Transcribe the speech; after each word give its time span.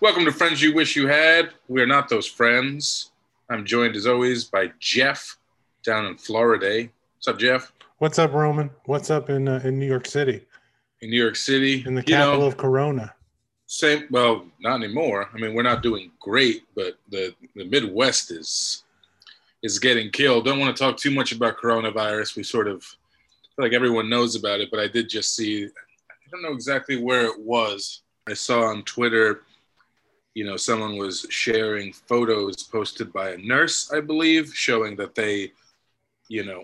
Welcome 0.00 0.24
to 0.26 0.32
Friends 0.32 0.62
You 0.62 0.72
Wish 0.72 0.94
You 0.94 1.08
Had. 1.08 1.50
We 1.66 1.82
are 1.82 1.86
not 1.86 2.08
those 2.08 2.24
friends. 2.24 3.10
I'm 3.50 3.64
joined 3.66 3.96
as 3.96 4.06
always 4.06 4.44
by 4.44 4.70
Jeff 4.78 5.36
down 5.82 6.06
in 6.06 6.16
Florida. 6.16 6.88
What's 7.16 7.26
up, 7.26 7.36
Jeff? 7.36 7.72
What's 7.98 8.16
up, 8.16 8.32
Roman? 8.32 8.70
What's 8.84 9.10
up 9.10 9.28
in 9.28 9.48
uh, 9.48 9.60
in 9.64 9.76
New 9.76 9.88
York 9.88 10.06
City? 10.06 10.46
In 11.00 11.10
New 11.10 11.20
York 11.20 11.34
City, 11.34 11.82
in 11.84 11.96
the 11.96 12.02
you 12.02 12.14
capital 12.14 12.42
know, 12.42 12.46
of 12.46 12.56
Corona. 12.56 13.12
Same. 13.66 14.04
Well, 14.08 14.46
not 14.60 14.76
anymore. 14.76 15.30
I 15.34 15.36
mean, 15.36 15.52
we're 15.52 15.64
not 15.64 15.82
doing 15.82 16.12
great, 16.20 16.62
but 16.76 16.96
the 17.08 17.34
the 17.56 17.64
Midwest 17.64 18.30
is 18.30 18.84
is 19.64 19.80
getting 19.80 20.12
killed. 20.12 20.44
Don't 20.44 20.60
want 20.60 20.76
to 20.76 20.80
talk 20.80 20.96
too 20.96 21.10
much 21.10 21.32
about 21.32 21.58
coronavirus. 21.58 22.36
We 22.36 22.44
sort 22.44 22.68
of 22.68 22.84
feel 22.84 23.64
like 23.64 23.72
everyone 23.72 24.08
knows 24.08 24.36
about 24.36 24.60
it, 24.60 24.70
but 24.70 24.78
I 24.78 24.86
did 24.86 25.08
just 25.08 25.34
see. 25.34 25.64
I 25.64 26.30
don't 26.30 26.42
know 26.42 26.52
exactly 26.52 27.02
where 27.02 27.24
it 27.24 27.40
was. 27.40 28.02
I 28.28 28.34
saw 28.34 28.62
on 28.62 28.84
Twitter, 28.84 29.42
you 30.38 30.44
know, 30.44 30.56
someone 30.56 30.96
was 30.96 31.26
sharing 31.30 31.92
photos 31.92 32.62
posted 32.62 33.12
by 33.12 33.30
a 33.30 33.38
nurse, 33.38 33.90
I 33.92 33.98
believe, 33.98 34.54
showing 34.54 34.94
that 34.94 35.16
they, 35.16 35.50
you 36.28 36.44
know, 36.44 36.62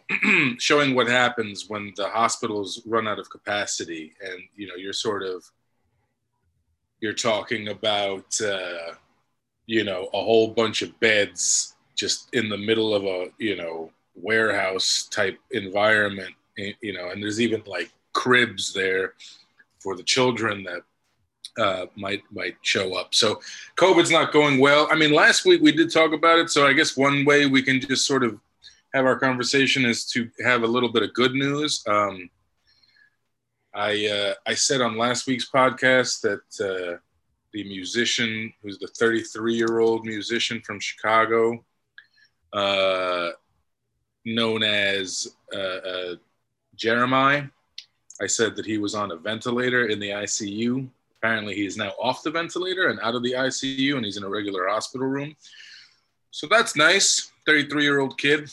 showing 0.58 0.94
what 0.94 1.08
happens 1.08 1.68
when 1.68 1.92
the 1.96 2.08
hospitals 2.08 2.82
run 2.86 3.08
out 3.08 3.18
of 3.18 3.28
capacity, 3.28 4.14
and 4.24 4.40
you 4.54 4.68
know, 4.68 4.76
you're 4.76 4.92
sort 4.92 5.24
of 5.24 5.42
you're 7.00 7.14
talking 7.32 7.66
about 7.66 8.40
uh, 8.40 8.94
you 9.66 9.82
know 9.82 10.08
a 10.14 10.22
whole 10.22 10.54
bunch 10.54 10.82
of 10.82 10.98
beds 11.00 11.74
just 11.96 12.32
in 12.32 12.48
the 12.48 12.56
middle 12.56 12.94
of 12.94 13.02
a 13.04 13.26
you 13.38 13.56
know 13.56 13.90
warehouse 14.14 15.08
type 15.10 15.36
environment 15.50 16.32
you 16.56 16.92
know 16.92 17.10
and 17.10 17.20
there's 17.20 17.40
even 17.40 17.60
like 17.66 17.90
cribs 18.12 18.72
there 18.72 19.14
for 19.80 19.96
the 19.96 20.02
children 20.04 20.62
that 20.62 20.82
uh, 21.58 21.86
might 21.96 22.22
might 22.32 22.56
show 22.62 22.96
up. 22.96 23.14
So 23.14 23.40
covid's 23.76 24.10
not 24.10 24.32
going 24.32 24.58
well. 24.58 24.88
I 24.90 24.96
mean 24.96 25.12
last 25.12 25.44
week 25.44 25.62
we 25.62 25.72
did 25.72 25.92
talk 25.92 26.12
about 26.12 26.38
it. 26.38 26.50
So 26.50 26.66
i 26.66 26.72
guess 26.72 26.96
one 26.96 27.24
way 27.24 27.46
we 27.46 27.62
can 27.62 27.80
just 27.80 28.06
sort 28.06 28.24
of 28.24 28.38
have 28.94 29.06
our 29.06 29.18
conversation 29.18 29.84
is 29.84 30.04
to 30.06 30.30
have 30.44 30.62
a 30.62 30.66
little 30.66 30.90
bit 30.90 31.02
of 31.02 31.14
good 31.14 31.32
news. 31.32 31.82
Um, 31.86 32.30
I 33.74 34.06
uh, 34.06 34.34
I 34.46 34.54
said 34.54 34.80
on 34.80 34.96
last 34.96 35.26
week's 35.26 35.50
podcast 35.50 36.20
that 36.20 36.64
uh, 36.64 36.98
the 37.52 37.64
musician, 37.64 38.52
who's 38.62 38.78
the 38.78 38.88
33 38.88 39.54
year 39.54 39.80
old 39.80 40.04
musician 40.04 40.60
from 40.60 40.78
Chicago, 40.78 41.64
uh, 42.52 43.30
known 44.24 44.62
as 44.62 45.36
uh, 45.52 45.58
uh, 45.58 46.14
Jeremiah, 46.76 47.44
I 48.20 48.26
said 48.28 48.54
that 48.56 48.66
he 48.66 48.78
was 48.78 48.94
on 48.94 49.10
a 49.10 49.16
ventilator 49.16 49.86
in 49.86 49.98
the 49.98 50.10
ICU. 50.10 50.88
Apparently, 51.24 51.54
he 51.54 51.64
is 51.64 51.78
now 51.78 51.90
off 51.98 52.22
the 52.22 52.30
ventilator 52.30 52.88
and 52.88 53.00
out 53.00 53.14
of 53.14 53.22
the 53.22 53.32
ICU, 53.32 53.96
and 53.96 54.04
he's 54.04 54.18
in 54.18 54.24
a 54.24 54.28
regular 54.28 54.68
hospital 54.68 55.06
room. 55.06 55.34
So 56.30 56.46
that's 56.46 56.76
nice. 56.76 57.32
33 57.46 57.82
year 57.82 58.00
old 58.00 58.18
kid 58.18 58.50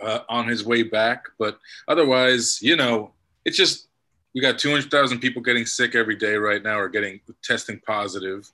uh, 0.00 0.20
on 0.28 0.46
his 0.46 0.64
way 0.64 0.84
back. 0.84 1.24
But 1.36 1.58
otherwise, 1.88 2.62
you 2.62 2.76
know, 2.76 3.10
it's 3.44 3.56
just 3.56 3.88
we 4.36 4.40
got 4.40 4.56
200,000 4.56 5.18
people 5.18 5.42
getting 5.42 5.66
sick 5.66 5.96
every 5.96 6.14
day 6.14 6.36
right 6.36 6.62
now 6.62 6.78
or 6.78 6.88
getting 6.88 7.18
testing 7.42 7.80
positive. 7.80 8.48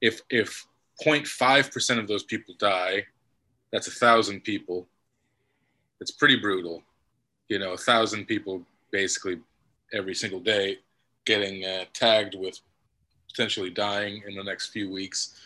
If 0.00 0.22
if 0.30 0.66
0.5% 1.04 1.98
of 1.98 2.08
those 2.08 2.22
people 2.22 2.54
die, 2.58 3.04
that's 3.70 3.86
a 3.86 3.90
thousand 3.90 4.44
people. 4.44 4.86
It's 6.00 6.10
pretty 6.10 6.36
brutal. 6.36 6.82
You 7.50 7.58
know, 7.58 7.72
a 7.72 7.76
thousand 7.76 8.24
people 8.24 8.62
basically 8.90 9.40
every 9.92 10.14
single 10.14 10.40
day 10.40 10.78
getting 11.30 11.64
uh, 11.64 11.84
tagged 11.94 12.34
with 12.34 12.58
potentially 13.28 13.70
dying 13.70 14.20
in 14.26 14.34
the 14.34 14.42
next 14.42 14.70
few 14.70 14.90
weeks. 14.90 15.36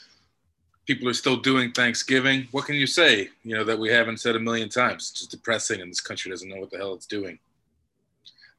People 0.86 1.06
are 1.10 1.14
still 1.14 1.36
doing 1.36 1.72
Thanksgiving. 1.72 2.48
What 2.52 2.64
can 2.64 2.74
you 2.74 2.86
say? 2.86 3.28
You 3.42 3.56
know, 3.56 3.64
that 3.64 3.78
we 3.78 3.90
haven't 3.90 4.20
said 4.20 4.34
a 4.34 4.40
million 4.40 4.70
times. 4.70 5.10
It's 5.10 5.20
just 5.20 5.30
depressing, 5.30 5.82
and 5.82 5.90
this 5.90 6.00
country 6.00 6.30
doesn't 6.30 6.48
know 6.48 6.56
what 6.56 6.70
the 6.70 6.78
hell 6.78 6.94
it's 6.94 7.04
doing. 7.04 7.38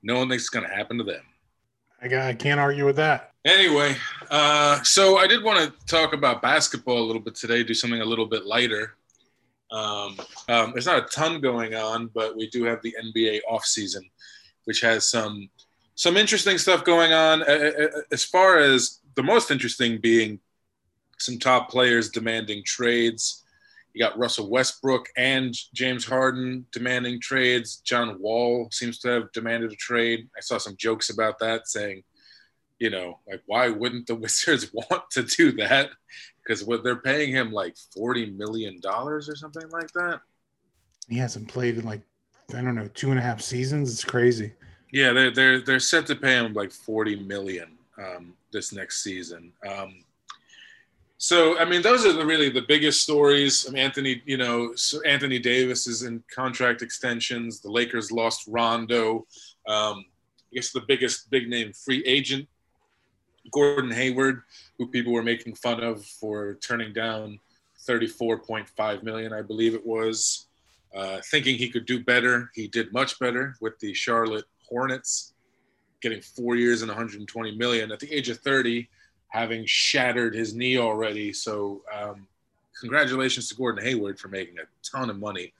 No 0.03 0.19
one 0.19 0.29
thinks 0.29 0.43
it's 0.43 0.49
going 0.51 0.69
to 0.69 0.75
happen 0.75 0.99
to 0.99 1.03
them. 1.03 1.23
I, 1.99 2.29
I 2.29 2.33
can't 2.33 2.59
argue 2.59 2.85
with 2.85 2.97
that. 2.97 3.31
Anyway, 3.43 3.95
uh, 4.29 4.83
so 4.83 5.17
I 5.17 5.25
did 5.25 5.43
want 5.43 5.59
to 5.59 5.85
talk 5.87 6.13
about 6.13 6.43
basketball 6.43 6.99
a 6.99 7.07
little 7.07 7.21
bit 7.21 7.33
today, 7.33 7.63
do 7.63 7.73
something 7.73 8.01
a 8.01 8.05
little 8.05 8.27
bit 8.27 8.45
lighter. 8.45 8.97
Um, 9.71 10.15
um, 10.47 10.73
there's 10.73 10.85
not 10.85 11.03
a 11.03 11.07
ton 11.07 11.41
going 11.41 11.73
on, 11.73 12.11
but 12.13 12.37
we 12.37 12.49
do 12.49 12.65
have 12.65 12.83
the 12.83 12.95
NBA 13.03 13.39
offseason, 13.51 14.03
which 14.65 14.81
has 14.81 15.09
some 15.09 15.49
some 15.95 16.17
interesting 16.17 16.57
stuff 16.57 16.83
going 16.83 17.13
on. 17.13 17.43
As 18.11 18.23
far 18.23 18.59
as 18.59 18.99
the 19.15 19.23
most 19.23 19.49
interesting 19.49 19.99
being 19.99 20.39
some 21.17 21.39
top 21.39 21.69
players 21.69 22.09
demanding 22.09 22.63
trades. 22.63 23.43
You 23.93 23.99
got 23.99 24.17
Russell 24.17 24.49
Westbrook 24.49 25.07
and 25.15 25.55
James 25.73 26.05
Harden 26.05 26.65
demanding 26.71 27.21
trades. 27.21 27.77
John 27.77 28.19
Wall 28.19 28.67
seems 28.71 28.99
to 28.99 29.07
have 29.09 29.31
demanded 29.31 29.71
a 29.71 29.75
trade. 29.75 30.27
I 30.37 30.41
saw 30.41 30.57
some 30.57 30.75
jokes 30.75 31.09
about 31.09 31.39
that 31.39 31.67
saying, 31.67 32.03
you 32.77 32.89
know, 32.89 33.19
like 33.27 33.41
why 33.45 33.69
wouldn't 33.69 34.07
the 34.07 34.15
Wizards 34.25 34.71
want 34.73 35.09
to 35.11 35.23
do 35.23 35.53
that? 35.53 35.91
Because 36.43 36.63
what 36.63 36.83
they're 36.83 36.97
paying 36.97 37.31
him 37.31 37.51
like 37.51 37.77
forty 37.95 38.29
million 38.29 38.79
dollars 38.81 39.29
or 39.29 39.35
something 39.35 39.67
like 39.69 39.91
that. 39.93 40.19
He 41.07 41.17
hasn't 41.17 41.47
played 41.47 41.77
in 41.77 41.85
like 41.85 42.01
I 42.53 42.61
don't 42.61 42.75
know 42.75 42.89
two 42.93 43.11
and 43.11 43.19
a 43.19 43.23
half 43.23 43.41
seasons. 43.41 43.91
It's 43.91 44.03
crazy. 44.03 44.51
Yeah, 44.95 45.11
they're 45.11 45.31
they're 45.31 45.59
they're 45.59 45.79
set 45.81 46.05
to 46.05 46.15
pay 46.15 46.37
him 46.37 46.53
like 46.53 46.71
forty 46.71 47.17
million 47.17 47.67
um, 47.97 48.33
this 48.53 48.71
next 48.71 49.03
season. 49.03 49.51
Um, 49.69 50.05
so, 51.17 51.59
I 51.59 51.65
mean, 51.65 51.81
those 51.81 52.05
are 52.05 52.13
the, 52.13 52.25
really 52.25 52.49
the 52.49 52.61
biggest 52.61 53.01
stories. 53.01 53.65
I 53.67 53.73
mean, 53.73 53.83
Anthony, 53.83 54.21
you 54.25 54.37
know, 54.37 54.73
Anthony 55.05 55.37
Davis 55.37 55.85
is 55.85 56.03
in 56.03 56.23
contract 56.33 56.81
extensions. 56.81 57.59
The 57.59 57.69
Lakers 57.69 58.09
lost 58.09 58.47
Rondo. 58.47 59.27
Um, 59.67 60.05
I 60.49 60.53
guess 60.53 60.71
the 60.71 60.85
biggest 60.87 61.29
big 61.29 61.49
name 61.49 61.73
free 61.73 62.01
agent, 62.05 62.47
Gordon 63.51 63.91
Hayward, 63.91 64.43
who 64.77 64.87
people 64.87 65.11
were 65.11 65.23
making 65.23 65.55
fun 65.55 65.83
of 65.83 66.05
for 66.05 66.53
turning 66.61 66.93
down 66.93 67.37
34.5 67.85 69.03
million, 69.03 69.33
I 69.33 69.41
believe 69.41 69.75
it 69.75 69.85
was, 69.85 70.47
uh, 70.95 71.17
thinking 71.31 71.57
he 71.57 71.69
could 71.69 71.85
do 71.85 72.01
better. 72.01 72.49
He 72.55 72.69
did 72.69 72.93
much 72.93 73.19
better 73.19 73.57
with 73.59 73.77
the 73.79 73.93
Charlotte 73.93 74.45
Hornets, 74.69 75.33
getting 76.01 76.21
four 76.21 76.55
years 76.55 76.81
and 76.81 76.89
120 76.89 77.57
million 77.57 77.91
at 77.91 77.99
the 77.99 78.11
age 78.13 78.29
of 78.29 78.39
30 78.39 78.87
having 79.29 79.65
shattered 79.65 80.33
his 80.33 80.53
knee 80.53 80.77
already. 80.77 81.33
So, 81.33 81.81
um, 81.93 82.25
congratulations 82.79 83.49
to 83.49 83.55
Gordon 83.55 83.83
Hayward 83.83 84.17
for 84.17 84.29
making 84.29 84.55
a 84.59 84.63
ton 84.89 85.09
of 85.09 85.19
money. 85.19 85.51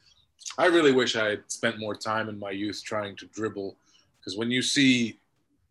I 0.58 0.68
really 0.68 0.94
wish 0.94 1.16
I 1.16 1.30
had 1.32 1.44
spent 1.48 1.80
more 1.80 1.96
time 1.96 2.30
in 2.30 2.40
my 2.40 2.52
youth 2.52 2.82
trying 2.86 3.16
to 3.18 3.26
dribble 3.28 3.76
because 4.20 4.38
when 4.38 4.50
you 4.50 4.62
see 4.62 5.20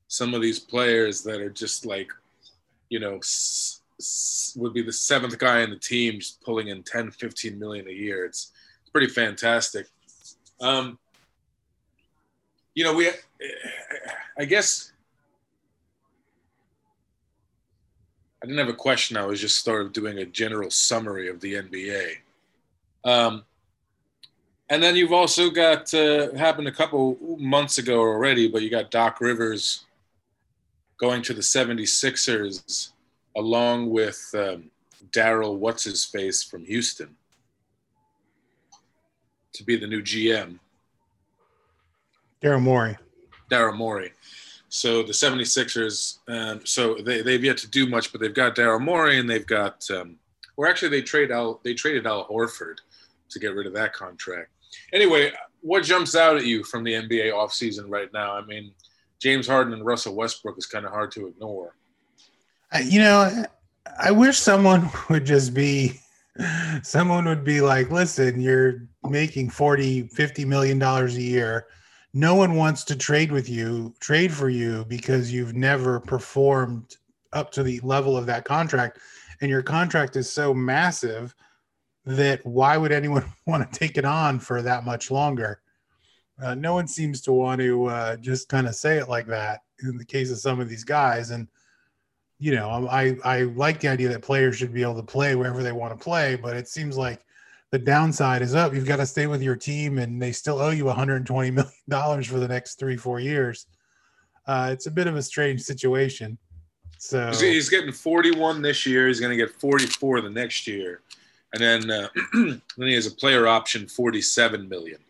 some 0.09 0.35
of 0.35 0.43
these 0.43 0.59
players 0.59 1.23
that 1.23 1.41
are 1.41 1.51
just 1.51 1.87
like, 1.87 2.11
you 2.91 3.01
know, 3.01 3.17
s- 3.17 3.81
would 4.57 4.75
be 4.75 4.83
the 4.83 4.93
seventh 4.93 5.39
guy 5.39 5.61
in 5.61 5.71
the 5.71 5.79
team 5.79 6.19
just 6.19 6.43
pulling 6.43 6.69
in 6.69 6.83
10, 6.83 7.11
15 7.11 7.59
million 7.59 7.89
a 7.89 7.93
year, 7.93 8.25
it's, 8.27 8.53
it's 8.83 8.91
pretty 8.91 9.09
fantastic. 9.09 9.87
Um, 10.61 10.99
you 12.75 12.85
know, 12.85 12.95
we, 12.95 13.09
I 14.39 14.45
guess 14.45 14.93
I 18.43 18.47
didn't 18.47 18.59
have 18.59 18.69
a 18.69 18.77
question. 18.77 19.17
I 19.17 19.25
was 19.25 19.41
just 19.41 19.65
sort 19.65 19.83
of 19.83 19.93
doing 19.93 20.19
a 20.19 20.27
general 20.27 20.71
summary 20.71 21.29
of 21.29 21.41
the 21.41 21.55
NBA. 21.55 22.17
Um, 23.05 23.45
and 24.69 24.83
then 24.83 24.97
you've 24.97 25.13
also 25.13 25.51
got 25.51 25.93
uh, 25.95 26.35
happened 26.35 26.69
a 26.69 26.73
couple 26.73 27.17
months 27.39 27.79
ago 27.79 28.01
already, 28.01 28.49
but 28.49 28.63
you 28.63 28.71
got 28.71 28.91
Doc 28.91 29.21
Rivers 29.21 29.85
going 30.99 31.23
to 31.23 31.35
the 31.35 31.41
76ers 31.41 32.91
along 33.37 33.91
with 33.91 34.31
um, 34.35 34.71
Daryl 35.11 35.57
What's 35.57 35.85
His 35.85 36.05
Face 36.05 36.43
from 36.43 36.65
Houston 36.65 37.17
to 39.53 39.65
be 39.65 39.77
the 39.77 39.87
new 39.87 40.03
GM. 40.03 40.59
Daryl 42.45 42.61
Morey. 42.61 42.97
Daryl 43.51 43.77
Morey. 43.77 44.13
So 44.69 45.03
the 45.03 45.13
76ers, 45.13 46.19
um, 46.29 46.61
so 46.67 46.97
they, 46.97 47.23
they've 47.23 47.43
yet 47.43 47.57
to 47.59 47.69
do 47.69 47.89
much, 47.89 48.13
but 48.13 48.21
they've 48.21 48.35
got 48.35 48.55
Daryl 48.55 48.83
Morey 48.83 49.19
and 49.19 49.31
they've 49.31 49.47
got, 49.47 49.89
um, 49.91 50.17
or 50.57 50.69
actually 50.69 50.89
they 50.89 51.01
trade 51.01 51.31
Al, 51.31 51.61
they 51.65 51.75
traded 51.75 52.07
Al 52.07 52.29
Horford 52.29 52.77
to 53.31 53.39
get 53.39 53.55
rid 53.55 53.67
of 53.67 53.73
that 53.75 53.93
contract. 53.93 54.51
Anyway, 54.93 55.33
what 55.63 55.85
jumps 55.85 56.15
out 56.15 56.37
at 56.37 56.45
you 56.45 56.65
from 56.65 56.85
the 56.85 56.93
NBA 56.93 57.33
offseason 57.33 57.85
right 57.89 58.13
now? 58.13 58.37
I 58.37 58.45
mean, 58.45 58.73
James 59.21 59.47
Harden 59.47 59.73
and 59.73 59.85
Russell 59.85 60.15
Westbrook 60.15 60.59
is 60.59 60.67
kind 60.67 60.85
of 60.85 60.91
hard 60.91 61.13
to 61.13 61.29
ignore. 61.29 61.75
You 62.85 62.99
know, 62.99 63.45
I 63.99 64.11
wish 64.11 64.39
someone 64.39 64.91
would 65.09 65.25
just 65.25 65.55
be, 65.55 66.01
someone 66.83 67.25
would 67.25 67.45
be 67.45 67.61
like, 67.61 67.91
listen, 67.91 68.41
you're 68.41 68.89
making 69.09 69.51
40, 69.51 70.09
50 70.09 70.45
million 70.45 70.79
dollars 70.79 71.17
a 71.17 71.23
year 71.23 71.67
no 72.15 72.37
one 72.37 72.55
wants 72.55 72.85
to 72.85 72.97
trade 72.97 73.33
with 73.33 73.49
you, 73.49 73.93
trade 73.99 74.33
for 74.33 74.49
you 74.49 74.85
because 74.85 75.33
you've 75.33 75.55
never 75.55 75.99
performed 75.99 76.97
up 77.33 77.51
to 77.51 77.65
the 77.65 77.81
level 77.81 78.17
of 78.17 78.25
that 78.27 78.45
contract, 78.45 79.01
and 79.41 79.51
your 79.51 79.63
contract 79.63 80.15
is 80.15 80.31
so 80.31 80.55
massive 80.55 81.35
that 82.07 82.45
why 82.47 82.77
would 82.77 82.93
anyone 82.93 83.25
want 83.47 83.71
to 83.71 83.79
take 83.79 83.99
it 83.99 84.05
on 84.05 84.39
for 84.39 84.63
that 84.63 84.85
much 84.85 85.11
longer? 85.11 85.61
Uh, 86.41 86.55
no 86.55 86.73
one 86.73 86.87
seems 86.87 87.21
to 87.21 87.33
want 87.33 87.61
to 87.61 87.87
uh, 87.87 88.17
just 88.17 88.49
kind 88.49 88.69
of 88.69 88.77
say 88.77 88.99
it 88.99 89.09
like 89.09 89.27
that 89.27 89.61
in 89.83 89.97
the 89.99 90.05
case 90.05 90.31
of 90.31 90.39
some 90.39 90.61
of 90.61 90.69
these 90.69 90.85
guys. 90.85 91.31
And 91.31 91.49
you 92.39 92.55
know, 92.55 92.89
I 92.89 93.17
I 93.25 93.43
like 93.43 93.81
the 93.81 93.89
idea 93.89 94.09
that 94.11 94.23
players 94.23 94.57
should 94.57 94.73
be 94.73 94.83
able 94.83 94.97
to 94.97 95.03
play 95.03 95.35
wherever 95.35 95.65
they 95.65 95.73
want 95.73 95.99
to 95.99 96.05
play, 96.05 96.37
but 96.37 96.57
it 96.57 96.69
seems 96.69 96.97
like 96.97 97.25
the 97.75 97.79
downside 97.81 98.41
is 98.41 98.55
up. 98.55 98.73
You've 98.73 98.87
got 98.87 98.99
to 98.99 99.07
stay 99.07 99.27
with 99.27 99.43
your 99.43 99.57
team, 99.57 99.99
and 99.99 100.23
they 100.23 100.31
still 100.31 100.61
owe 100.61 100.71
you 100.71 100.85
120 100.85 101.51
million 101.51 101.73
dollars 101.89 102.29
for 102.29 102.39
the 102.39 102.47
next 102.47 102.79
three 102.79 102.97
four 102.97 103.19
years. 103.19 103.67
Uh, 104.47 104.69
it's 104.71 104.87
a 104.87 104.93
bit 104.93 105.09
of 105.09 105.17
a 105.17 105.23
strange 105.23 105.61
situation. 105.61 106.39
So 106.99 107.33
he's 107.33 107.69
getting 107.69 107.91
41 107.91 108.63
this 108.63 108.87
year. 108.87 109.09
He's 109.09 109.19
going 109.19 109.37
to 109.37 109.37
get 109.37 109.51
44 109.61 110.21
the 110.21 110.31
next 110.31 110.69
year, 110.69 111.01
and 111.53 111.61
then 111.61 111.91
uh, 111.91 112.09
then 112.33 112.61
he 112.77 112.95
has 112.95 113.09
a 113.09 113.11
player 113.11 113.49
option 113.49 113.89
47 113.89 114.69
million. 114.69 115.01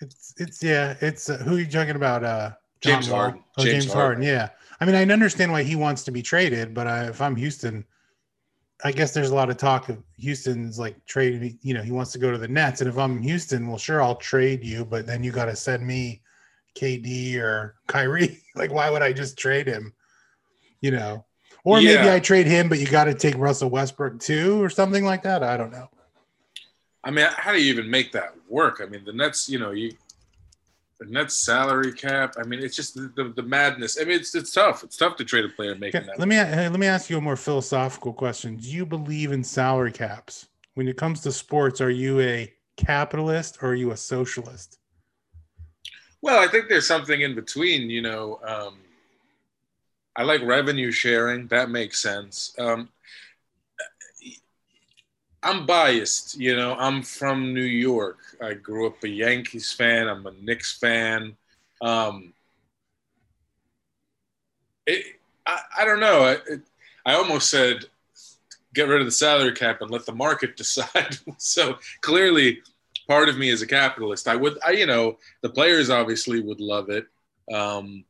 It's 0.00 0.32
it's 0.38 0.62
yeah. 0.62 0.96
It's 1.02 1.28
uh, 1.28 1.36
who 1.36 1.56
are 1.56 1.60
you 1.60 1.66
talking 1.66 1.96
about? 1.96 2.24
Uh, 2.24 2.52
James 2.80 3.06
Harden. 3.06 3.44
Oh, 3.58 3.62
James, 3.62 3.84
James 3.84 3.92
Harden. 3.92 4.22
Harden. 4.22 4.24
Yeah. 4.24 4.48
I 4.80 4.86
mean, 4.86 4.94
I 4.94 5.02
understand 5.12 5.52
why 5.52 5.62
he 5.62 5.76
wants 5.76 6.04
to 6.04 6.10
be 6.10 6.22
traded, 6.22 6.72
but 6.72 6.86
I, 6.86 7.08
if 7.08 7.20
I'm 7.20 7.36
Houston, 7.36 7.84
I 8.84 8.92
guess 8.92 9.14
there's 9.14 9.30
a 9.30 9.34
lot 9.34 9.50
of 9.50 9.56
talk 9.56 9.88
of 9.88 10.02
Houston's 10.18 10.78
like 10.78 11.04
trading. 11.06 11.58
You 11.62 11.74
know, 11.74 11.82
he 11.82 11.92
wants 11.92 12.12
to 12.12 12.18
go 12.18 12.32
to 12.32 12.38
the 12.38 12.48
Nets, 12.48 12.80
and 12.80 12.90
if 12.90 12.98
I'm 12.98 13.20
Houston, 13.22 13.68
well, 13.68 13.78
sure, 13.78 14.02
I'll 14.02 14.16
trade 14.16 14.64
you, 14.64 14.84
but 14.84 15.06
then 15.06 15.22
you 15.22 15.30
got 15.30 15.46
to 15.46 15.56
send 15.56 15.86
me 15.86 16.22
KD 16.76 17.36
or 17.38 17.76
Kyrie. 17.86 18.42
like, 18.56 18.72
why 18.72 18.90
would 18.90 19.02
I 19.02 19.12
just 19.12 19.38
trade 19.38 19.66
him? 19.66 19.92
You 20.80 20.90
know, 20.90 21.24
or 21.64 21.80
yeah. 21.80 21.96
maybe 21.96 22.10
I 22.10 22.20
trade 22.20 22.46
him, 22.46 22.68
but 22.68 22.80
you 22.80 22.86
got 22.86 23.04
to 23.04 23.14
take 23.14 23.36
Russell 23.36 23.70
Westbrook 23.70 24.18
too, 24.18 24.62
or 24.62 24.68
something 24.68 25.04
like 25.04 25.22
that. 25.22 25.44
I 25.44 25.56
don't 25.56 25.70
know. 25.70 25.88
I 27.04 27.10
mean, 27.10 27.26
how 27.36 27.52
do 27.52 27.62
you 27.62 27.72
even 27.72 27.90
make 27.90 28.12
that 28.12 28.34
work? 28.48 28.80
I 28.82 28.86
mean, 28.86 29.04
the 29.04 29.12
Nets, 29.12 29.48
you 29.48 29.58
know, 29.58 29.72
you 29.72 29.92
the 31.02 31.12
Nets 31.12 31.36
salary 31.36 31.92
cap. 31.92 32.34
I 32.38 32.44
mean, 32.44 32.62
it's 32.62 32.76
just 32.76 32.94
the, 32.94 33.12
the, 33.16 33.32
the, 33.34 33.42
madness. 33.42 33.98
I 34.00 34.04
mean, 34.04 34.16
it's 34.16 34.34
it's 34.34 34.52
tough. 34.52 34.84
It's 34.84 34.96
tough 34.96 35.16
to 35.16 35.24
trade 35.24 35.44
a 35.44 35.48
player 35.48 35.74
making 35.74 36.06
that. 36.06 36.18
Let 36.18 36.28
me 36.28 36.36
let 36.36 36.78
me 36.78 36.86
ask 36.86 37.10
you 37.10 37.18
a 37.18 37.20
more 37.20 37.36
philosophical 37.36 38.12
question. 38.12 38.56
Do 38.56 38.70
you 38.70 38.86
believe 38.86 39.32
in 39.32 39.42
salary 39.42 39.92
caps? 39.92 40.46
When 40.74 40.88
it 40.88 40.96
comes 40.96 41.20
to 41.22 41.32
sports, 41.32 41.80
are 41.80 41.90
you 41.90 42.20
a 42.20 42.52
capitalist 42.76 43.58
or 43.62 43.70
are 43.70 43.74
you 43.74 43.90
a 43.90 43.96
socialist? 43.96 44.78
Well, 46.22 46.38
I 46.38 46.46
think 46.46 46.68
there's 46.68 46.86
something 46.86 47.20
in 47.20 47.34
between. 47.34 47.90
You 47.90 48.02
know, 48.02 48.40
um, 48.46 48.78
I 50.14 50.22
like 50.22 50.42
revenue 50.42 50.92
sharing. 50.92 51.48
That 51.48 51.70
makes 51.70 51.98
sense. 51.98 52.54
Um, 52.58 52.88
I'm 55.42 55.66
biased, 55.66 56.38
you 56.38 56.54
know. 56.54 56.74
I'm 56.74 57.02
from 57.02 57.52
New 57.52 57.62
York. 57.62 58.18
I 58.40 58.54
grew 58.54 58.86
up 58.86 59.02
a 59.02 59.08
Yankees 59.08 59.72
fan. 59.72 60.08
I'm 60.08 60.26
a 60.26 60.32
Knicks 60.32 60.78
fan. 60.78 61.36
Um, 61.80 62.32
it, 64.86 65.16
I, 65.46 65.60
I 65.78 65.84
don't 65.84 66.00
know. 66.00 66.36
It, 66.48 66.62
I 67.04 67.14
almost 67.14 67.50
said 67.50 67.84
get 68.74 68.88
rid 68.88 69.00
of 69.00 69.06
the 69.06 69.12
salary 69.12 69.52
cap 69.52 69.82
and 69.82 69.90
let 69.90 70.06
the 70.06 70.14
market 70.14 70.56
decide. 70.58 71.18
so 71.38 71.78
clearly, 72.00 72.60
part 73.08 73.28
of 73.28 73.38
me 73.38 73.48
is 73.50 73.62
a 73.62 73.66
capitalist. 73.66 74.28
I 74.28 74.36
would, 74.36 74.58
I, 74.64 74.72
you 74.72 74.86
know, 74.86 75.18
the 75.42 75.50
players 75.50 75.90
obviously 75.90 76.40
would 76.40 76.60
love 76.60 76.88
it. 76.90 77.06
Um, 77.52 78.04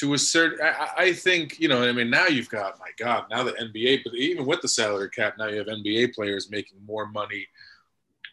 to 0.00 0.14
a 0.14 0.18
certain, 0.18 0.58
I, 0.62 0.90
I, 0.96 1.12
think, 1.12 1.58
you 1.58 1.68
know, 1.68 1.82
I 1.82 1.92
mean, 1.92 2.10
now 2.10 2.26
you've 2.26 2.50
got, 2.50 2.78
my 2.78 2.90
God, 2.98 3.24
now 3.30 3.42
the 3.42 3.52
NBA, 3.52 4.02
but 4.04 4.14
even 4.14 4.44
with 4.44 4.60
the 4.60 4.68
salary 4.68 5.08
cap, 5.10 5.36
now 5.38 5.46
you 5.46 5.58
have 5.58 5.68
NBA 5.68 6.14
players 6.14 6.50
making 6.50 6.78
more 6.86 7.06
money 7.06 7.46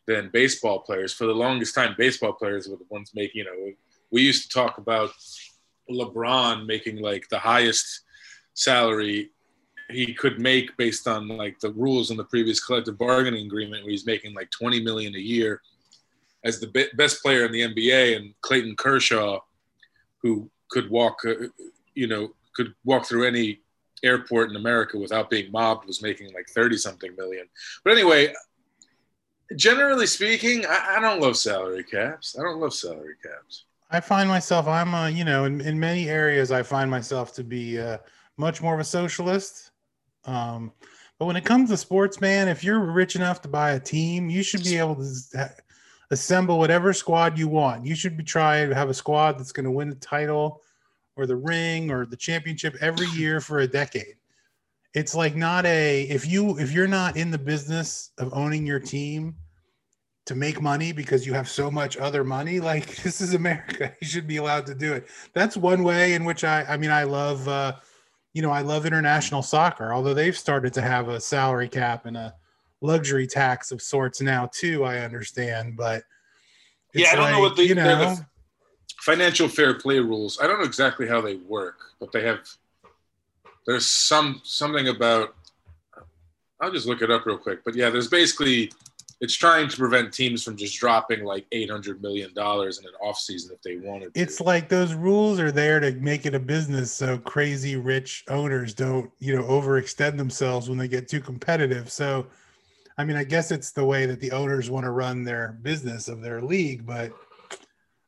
than 0.06 0.30
baseball 0.34 0.80
players. 0.80 1.14
For 1.14 1.26
the 1.26 1.34
longest 1.34 1.74
time, 1.74 1.96
baseball 1.98 2.34
players 2.34 2.68
were 2.68 2.78
the 2.78 2.86
ones 2.90 3.12
making, 3.16 3.40
you 3.40 3.46
know, 3.46 3.74
we 4.12 4.22
used 4.22 4.50
to 4.50 4.54
talk 4.54 4.78
about 4.78 5.12
LeBron 5.90 6.66
making 6.66 6.98
like 6.98 7.30
the 7.30 7.40
highest 7.40 8.02
salary 8.54 9.32
he 9.90 10.14
could 10.14 10.40
make 10.40 10.76
based 10.78 11.08
on 11.08 11.28
like 11.28 11.60
the 11.60 11.72
rules 11.74 12.12
in 12.12 12.18
the 12.18 12.24
previous 12.26 12.64
collective 12.64 12.98
bargaining 12.98 13.46
agreement 13.46 13.84
where 13.84 13.92
he's 13.92 14.06
making 14.06 14.34
like 14.34 14.50
20 14.52 14.82
million 14.82 15.16
a 15.16 15.20
year 15.20 15.62
as 16.44 16.60
the 16.60 16.90
best 16.96 17.22
player 17.22 17.46
in 17.46 17.52
the 17.52 17.62
NBA 17.62 18.18
and 18.18 18.34
Clayton 18.42 18.76
Kershaw 18.76 19.40
who 20.22 20.50
could 20.74 20.90
walk, 20.90 21.20
uh, 21.26 21.48
you 21.94 22.08
know, 22.08 22.34
could 22.56 22.74
walk 22.84 23.06
through 23.06 23.28
any 23.28 23.60
airport 24.04 24.50
in 24.50 24.56
America 24.56 24.98
without 24.98 25.30
being 25.30 25.52
mobbed 25.52 25.86
was 25.86 26.02
making 26.02 26.34
like 26.34 26.48
30 26.50 26.78
something 26.78 27.16
million. 27.16 27.46
But 27.84 27.94
anyway, 27.94 28.34
generally 29.56 30.08
speaking, 30.08 30.66
I, 30.66 30.96
I, 30.98 31.00
don't 31.00 31.22
love 31.22 31.38
salary 31.38 31.84
caps. 31.84 32.36
I 32.38 32.42
don't 32.42 32.60
love 32.60 32.74
salary 32.74 33.16
caps. 33.24 33.66
I 33.92 34.00
find 34.00 34.28
myself, 34.28 34.68
I'm, 34.68 34.94
a, 34.94 35.10
you 35.10 35.24
know, 35.24 35.46
in, 35.46 35.62
in 35.62 35.80
many 35.80 36.10
areas, 36.10 36.52
I 36.52 36.64
find 36.64 36.90
myself 36.90 37.34
to 37.36 37.44
be 37.44 37.80
uh, 37.80 38.00
much 38.38 38.62
more 38.62 38.74
of 38.74 38.80
a 38.80 38.84
socialist. 38.84 39.72
Um, 40.26 40.74
but 41.20 41.28
when 41.28 41.36
it 41.36 41.46
comes 41.46 41.70
to 41.70 41.78
sports, 41.78 42.20
man, 42.20 42.48
if 42.48 42.64
you're 42.64 42.80
rich 42.80 43.16
enough 43.16 43.42
to 43.44 43.48
buy 43.48 43.72
a 43.72 43.80
team, 43.80 44.30
you 44.30 44.42
should 44.42 44.64
be 44.64 44.78
able 44.78 44.96
to 44.96 45.52
assemble 46.14 46.58
whatever 46.58 46.94
squad 46.94 47.38
you 47.38 47.48
want. 47.48 47.86
You 47.86 47.96
should 47.96 48.16
be 48.16 48.24
trying 48.24 48.70
to 48.70 48.76
have 48.76 48.90
a 48.90 48.94
squad 48.94 49.38
that's 49.38 49.52
going 49.52 49.66
to 49.66 49.72
win 49.72 49.90
the 49.90 49.96
title 49.96 50.62
or 51.18 51.26
the 51.26 51.36
ring 51.36 51.92
or 51.92 52.06
the 52.06 52.16
championship 52.16 52.76
every 52.80 53.08
year 53.08 53.42
for 53.42 53.60
a 53.60 53.68
decade. 53.68 54.16
It's 54.94 55.16
like 55.16 55.36
not 55.36 55.66
a 55.66 56.04
if 56.04 56.26
you 56.28 56.58
if 56.60 56.72
you're 56.72 56.88
not 56.88 57.18
in 57.18 57.32
the 57.32 57.38
business 57.38 58.12
of 58.20 58.34
owning 58.34 58.66
your 58.66 58.80
team 58.80 59.36
to 60.26 60.36
make 60.36 60.62
money 60.62 60.94
because 60.94 61.26
you 61.26 61.34
have 61.34 61.50
so 61.50 61.70
much 61.70 61.98
other 61.98 62.24
money, 62.24 62.60
like 62.72 62.96
this 62.98 63.20
is 63.20 63.34
America. 63.34 63.94
You 64.00 64.08
should 64.08 64.28
be 64.28 64.38
allowed 64.38 64.68
to 64.68 64.76
do 64.76 64.94
it. 64.94 65.08
That's 65.34 65.58
one 65.58 65.84
way 65.84 66.14
in 66.14 66.24
which 66.24 66.44
I 66.44 66.64
I 66.64 66.78
mean 66.78 66.92
I 66.92 67.04
love 67.04 67.48
uh 67.48 67.74
you 68.34 68.42
know, 68.42 68.52
I 68.52 68.62
love 68.62 68.88
international 68.88 69.44
soccer, 69.44 69.94
although 69.94 70.16
they've 70.16 70.38
started 70.38 70.74
to 70.74 70.82
have 70.82 71.08
a 71.08 71.22
salary 71.22 71.70
cap 71.70 72.08
and 72.08 72.18
a 72.18 72.34
luxury 72.84 73.26
tax 73.26 73.72
of 73.72 73.82
sorts 73.82 74.22
now 74.22 74.50
too. 74.54 74.84
I 74.84 75.00
understand, 75.00 75.76
but 75.76 76.04
yeah, 76.94 77.10
I 77.12 77.16
don't 77.16 77.24
like, 77.24 77.34
know 77.34 77.40
what 77.40 77.56
the, 77.56 77.66
you 77.66 77.76
know, 77.76 77.84
the 77.84 78.26
financial 79.00 79.48
fair 79.48 79.74
play 79.74 80.00
rules. 80.00 80.40
I 80.40 80.46
don't 80.46 80.60
know 80.60 80.66
exactly 80.66 81.08
how 81.08 81.22
they 81.22 81.36
work, 81.36 81.80
but 82.00 82.12
they 82.12 82.24
have. 82.24 82.40
There's 83.66 83.88
some 83.88 84.42
something 84.44 84.90
about. 84.90 85.34
I'll 86.62 86.72
just 86.72 86.86
look 86.86 87.02
it 87.02 87.12
up 87.12 87.26
real 87.26 87.38
quick, 87.38 87.64
but 87.66 87.76
yeah, 87.76 87.90
there's 87.90 88.08
basically 88.08 88.72
it's 89.24 89.36
trying 89.36 89.70
to 89.70 89.78
prevent 89.78 90.14
teams 90.14 90.44
from 90.44 90.58
just 90.58 90.78
dropping 90.78 91.24
like 91.24 91.46
800 91.54 92.02
million 92.02 92.34
dollars 92.34 92.80
in 92.80 92.86
an 92.86 92.92
off 93.02 93.18
season 93.18 93.56
if 93.56 93.62
they 93.62 93.78
wanted 93.78 94.14
to. 94.14 94.20
It's 94.20 94.42
like 94.42 94.68
those 94.68 94.94
rules 94.94 95.40
are 95.40 95.52
there 95.52 95.80
to 95.80 95.94
make 95.94 96.26
it 96.26 96.36
a 96.36 96.40
business 96.40 96.92
so 96.92 97.18
crazy 97.18 97.78
rich 97.78 98.26
owners 98.30 98.74
don't, 98.74 99.10
you 99.20 99.34
know, 99.34 99.44
overextend 99.44 100.18
themselves 100.18 100.68
when 100.68 100.78
they 100.78 100.90
get 100.90 101.08
too 101.08 101.22
competitive. 101.22 101.90
So 101.90 102.28
I 102.98 103.04
mean, 103.04 103.18
I 103.18 103.24
guess 103.24 103.52
it's 103.52 103.72
the 103.72 103.86
way 103.86 104.06
that 104.06 104.20
the 104.20 104.32
owners 104.32 104.70
want 104.70 104.86
to 104.86 104.92
run 104.92 105.24
their 105.24 105.58
business 105.62 106.08
of 106.08 106.22
their 106.22 106.42
league, 106.42 106.86
but 106.86 107.12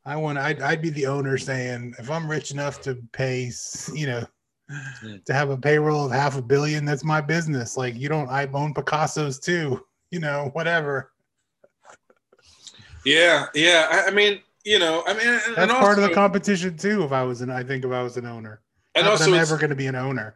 I 0.05 0.15
want 0.15 0.37
I'd, 0.37 0.61
I'd 0.61 0.81
be 0.81 0.91
the 0.91 1.07
owner 1.07 1.37
saying 1.37 1.95
if 1.97 2.11
I'm 2.11 2.29
rich 2.29 2.51
enough 2.51 2.81
to 2.81 2.95
pay, 3.11 3.51
you 3.93 4.05
know, 4.05 4.25
hmm. 4.69 5.15
to 5.25 5.33
have 5.33 5.49
a 5.49 5.57
payroll 5.57 6.05
of 6.05 6.11
half 6.11 6.37
a 6.37 6.41
billion, 6.41 6.85
that's 6.85 7.03
my 7.03 7.21
business. 7.21 7.75
Like 7.75 7.95
you 7.95 8.07
don't, 8.07 8.29
I 8.29 8.47
own 8.53 8.73
Picasso's 8.73 9.39
too, 9.39 9.83
you 10.11 10.19
know, 10.19 10.49
whatever. 10.53 11.11
Yeah, 13.03 13.47
yeah. 13.55 13.87
I, 13.91 14.09
I 14.09 14.11
mean, 14.11 14.41
you 14.63 14.79
know, 14.79 15.03
I 15.07 15.13
mean, 15.13 15.39
that's 15.55 15.71
part 15.73 15.97
of 15.97 16.07
the 16.07 16.13
competition 16.13 16.77
too. 16.77 17.03
If 17.03 17.11
I 17.11 17.23
was 17.23 17.41
an, 17.41 17.49
I 17.49 17.63
think 17.63 17.85
if 17.85 17.91
I 17.91 18.01
was 18.01 18.17
an 18.17 18.25
owner, 18.25 18.61
and 18.95 19.05
Not 19.05 19.11
also 19.11 19.25
I'm 19.25 19.31
never 19.31 19.57
going 19.57 19.69
to 19.69 19.75
be 19.75 19.87
an 19.87 19.95
owner. 19.95 20.35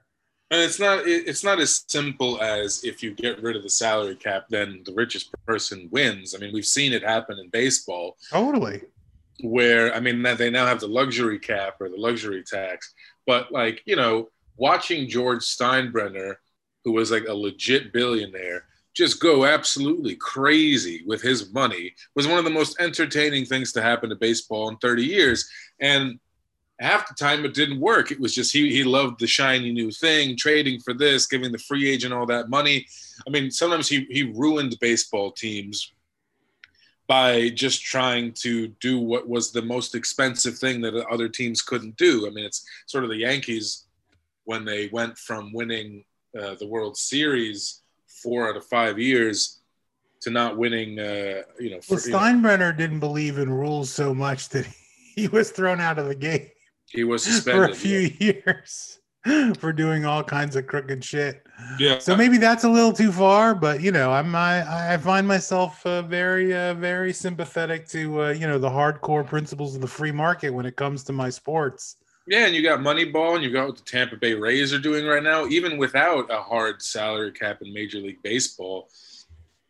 And 0.51 0.61
it's 0.61 0.79
not 0.79 1.05
it's 1.05 1.43
not 1.43 1.59
as 1.59 1.83
simple 1.87 2.41
as 2.41 2.83
if 2.83 3.03
you 3.03 3.13
get 3.13 3.41
rid 3.43 3.55
of 3.55 3.63
the 3.63 3.69
salary 3.69 4.15
cap, 4.15 4.45
then 4.49 4.81
the 4.85 4.93
richest 4.93 5.31
person 5.45 5.87
wins. 5.91 6.33
I 6.33 6.39
mean, 6.39 6.53
we've 6.53 6.65
seen 6.65 6.91
it 6.91 7.03
happen 7.03 7.37
in 7.37 7.49
baseball. 7.49 8.17
Totally. 8.31 8.81
Where 9.43 9.93
I 9.93 9.99
mean, 9.99 10.23
they 10.23 10.49
now 10.49 10.65
have 10.65 10.79
the 10.79 10.87
luxury 10.87 11.37
cap 11.37 11.75
or 11.79 11.89
the 11.89 11.97
luxury 11.97 12.43
tax, 12.43 12.93
but 13.27 13.51
like 13.51 13.81
you 13.85 13.95
know, 13.95 14.29
watching 14.57 15.07
George 15.07 15.43
Steinbrenner, 15.43 16.35
who 16.83 16.93
was 16.93 17.11
like 17.11 17.25
a 17.27 17.33
legit 17.33 17.93
billionaire, 17.93 18.65
just 18.95 19.19
go 19.19 19.45
absolutely 19.45 20.15
crazy 20.15 21.03
with 21.05 21.21
his 21.21 21.53
money 21.53 21.93
was 22.15 22.27
one 22.27 22.39
of 22.39 22.43
the 22.43 22.49
most 22.49 22.79
entertaining 22.79 23.45
things 23.45 23.71
to 23.71 23.81
happen 23.81 24.09
to 24.09 24.15
baseball 24.15 24.69
in 24.69 24.77
30 24.77 25.05
years. 25.05 25.49
And 25.79 26.19
half 26.79 27.07
the 27.07 27.13
time 27.13 27.45
it 27.45 27.53
didn't 27.53 27.79
work. 27.79 28.11
It 28.11 28.19
was 28.19 28.33
just 28.33 28.53
he 28.53 28.71
he 28.71 28.83
loved 28.83 29.19
the 29.19 29.27
shiny 29.27 29.71
new 29.71 29.91
thing, 29.91 30.35
trading 30.37 30.79
for 30.79 30.93
this, 30.93 31.27
giving 31.27 31.51
the 31.51 31.57
free 31.57 31.89
agent 31.89 32.13
all 32.13 32.25
that 32.27 32.49
money. 32.49 32.87
I 33.27 33.29
mean, 33.29 33.51
sometimes 33.51 33.87
he 33.87 34.07
he 34.09 34.23
ruined 34.23 34.77
baseball 34.79 35.31
teams 35.31 35.91
by 37.07 37.49
just 37.49 37.81
trying 37.81 38.31
to 38.31 38.67
do 38.79 38.99
what 38.99 39.27
was 39.27 39.51
the 39.51 39.63
most 39.63 39.95
expensive 39.95 40.57
thing 40.57 40.79
that 40.81 40.93
other 41.07 41.27
teams 41.27 41.61
couldn't 41.61 41.97
do. 41.97 42.27
I 42.27 42.29
mean, 42.29 42.45
it's 42.45 42.63
sort 42.85 43.03
of 43.03 43.09
the 43.09 43.17
Yankees 43.17 43.85
when 44.45 44.63
they 44.63 44.89
went 44.93 45.17
from 45.17 45.51
winning 45.51 46.03
uh, 46.39 46.55
the 46.59 46.67
World 46.67 46.97
Series 46.97 47.81
four 48.21 48.49
out 48.49 48.57
of 48.57 48.65
five 48.65 48.99
years 48.99 49.59
to 50.21 50.29
not 50.29 50.57
winning. 50.57 50.99
Uh, 50.99 51.43
you 51.59 51.71
know, 51.71 51.79
well, 51.89 51.99
Steinbrenner 51.99 52.75
didn't 52.75 52.99
believe 52.99 53.37
in 53.37 53.49
rules 53.49 53.91
so 53.91 54.13
much 54.13 54.49
that 54.49 54.67
he 55.15 55.27
was 55.27 55.51
thrown 55.51 55.81
out 55.81 55.99
of 55.99 56.07
the 56.07 56.15
game. 56.15 56.49
He 56.91 57.03
was 57.03 57.23
suspended 57.23 57.65
for 57.69 57.71
a 57.71 57.75
few 57.75 57.99
yeah. 57.99 58.33
years 58.45 58.99
for 59.59 59.73
doing 59.73 60.05
all 60.05 60.23
kinds 60.23 60.55
of 60.55 60.67
crooked 60.67 61.03
shit. 61.03 61.45
Yeah. 61.77 61.99
So 61.99 62.15
maybe 62.15 62.37
that's 62.37 62.63
a 62.63 62.69
little 62.69 62.93
too 62.93 63.11
far, 63.11 63.53
but 63.53 63.81
you 63.81 63.91
know, 63.91 64.11
I'm 64.11 64.33
I, 64.35 64.93
I 64.93 64.97
find 64.97 65.27
myself 65.27 65.85
uh, 65.85 66.01
very 66.03 66.55
uh, 66.55 66.73
very 66.75 67.11
sympathetic 67.11 67.87
to 67.89 68.23
uh, 68.23 68.29
you 68.29 68.47
know 68.47 68.57
the 68.57 68.69
hardcore 68.69 69.25
principles 69.25 69.75
of 69.75 69.81
the 69.81 69.87
free 69.87 70.11
market 70.11 70.51
when 70.51 70.65
it 70.65 70.75
comes 70.75 71.03
to 71.05 71.13
my 71.13 71.29
sports. 71.29 71.97
Yeah, 72.27 72.45
and 72.45 72.55
you 72.55 72.61
got 72.61 72.79
Moneyball, 72.79 73.35
and 73.35 73.43
you 73.43 73.51
got 73.51 73.67
what 73.67 73.77
the 73.77 73.83
Tampa 73.83 74.15
Bay 74.15 74.35
Rays 74.35 74.71
are 74.71 74.79
doing 74.79 75.05
right 75.05 75.23
now, 75.23 75.47
even 75.47 75.77
without 75.77 76.29
a 76.29 76.37
hard 76.37 76.81
salary 76.81 77.31
cap 77.31 77.61
in 77.61 77.73
Major 77.73 77.97
League 77.97 78.21
Baseball. 78.21 78.87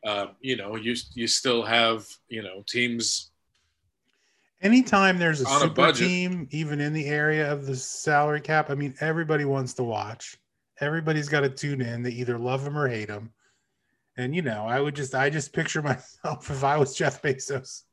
Uh, 0.06 0.28
you 0.42 0.58
know, 0.58 0.76
you 0.76 0.96
you 1.14 1.28
still 1.28 1.64
have 1.64 2.06
you 2.28 2.44
know 2.44 2.64
teams. 2.68 3.29
Anytime 4.62 5.18
there's 5.18 5.42
a 5.42 5.46
super 5.46 5.88
a 5.88 5.94
team, 5.94 6.48
even 6.52 6.82
in 6.82 6.94
the 6.94 7.06
area 7.06 7.52
of 7.52 7.66
the 7.66 7.76
salary 7.76 8.42
cap, 8.42 8.70
I 8.70 8.76
mean, 8.76 8.94
everybody 9.00 9.46
wants 9.46 9.74
to 9.76 9.84
watch. 9.84 10.38
Everybody's 10.82 11.30
got 11.30 11.42
to 11.42 11.50
tune 11.50 11.82
in. 11.82 12.04
They 12.04 12.12
either 12.12 12.38
love 12.38 12.64
them 12.64 12.78
or 12.78 12.88
hate 12.88 13.08
them. 13.08 13.32
And 14.18 14.36
you 14.36 14.42
know, 14.42 14.66
I 14.66 14.82
would 14.82 14.96
just, 14.96 15.16
I 15.16 15.30
just 15.30 15.54
picture 15.54 15.82
myself 15.84 16.50
if 16.52 16.64
I 16.64 16.78
was 16.78 16.96
Jeff 16.96 17.22
Bezos 17.22 17.84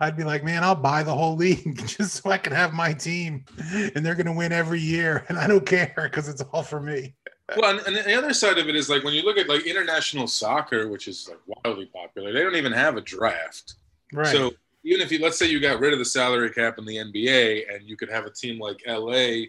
I'd 0.00 0.16
be 0.16 0.24
like, 0.24 0.44
man, 0.44 0.62
I'll 0.62 0.74
buy 0.74 1.02
the 1.02 1.14
whole 1.14 1.36
league 1.36 1.78
just 1.86 2.22
so 2.22 2.30
I 2.30 2.38
can 2.38 2.52
have 2.52 2.72
my 2.72 2.92
team, 2.92 3.44
and 3.72 4.04
they're 4.04 4.14
going 4.14 4.26
to 4.26 4.32
win 4.32 4.52
every 4.52 4.80
year, 4.80 5.24
and 5.28 5.38
I 5.38 5.46
don't 5.46 5.66
care 5.66 5.92
because 6.10 6.28
it's 6.28 6.42
all 6.52 6.62
for 6.62 6.80
me. 6.80 7.14
Well, 7.56 7.80
and 7.86 7.96
the 7.96 8.14
other 8.14 8.34
side 8.34 8.58
of 8.58 8.68
it 8.68 8.76
is 8.76 8.90
like 8.90 9.04
when 9.04 9.14
you 9.14 9.22
look 9.22 9.38
at 9.38 9.48
like 9.48 9.66
international 9.66 10.26
soccer, 10.26 10.88
which 10.88 11.08
is 11.08 11.30
like 11.30 11.40
wildly 11.64 11.86
popular, 11.86 12.32
they 12.32 12.42
don't 12.42 12.56
even 12.56 12.72
have 12.72 12.98
a 12.98 13.00
draft. 13.00 13.74
Right. 14.12 14.26
So 14.26 14.52
even 14.88 15.02
if 15.02 15.12
you 15.12 15.18
let's 15.18 15.38
say 15.38 15.46
you 15.46 15.60
got 15.60 15.80
rid 15.80 15.92
of 15.92 15.98
the 15.98 16.04
salary 16.04 16.50
cap 16.50 16.78
in 16.78 16.86
the 16.86 16.96
NBA, 16.96 17.74
and 17.74 17.86
you 17.86 17.96
could 17.96 18.10
have 18.10 18.24
a 18.24 18.30
team 18.30 18.58
like 18.58 18.82
LA 18.86 19.48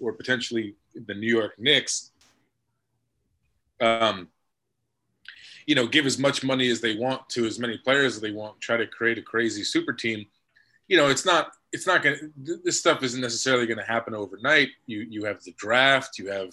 or 0.00 0.12
potentially 0.12 0.76
the 1.06 1.14
New 1.14 1.26
York 1.26 1.54
Knicks, 1.58 2.12
um, 3.80 4.28
you 5.66 5.74
know, 5.74 5.86
give 5.86 6.06
as 6.06 6.16
much 6.16 6.44
money 6.44 6.68
as 6.70 6.80
they 6.80 6.94
want 6.96 7.28
to 7.30 7.44
as 7.44 7.58
many 7.58 7.76
players 7.78 8.14
as 8.14 8.20
they 8.20 8.30
want, 8.30 8.60
try 8.60 8.76
to 8.76 8.86
create 8.86 9.18
a 9.18 9.22
crazy 9.22 9.64
super 9.64 9.92
team. 9.92 10.24
You 10.86 10.96
know, 10.96 11.08
it's 11.08 11.26
not 11.26 11.50
it's 11.72 11.86
not 11.86 12.04
going 12.04 12.32
to 12.46 12.60
this 12.64 12.78
stuff 12.78 13.02
isn't 13.02 13.20
necessarily 13.20 13.66
going 13.66 13.78
to 13.78 13.84
happen 13.84 14.14
overnight. 14.14 14.68
You 14.86 15.00
you 15.10 15.24
have 15.24 15.42
the 15.42 15.54
draft, 15.58 16.20
you 16.20 16.30
have 16.30 16.50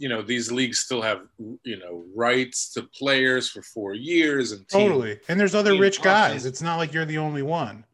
you 0.00 0.08
know, 0.08 0.22
these 0.22 0.50
leagues 0.50 0.78
still 0.80 1.02
have 1.02 1.20
you 1.62 1.78
know, 1.78 2.04
rights 2.14 2.72
to 2.72 2.82
players 2.82 3.50
for 3.50 3.60
4 3.60 3.94
years 3.94 4.52
and 4.52 4.66
team, 4.66 4.88
Totally. 4.88 5.20
And 5.28 5.38
there's 5.38 5.54
other 5.54 5.78
rich 5.78 6.00
guys. 6.00 6.46
It's 6.46 6.62
not 6.62 6.78
like 6.78 6.94
you're 6.94 7.04
the 7.04 7.18
only 7.18 7.42
one. 7.42 7.84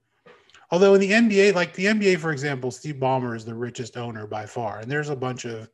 Although 0.71 0.95
in 0.95 1.01
the 1.01 1.11
NBA, 1.11 1.55
like 1.55 1.75
the 1.75 1.87
NBA, 1.87 2.19
for 2.19 2.31
example, 2.31 2.71
Steve 2.71 2.97
Ballmer 2.97 3.35
is 3.37 3.45
the 3.45 3.55
richest 3.55 3.97
owner 3.97 4.25
by 4.27 4.47
far, 4.47 4.79
and 4.79 4.91
there's 4.91 5.09
a 5.09 5.17
bunch 5.17 5.45
of 5.45 5.69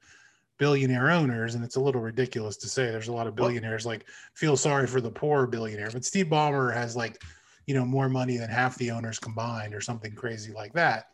billionaire 0.59 1.11
owners, 1.11 1.55
and 1.55 1.63
it's 1.65 1.77
a 1.77 1.81
little 1.81 2.01
ridiculous 2.01 2.57
to 2.57 2.69
say 2.69 2.91
there's 2.91 3.09
a 3.09 3.13
lot 3.13 3.27
of 3.27 3.37
billionaires 3.37 3.85
like 3.85 4.07
feel 4.35 4.57
sorry 4.57 4.87
for 4.87 5.03
the 5.03 5.11
poor 5.11 5.47
billionaire, 5.47 5.91
but 5.93 6.05
Steve 6.05 6.27
Ballmer 6.27 6.73
has 6.73 6.97
like, 6.97 7.23
you 7.67 7.75
know, 7.75 7.85
more 7.85 8.09
money 8.09 8.39
than 8.39 8.49
half 8.49 8.77
the 8.79 8.91
owners 8.91 9.19
combined 9.19 9.75
or 9.75 9.81
something 9.83 10.15
crazy 10.15 10.53
like 10.53 10.73
that. 10.73 11.09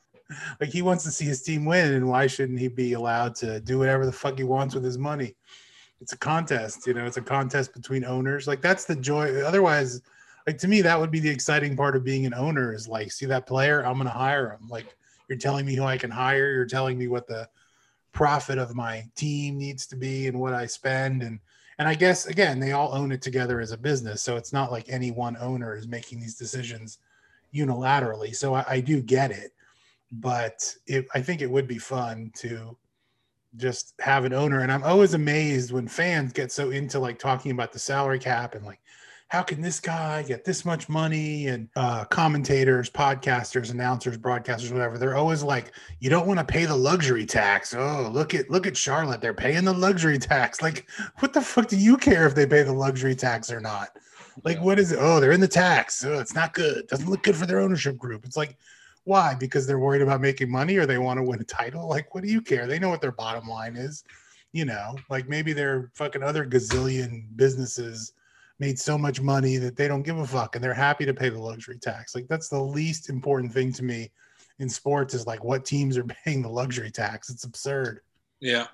Like 0.61 0.71
he 0.71 0.83
wants 0.83 1.05
to 1.05 1.11
see 1.11 1.25
his 1.25 1.43
team 1.43 1.65
win, 1.65 1.95
and 1.95 2.09
why 2.09 2.27
shouldn't 2.27 2.59
he 2.59 2.69
be 2.69 2.93
allowed 2.93 3.35
to 3.37 3.61
do 3.61 3.79
whatever 3.79 4.05
the 4.05 4.13
fuck 4.13 4.37
he 4.37 4.45
wants 4.45 4.75
with 4.75 4.85
his 4.85 4.99
money? 4.99 5.35
It's 6.01 6.13
a 6.13 6.19
contest, 6.19 6.87
you 6.87 6.95
know, 6.95 7.07
it's 7.07 7.17
a 7.17 7.23
contest 7.23 7.73
between 7.75 8.05
owners. 8.05 8.47
Like 8.47 8.61
that's 8.61 8.85
the 8.85 8.97
joy. 8.97 9.41
Otherwise, 9.43 10.03
like 10.47 10.59
to 10.59 10.69
me, 10.69 10.83
that 10.83 10.99
would 10.99 11.11
be 11.11 11.21
the 11.21 11.31
exciting 11.31 11.77
part 11.77 11.97
of 11.97 12.05
being 12.05 12.27
an 12.27 12.35
owner 12.35 12.73
is 12.73 12.87
like, 12.87 13.11
see 13.11 13.27
that 13.27 13.47
player, 13.47 13.85
I'm 13.85 13.97
gonna 13.97 14.11
hire 14.11 14.51
him. 14.51 14.69
Like 14.69 14.97
you're 15.29 15.39
telling 15.39 15.67
me 15.67 15.75
who 15.75 15.85
I 15.85 15.99
can 15.99 16.11
hire, 16.11 16.53
you're 16.53 16.67
telling 16.67 16.99
me 16.99 17.09
what 17.09 17.27
the 17.27 17.49
profit 18.13 18.59
of 18.59 18.75
my 18.75 19.05
team 19.15 19.59
needs 19.59 19.87
to 19.87 19.97
be 19.97 20.27
and 20.27 20.41
what 20.41 20.55
I 20.55 20.67
spend 20.67 21.23
and 21.23 21.39
and 21.79 21.87
I 21.87 21.95
guess 21.95 22.27
again 22.27 22.59
they 22.59 22.73
all 22.73 22.93
own 22.93 23.13
it 23.13 23.23
together 23.23 23.61
as 23.61 23.71
a 23.71 23.77
business 23.77 24.23
so 24.23 24.37
it's 24.37 24.53
not 24.53 24.73
like 24.73 24.87
any 24.89 25.11
one 25.11 25.37
owner 25.39 25.77
is 25.77 25.87
making 25.87 26.19
these 26.19 26.35
decisions 26.35 26.99
unilaterally 27.55 28.35
so 28.35 28.55
I, 28.55 28.65
I 28.69 28.81
do 28.81 29.01
get 29.01 29.31
it 29.31 29.53
but 30.13 30.75
it, 30.87 31.07
I 31.15 31.21
think 31.21 31.43
it 31.43 31.51
would 31.51 31.67
be 31.67 31.79
fun 31.79 32.31
to 32.37 32.77
just 33.57 33.95
have 34.01 34.25
an 34.25 34.33
owner 34.33 34.61
and 34.61 34.71
I'm 34.71 34.85
always 34.85 35.15
amazed 35.15 35.73
when 35.73 35.89
fans 35.89 36.33
get 36.33 36.53
so 36.53 36.71
into 36.71 36.99
like 36.99 37.19
talking 37.19 37.51
about 37.51 37.73
the 37.73 37.79
salary 37.79 38.19
cap 38.19 38.55
and 38.55 38.65
like 38.65 38.81
how 39.29 39.43
can 39.43 39.61
this 39.61 39.79
guy 39.79 40.23
get 40.23 40.45
this 40.45 40.65
much 40.65 40.89
money? 40.89 41.49
And 41.49 41.69
uh, 41.77 42.07
commentators, 42.07 42.89
podcasters, 42.89 43.71
announcers, 43.71 44.17
broadcasters, 44.17 44.73
whatever, 44.73 44.97
they're 44.97 45.17
always 45.17 45.43
like, 45.43 45.73
you 46.01 46.09
don't 46.09 46.27
want 46.27 46.39
to 46.39 46.45
pay 46.45 46.65
the 46.65 46.75
luxury 46.75 47.27
tax. 47.27 47.75
Oh, 47.75 48.11
look 48.11 48.35
at 48.35 48.49
look 48.51 48.67
at 48.67 48.77
Charlotte, 48.77 49.21
they're 49.21 49.35
paying 49.35 49.65
the 49.65 49.73
luxury 49.73 50.19
tax. 50.19 50.59
Like, 50.69 50.87
what 51.21 51.33
the 51.33 51.41
fuck 51.41 51.69
do 51.69 51.79
you 51.79 51.97
care 51.97 52.27
if 52.27 52.35
they 52.35 52.45
pay 52.45 52.63
the 52.63 52.73
luxury 52.73 53.15
tax 53.15 53.51
or 53.51 53.59
not? 53.59 53.89
Like, 54.45 54.59
yeah. 54.59 54.63
what 54.63 54.79
is 54.79 54.93
it? 54.93 54.99
Oh, 55.01 55.19
they're 55.19 55.33
in 55.33 55.41
the 55.41 55.49
tax. 55.49 56.05
Oh, 56.05 56.19
it's 56.19 56.35
not 56.35 56.53
good. 56.53 56.87
Doesn't 56.89 57.09
look 57.09 57.23
good 57.23 57.37
for 57.37 57.47
their 57.47 57.61
ownership 57.61 57.97
group. 57.97 58.27
It's 58.27 58.37
like, 58.37 58.59
why? 59.09 59.35
Because 59.35 59.67
they're 59.67 59.79
worried 59.79 60.03
about 60.03 60.21
making 60.21 60.51
money 60.51 60.77
or 60.77 60.85
they 60.85 60.99
want 60.99 61.19
to 61.19 61.25
win 61.25 61.41
a 61.41 61.45
title. 61.45 61.89
Like, 61.89 62.15
what 62.15 62.23
do 62.23 62.31
you 62.31 62.43
care? 62.43 62.67
They 62.67 62.79
know 62.79 62.91
what 62.91 63.01
their 63.01 63.13
bottom 63.13 63.49
line 63.49 63.75
is. 63.75 64.05
You 64.53 64.67
know, 64.67 64.97
like 65.09 65.29
maybe 65.29 65.55
they're 65.55 65.91
fucking 65.95 66.23
other 66.23 66.45
gazillion 66.45 67.25
businesses 67.37 68.13
made 68.59 68.79
so 68.79 68.99
much 68.99 69.21
money 69.21 69.57
that 69.57 69.77
they 69.77 69.89
don't 69.89 70.03
give 70.03 70.19
a 70.19 70.27
fuck 70.27 70.55
and 70.55 70.63
they're 70.63 70.75
happy 70.75 71.07
to 71.07 71.15
pay 71.15 71.31
the 71.31 71.39
luxury 71.39 71.79
tax. 71.79 72.15
Like 72.15 72.29
that's 72.29 72.49
the 72.49 72.61
least 72.61 73.09
important 73.09 73.53
thing 73.53 73.73
to 73.75 73.83
me 73.83 74.11
in 74.59 74.69
sports 74.69 75.15
is 75.15 75.27
like 75.27 75.43
what 75.43 75.65
teams 75.65 75.97
are 75.97 76.05
paying 76.25 76.43
the 76.43 76.51
luxury 76.51 76.91
tax. 76.91 77.31
It's 77.31 77.45
absurd. 77.45 78.01
Yeah. 78.41 78.67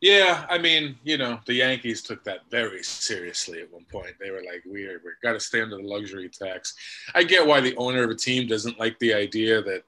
Yeah, 0.00 0.46
I 0.48 0.58
mean, 0.58 0.96
you 1.02 1.18
know, 1.18 1.40
the 1.46 1.54
Yankees 1.54 2.02
took 2.02 2.22
that 2.24 2.48
very 2.50 2.84
seriously 2.84 3.60
at 3.62 3.72
one 3.72 3.84
point. 3.90 4.14
They 4.20 4.30
were 4.30 4.42
like, 4.44 4.62
"We 4.64 4.84
are 4.86 5.00
we 5.04 5.10
got 5.22 5.32
to 5.32 5.40
stay 5.40 5.60
under 5.60 5.76
the 5.76 5.82
luxury 5.82 6.28
tax." 6.28 6.74
I 7.14 7.24
get 7.24 7.46
why 7.46 7.60
the 7.60 7.76
owner 7.76 8.04
of 8.04 8.10
a 8.10 8.14
team 8.14 8.46
doesn't 8.46 8.78
like 8.78 8.98
the 8.98 9.14
idea 9.14 9.60
that. 9.62 9.82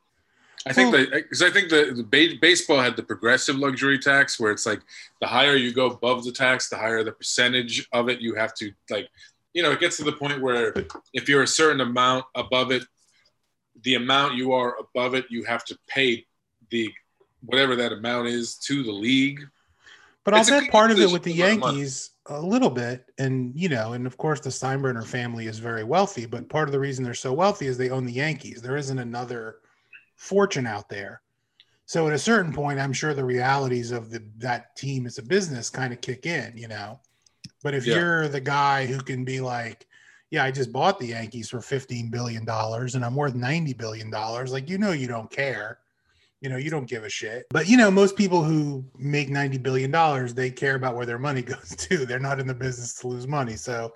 I 0.66 0.74
think 0.74 0.88
hmm. 0.88 0.92
well, 0.92 1.04
that 1.06 1.12
because 1.12 1.42
I 1.42 1.50
think 1.50 1.70
the, 1.70 2.04
the 2.10 2.38
baseball 2.38 2.80
had 2.80 2.96
the 2.96 3.02
progressive 3.02 3.56
luxury 3.56 3.98
tax, 3.98 4.38
where 4.38 4.52
it's 4.52 4.66
like 4.66 4.80
the 5.20 5.26
higher 5.26 5.54
you 5.54 5.72
go 5.72 5.86
above 5.86 6.24
the 6.24 6.32
tax, 6.32 6.68
the 6.68 6.76
higher 6.76 7.02
the 7.02 7.12
percentage 7.12 7.88
of 7.92 8.08
it 8.08 8.20
you 8.20 8.34
have 8.34 8.52
to 8.54 8.72
like 8.90 9.08
you 9.52 9.62
know, 9.62 9.72
it 9.72 9.80
gets 9.80 9.96
to 9.96 10.04
the 10.04 10.12
point 10.12 10.40
where 10.40 10.74
if 11.12 11.28
you're 11.28 11.42
a 11.42 11.46
certain 11.46 11.80
amount 11.80 12.24
above 12.34 12.70
it, 12.70 12.84
the 13.82 13.94
amount 13.94 14.34
you 14.34 14.52
are 14.52 14.76
above 14.78 15.14
it, 15.14 15.26
you 15.30 15.44
have 15.44 15.64
to 15.64 15.78
pay 15.88 16.24
the 16.70 16.92
whatever 17.44 17.74
that 17.76 17.92
amount 17.92 18.28
is 18.28 18.56
to 18.56 18.82
the 18.82 18.92
league. 18.92 19.46
But 20.24 20.34
I'll 20.34 20.44
bet 20.44 20.70
part 20.70 20.90
of 20.90 21.00
it 21.00 21.10
with 21.10 21.22
the 21.22 21.32
Yankees 21.32 22.10
a 22.26 22.40
little 22.40 22.70
bit, 22.70 23.06
and 23.18 23.52
you 23.54 23.68
know, 23.68 23.94
and 23.94 24.06
of 24.06 24.16
course 24.16 24.40
the 24.40 24.50
Steinbrenner 24.50 25.06
family 25.06 25.46
is 25.46 25.58
very 25.58 25.82
wealthy. 25.82 26.26
But 26.26 26.48
part 26.48 26.68
of 26.68 26.72
the 26.72 26.80
reason 26.80 27.04
they're 27.04 27.14
so 27.14 27.32
wealthy 27.32 27.66
is 27.66 27.78
they 27.78 27.90
own 27.90 28.04
the 28.04 28.12
Yankees. 28.12 28.60
There 28.60 28.76
isn't 28.76 28.98
another 28.98 29.56
fortune 30.16 30.66
out 30.66 30.88
there. 30.88 31.22
So 31.86 32.06
at 32.06 32.12
a 32.12 32.18
certain 32.18 32.52
point, 32.52 32.78
I'm 32.78 32.92
sure 32.92 33.14
the 33.14 33.24
realities 33.24 33.90
of 33.90 34.10
the 34.10 34.22
that 34.38 34.76
team 34.76 35.06
as 35.06 35.18
a 35.18 35.22
business 35.22 35.70
kind 35.70 35.92
of 35.92 36.00
kick 36.02 36.26
in. 36.26 36.52
You 36.54 36.68
know, 36.68 37.00
but 37.62 37.74
if 37.74 37.86
yeah. 37.86 37.96
you're 37.96 38.28
the 38.28 38.40
guy 38.40 38.86
who 38.86 38.98
can 38.98 39.24
be 39.24 39.40
like, 39.40 39.86
yeah, 40.30 40.44
I 40.44 40.50
just 40.50 40.72
bought 40.72 40.98
the 40.98 41.08
Yankees 41.08 41.50
for 41.50 41.58
$15 41.58 42.10
billion 42.10 42.48
and 42.48 43.04
I'm 43.04 43.14
worth 43.14 43.34
$90 43.34 43.76
billion, 43.76 44.10
like, 44.10 44.70
you 44.70 44.78
know, 44.78 44.92
you 44.92 45.08
don't 45.08 45.30
care. 45.30 45.78
You 46.40 46.48
know, 46.48 46.56
you 46.56 46.70
don't 46.70 46.88
give 46.88 47.04
a 47.04 47.10
shit. 47.10 47.46
But, 47.50 47.68
you 47.68 47.76
know, 47.76 47.90
most 47.90 48.16
people 48.16 48.42
who 48.42 48.84
make 48.98 49.28
$90 49.28 49.62
billion, 49.62 50.34
they 50.34 50.50
care 50.50 50.74
about 50.74 50.96
where 50.96 51.06
their 51.06 51.18
money 51.18 51.42
goes 51.54 51.76
to. 51.76 52.06
They're 52.06 52.18
not 52.18 52.40
in 52.40 52.46
the 52.46 52.54
business 52.54 52.94
to 52.96 53.08
lose 53.08 53.26
money. 53.26 53.56
So 53.56 53.94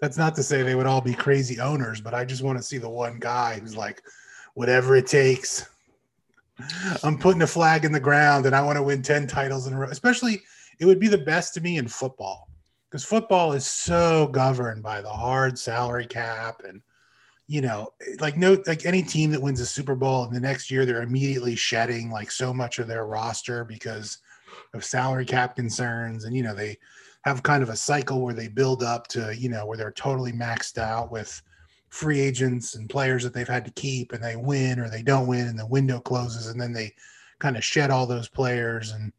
that's 0.00 0.18
not 0.18 0.34
to 0.36 0.42
say 0.42 0.62
they 0.62 0.74
would 0.74 0.86
all 0.86 1.00
be 1.00 1.14
crazy 1.14 1.58
owners, 1.58 2.00
but 2.00 2.14
I 2.14 2.24
just 2.24 2.42
want 2.42 2.58
to 2.58 2.62
see 2.62 2.78
the 2.78 2.88
one 2.88 3.18
guy 3.18 3.58
who's 3.60 3.76
like, 3.76 4.02
whatever 4.54 4.96
it 4.96 5.06
takes. 5.06 5.68
I'm 7.04 7.18
putting 7.18 7.42
a 7.42 7.46
flag 7.46 7.84
in 7.84 7.92
the 7.92 8.00
ground 8.00 8.46
and 8.46 8.56
I 8.56 8.62
want 8.62 8.76
to 8.76 8.82
win 8.82 9.02
10 9.02 9.26
titles 9.26 9.66
in 9.66 9.74
a 9.74 9.78
row. 9.78 9.88
Especially, 9.88 10.42
it 10.80 10.86
would 10.86 10.98
be 10.98 11.08
the 11.08 11.18
best 11.18 11.54
to 11.54 11.60
me 11.60 11.76
in 11.76 11.86
football 11.86 12.48
because 12.90 13.04
football 13.04 13.52
is 13.52 13.66
so 13.66 14.26
governed 14.28 14.82
by 14.82 15.02
the 15.02 15.10
hard 15.10 15.58
salary 15.58 16.06
cap 16.06 16.62
and 16.66 16.80
you 17.48 17.60
know 17.60 17.92
like 18.20 18.36
no 18.36 18.60
like 18.66 18.84
any 18.86 19.02
team 19.02 19.30
that 19.30 19.40
wins 19.40 19.60
a 19.60 19.66
super 19.66 19.94
bowl 19.94 20.24
in 20.24 20.32
the 20.32 20.40
next 20.40 20.70
year 20.70 20.84
they're 20.84 21.02
immediately 21.02 21.54
shedding 21.54 22.10
like 22.10 22.30
so 22.30 22.52
much 22.52 22.78
of 22.78 22.88
their 22.88 23.06
roster 23.06 23.64
because 23.64 24.18
of 24.74 24.84
salary 24.84 25.24
cap 25.24 25.54
concerns 25.56 26.24
and 26.24 26.34
you 26.34 26.42
know 26.42 26.54
they 26.54 26.76
have 27.24 27.42
kind 27.42 27.62
of 27.62 27.68
a 27.68 27.76
cycle 27.76 28.20
where 28.20 28.34
they 28.34 28.48
build 28.48 28.82
up 28.82 29.06
to 29.06 29.34
you 29.36 29.48
know 29.48 29.66
where 29.66 29.76
they're 29.76 29.92
totally 29.92 30.32
maxed 30.32 30.78
out 30.78 31.10
with 31.10 31.40
free 31.88 32.20
agents 32.20 32.74
and 32.74 32.90
players 32.90 33.22
that 33.22 33.32
they've 33.32 33.48
had 33.48 33.64
to 33.64 33.70
keep 33.72 34.12
and 34.12 34.22
they 34.22 34.36
win 34.36 34.78
or 34.78 34.90
they 34.90 35.02
don't 35.02 35.26
win 35.26 35.46
and 35.46 35.58
the 35.58 35.66
window 35.66 36.00
closes 36.00 36.48
and 36.48 36.60
then 36.60 36.72
they 36.72 36.92
kind 37.38 37.56
of 37.56 37.64
shed 37.64 37.90
all 37.90 38.06
those 38.06 38.28
players 38.28 38.92
and 38.92 39.12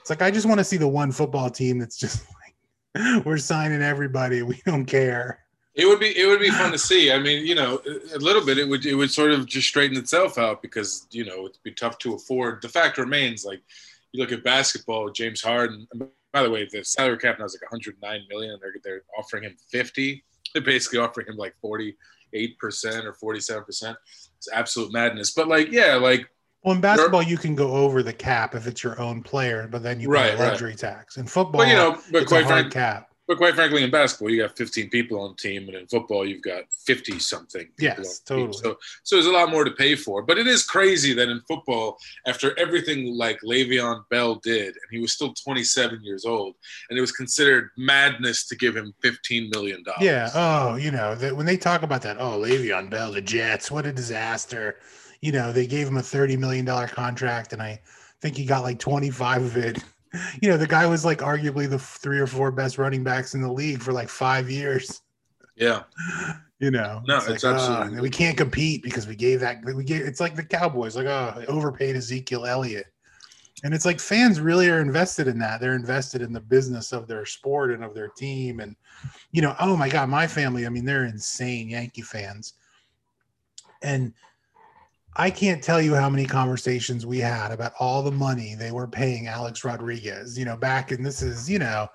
It's 0.00 0.10
like 0.10 0.22
I 0.22 0.30
just 0.30 0.46
want 0.46 0.58
to 0.58 0.64
see 0.64 0.76
the 0.76 0.88
one 0.88 1.12
football 1.12 1.48
team 1.48 1.78
that's 1.78 1.96
just 1.96 2.24
like 2.94 3.24
we're 3.24 3.38
signing 3.38 3.82
everybody. 3.82 4.42
We 4.42 4.60
don't 4.66 4.86
care. 4.86 5.40
It 5.78 5.86
would 5.86 6.00
be 6.00 6.08
it 6.18 6.26
would 6.26 6.40
be 6.40 6.50
fun 6.50 6.72
to 6.72 6.78
see. 6.78 7.12
I 7.12 7.20
mean, 7.20 7.46
you 7.46 7.54
know, 7.54 7.80
a 8.12 8.18
little 8.18 8.44
bit 8.44 8.58
it 8.58 8.68
would 8.68 8.84
it 8.84 8.96
would 8.96 9.12
sort 9.12 9.30
of 9.30 9.46
just 9.46 9.68
straighten 9.68 9.96
itself 9.96 10.36
out 10.36 10.60
because 10.60 11.06
you 11.12 11.24
know 11.24 11.46
it'd 11.46 11.62
be 11.62 11.70
tough 11.70 11.98
to 11.98 12.14
afford. 12.14 12.60
The 12.62 12.68
fact 12.68 12.98
remains, 12.98 13.44
like 13.44 13.62
you 14.10 14.20
look 14.20 14.32
at 14.32 14.42
basketball, 14.42 15.10
James 15.10 15.40
Harden. 15.40 15.86
By 16.32 16.42
the 16.42 16.50
way, 16.50 16.68
the 16.70 16.84
salary 16.84 17.16
cap 17.16 17.38
now 17.38 17.44
is 17.44 17.54
like 17.54 17.70
109 17.70 18.20
million, 18.28 18.54
and 18.54 18.60
they're 18.60 18.74
they're 18.82 19.02
offering 19.16 19.44
him 19.44 19.56
50. 19.70 20.24
They're 20.52 20.62
basically 20.62 20.98
offering 20.98 21.28
him 21.28 21.36
like 21.36 21.54
48 21.60 22.58
percent 22.58 23.06
or 23.06 23.12
47 23.12 23.62
percent. 23.62 23.96
It's 24.36 24.48
absolute 24.52 24.92
madness. 24.92 25.30
But 25.30 25.46
like, 25.46 25.70
yeah, 25.70 25.94
like 25.94 26.28
well, 26.64 26.74
in 26.74 26.80
basketball, 26.80 27.22
you 27.22 27.38
can 27.38 27.54
go 27.54 27.70
over 27.70 28.02
the 28.02 28.12
cap 28.12 28.56
if 28.56 28.66
it's 28.66 28.82
your 28.82 29.00
own 29.00 29.22
player, 29.22 29.68
but 29.70 29.84
then 29.84 30.00
you 30.00 30.08
pay 30.08 30.14
right, 30.14 30.34
a 30.34 30.38
luxury 30.38 30.70
right. 30.70 30.78
tax. 30.78 31.18
In 31.18 31.26
football, 31.26 31.60
but, 31.60 31.68
you 31.68 31.74
know, 31.74 32.00
but 32.10 32.26
quite 32.26 32.46
frankly, 32.46 32.72
cap. 32.72 33.12
But 33.28 33.36
quite 33.36 33.54
frankly, 33.54 33.84
in 33.84 33.90
basketball, 33.90 34.30
you 34.30 34.40
got 34.40 34.56
15 34.56 34.88
people 34.88 35.20
on 35.20 35.32
the 35.32 35.36
team, 35.36 35.68
and 35.68 35.76
in 35.76 35.86
football, 35.86 36.26
you've 36.26 36.40
got 36.40 36.64
50 36.86 37.18
something. 37.18 37.68
Yes, 37.78 38.20
totally. 38.20 38.54
So, 38.54 38.78
so 39.02 39.16
there's 39.16 39.26
a 39.26 39.30
lot 39.30 39.50
more 39.50 39.64
to 39.64 39.70
pay 39.70 39.96
for. 39.96 40.22
But 40.22 40.38
it 40.38 40.46
is 40.46 40.64
crazy 40.64 41.12
that 41.12 41.28
in 41.28 41.42
football, 41.42 41.98
after 42.26 42.58
everything 42.58 43.14
like 43.14 43.38
Le'Veon 43.42 44.08
Bell 44.08 44.36
did, 44.36 44.68
and 44.68 44.90
he 44.90 44.98
was 44.98 45.12
still 45.12 45.34
27 45.34 46.02
years 46.02 46.24
old, 46.24 46.54
and 46.88 46.96
it 46.96 47.02
was 47.02 47.12
considered 47.12 47.68
madness 47.76 48.46
to 48.46 48.56
give 48.56 48.74
him 48.74 48.94
15 49.02 49.50
million 49.50 49.82
dollars. 49.82 50.00
Yeah. 50.00 50.30
Oh, 50.34 50.76
you 50.76 50.90
know, 50.90 51.14
that 51.14 51.36
when 51.36 51.44
they 51.44 51.58
talk 51.58 51.82
about 51.82 52.00
that, 52.02 52.16
oh, 52.18 52.38
Le'Veon 52.38 52.88
Bell, 52.88 53.12
the 53.12 53.20
Jets, 53.20 53.70
what 53.70 53.84
a 53.84 53.92
disaster. 53.92 54.78
You 55.20 55.32
know, 55.32 55.52
they 55.52 55.66
gave 55.66 55.86
him 55.86 55.98
a 55.98 56.02
30 56.02 56.38
million 56.38 56.64
dollar 56.64 56.88
contract, 56.88 57.52
and 57.52 57.60
I 57.60 57.78
think 58.22 58.38
he 58.38 58.46
got 58.46 58.62
like 58.62 58.78
25 58.78 59.42
of 59.42 59.56
it 59.58 59.84
you 60.42 60.48
know, 60.48 60.56
the 60.56 60.66
guy 60.66 60.86
was 60.86 61.04
like 61.04 61.18
arguably 61.18 61.68
the 61.68 61.78
three 61.78 62.18
or 62.18 62.26
four 62.26 62.50
best 62.50 62.78
running 62.78 63.04
backs 63.04 63.34
in 63.34 63.40
the 63.40 63.52
league 63.52 63.82
for 63.82 63.92
like 63.92 64.08
five 64.08 64.50
years. 64.50 65.02
Yeah. 65.56 65.82
You 66.60 66.72
know, 66.72 67.02
no, 67.06 67.18
it's, 67.18 67.28
it's 67.28 67.44
like, 67.44 67.54
absolutely. 67.54 67.98
Uh, 67.98 68.02
we 68.02 68.10
can't 68.10 68.36
compete 68.36 68.82
because 68.82 69.06
we 69.06 69.14
gave 69.14 69.38
that. 69.38 69.64
We 69.64 69.84
gave. 69.84 70.02
It's 70.02 70.18
like 70.18 70.34
the 70.34 70.42
Cowboys, 70.42 70.96
like 70.96 71.06
oh, 71.06 71.44
overpaid 71.46 71.94
Ezekiel 71.94 72.46
Elliott, 72.46 72.86
and 73.62 73.72
it's 73.72 73.84
like 73.84 74.00
fans 74.00 74.40
really 74.40 74.68
are 74.68 74.80
invested 74.80 75.28
in 75.28 75.38
that. 75.38 75.60
They're 75.60 75.76
invested 75.76 76.20
in 76.20 76.32
the 76.32 76.40
business 76.40 76.92
of 76.92 77.06
their 77.06 77.24
sport 77.24 77.70
and 77.70 77.84
of 77.84 77.94
their 77.94 78.08
team, 78.08 78.58
and 78.58 78.74
you 79.30 79.40
know, 79.40 79.54
oh 79.60 79.76
my 79.76 79.88
God, 79.88 80.08
my 80.08 80.26
family. 80.26 80.66
I 80.66 80.68
mean, 80.68 80.84
they're 80.84 81.04
insane 81.04 81.68
Yankee 81.68 82.02
fans, 82.02 82.54
and 83.82 84.12
I 85.20 85.30
can't 85.30 85.62
tell 85.62 85.82
you 85.82 85.96
how 85.96 86.08
many 86.08 86.24
conversations 86.26 87.04
we 87.04 87.18
had 87.18 87.50
about 87.50 87.72
all 87.80 88.04
the 88.04 88.12
money 88.12 88.54
they 88.54 88.70
were 88.70 88.86
paying 88.86 89.26
Alex 89.26 89.64
Rodriguez, 89.64 90.38
you 90.38 90.44
know, 90.44 90.56
back 90.56 90.92
in 90.92 91.02
this 91.02 91.22
is, 91.22 91.50
you 91.50 91.58
know, 91.58 91.88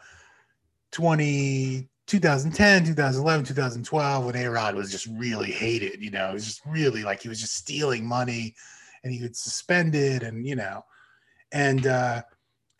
20, 0.91 1.87
2010, 2.05 2.83
2011, 2.83 3.45
2012, 3.45 4.25
when 4.25 4.35
A 4.35 4.47
Rod 4.49 4.75
was 4.75 4.91
just 4.91 5.07
really 5.07 5.51
hated, 5.51 6.01
you 6.01 6.11
know, 6.11 6.31
it 6.31 6.33
was 6.33 6.45
just 6.45 6.65
really 6.65 7.03
like 7.03 7.21
he 7.21 7.29
was 7.29 7.39
just 7.39 7.55
stealing 7.55 8.05
money 8.05 8.55
and 9.05 9.13
he 9.13 9.21
was 9.21 9.39
suspended 9.39 10.23
and, 10.23 10.45
you 10.45 10.57
know, 10.57 10.83
and, 11.53 11.87
uh, 11.87 12.21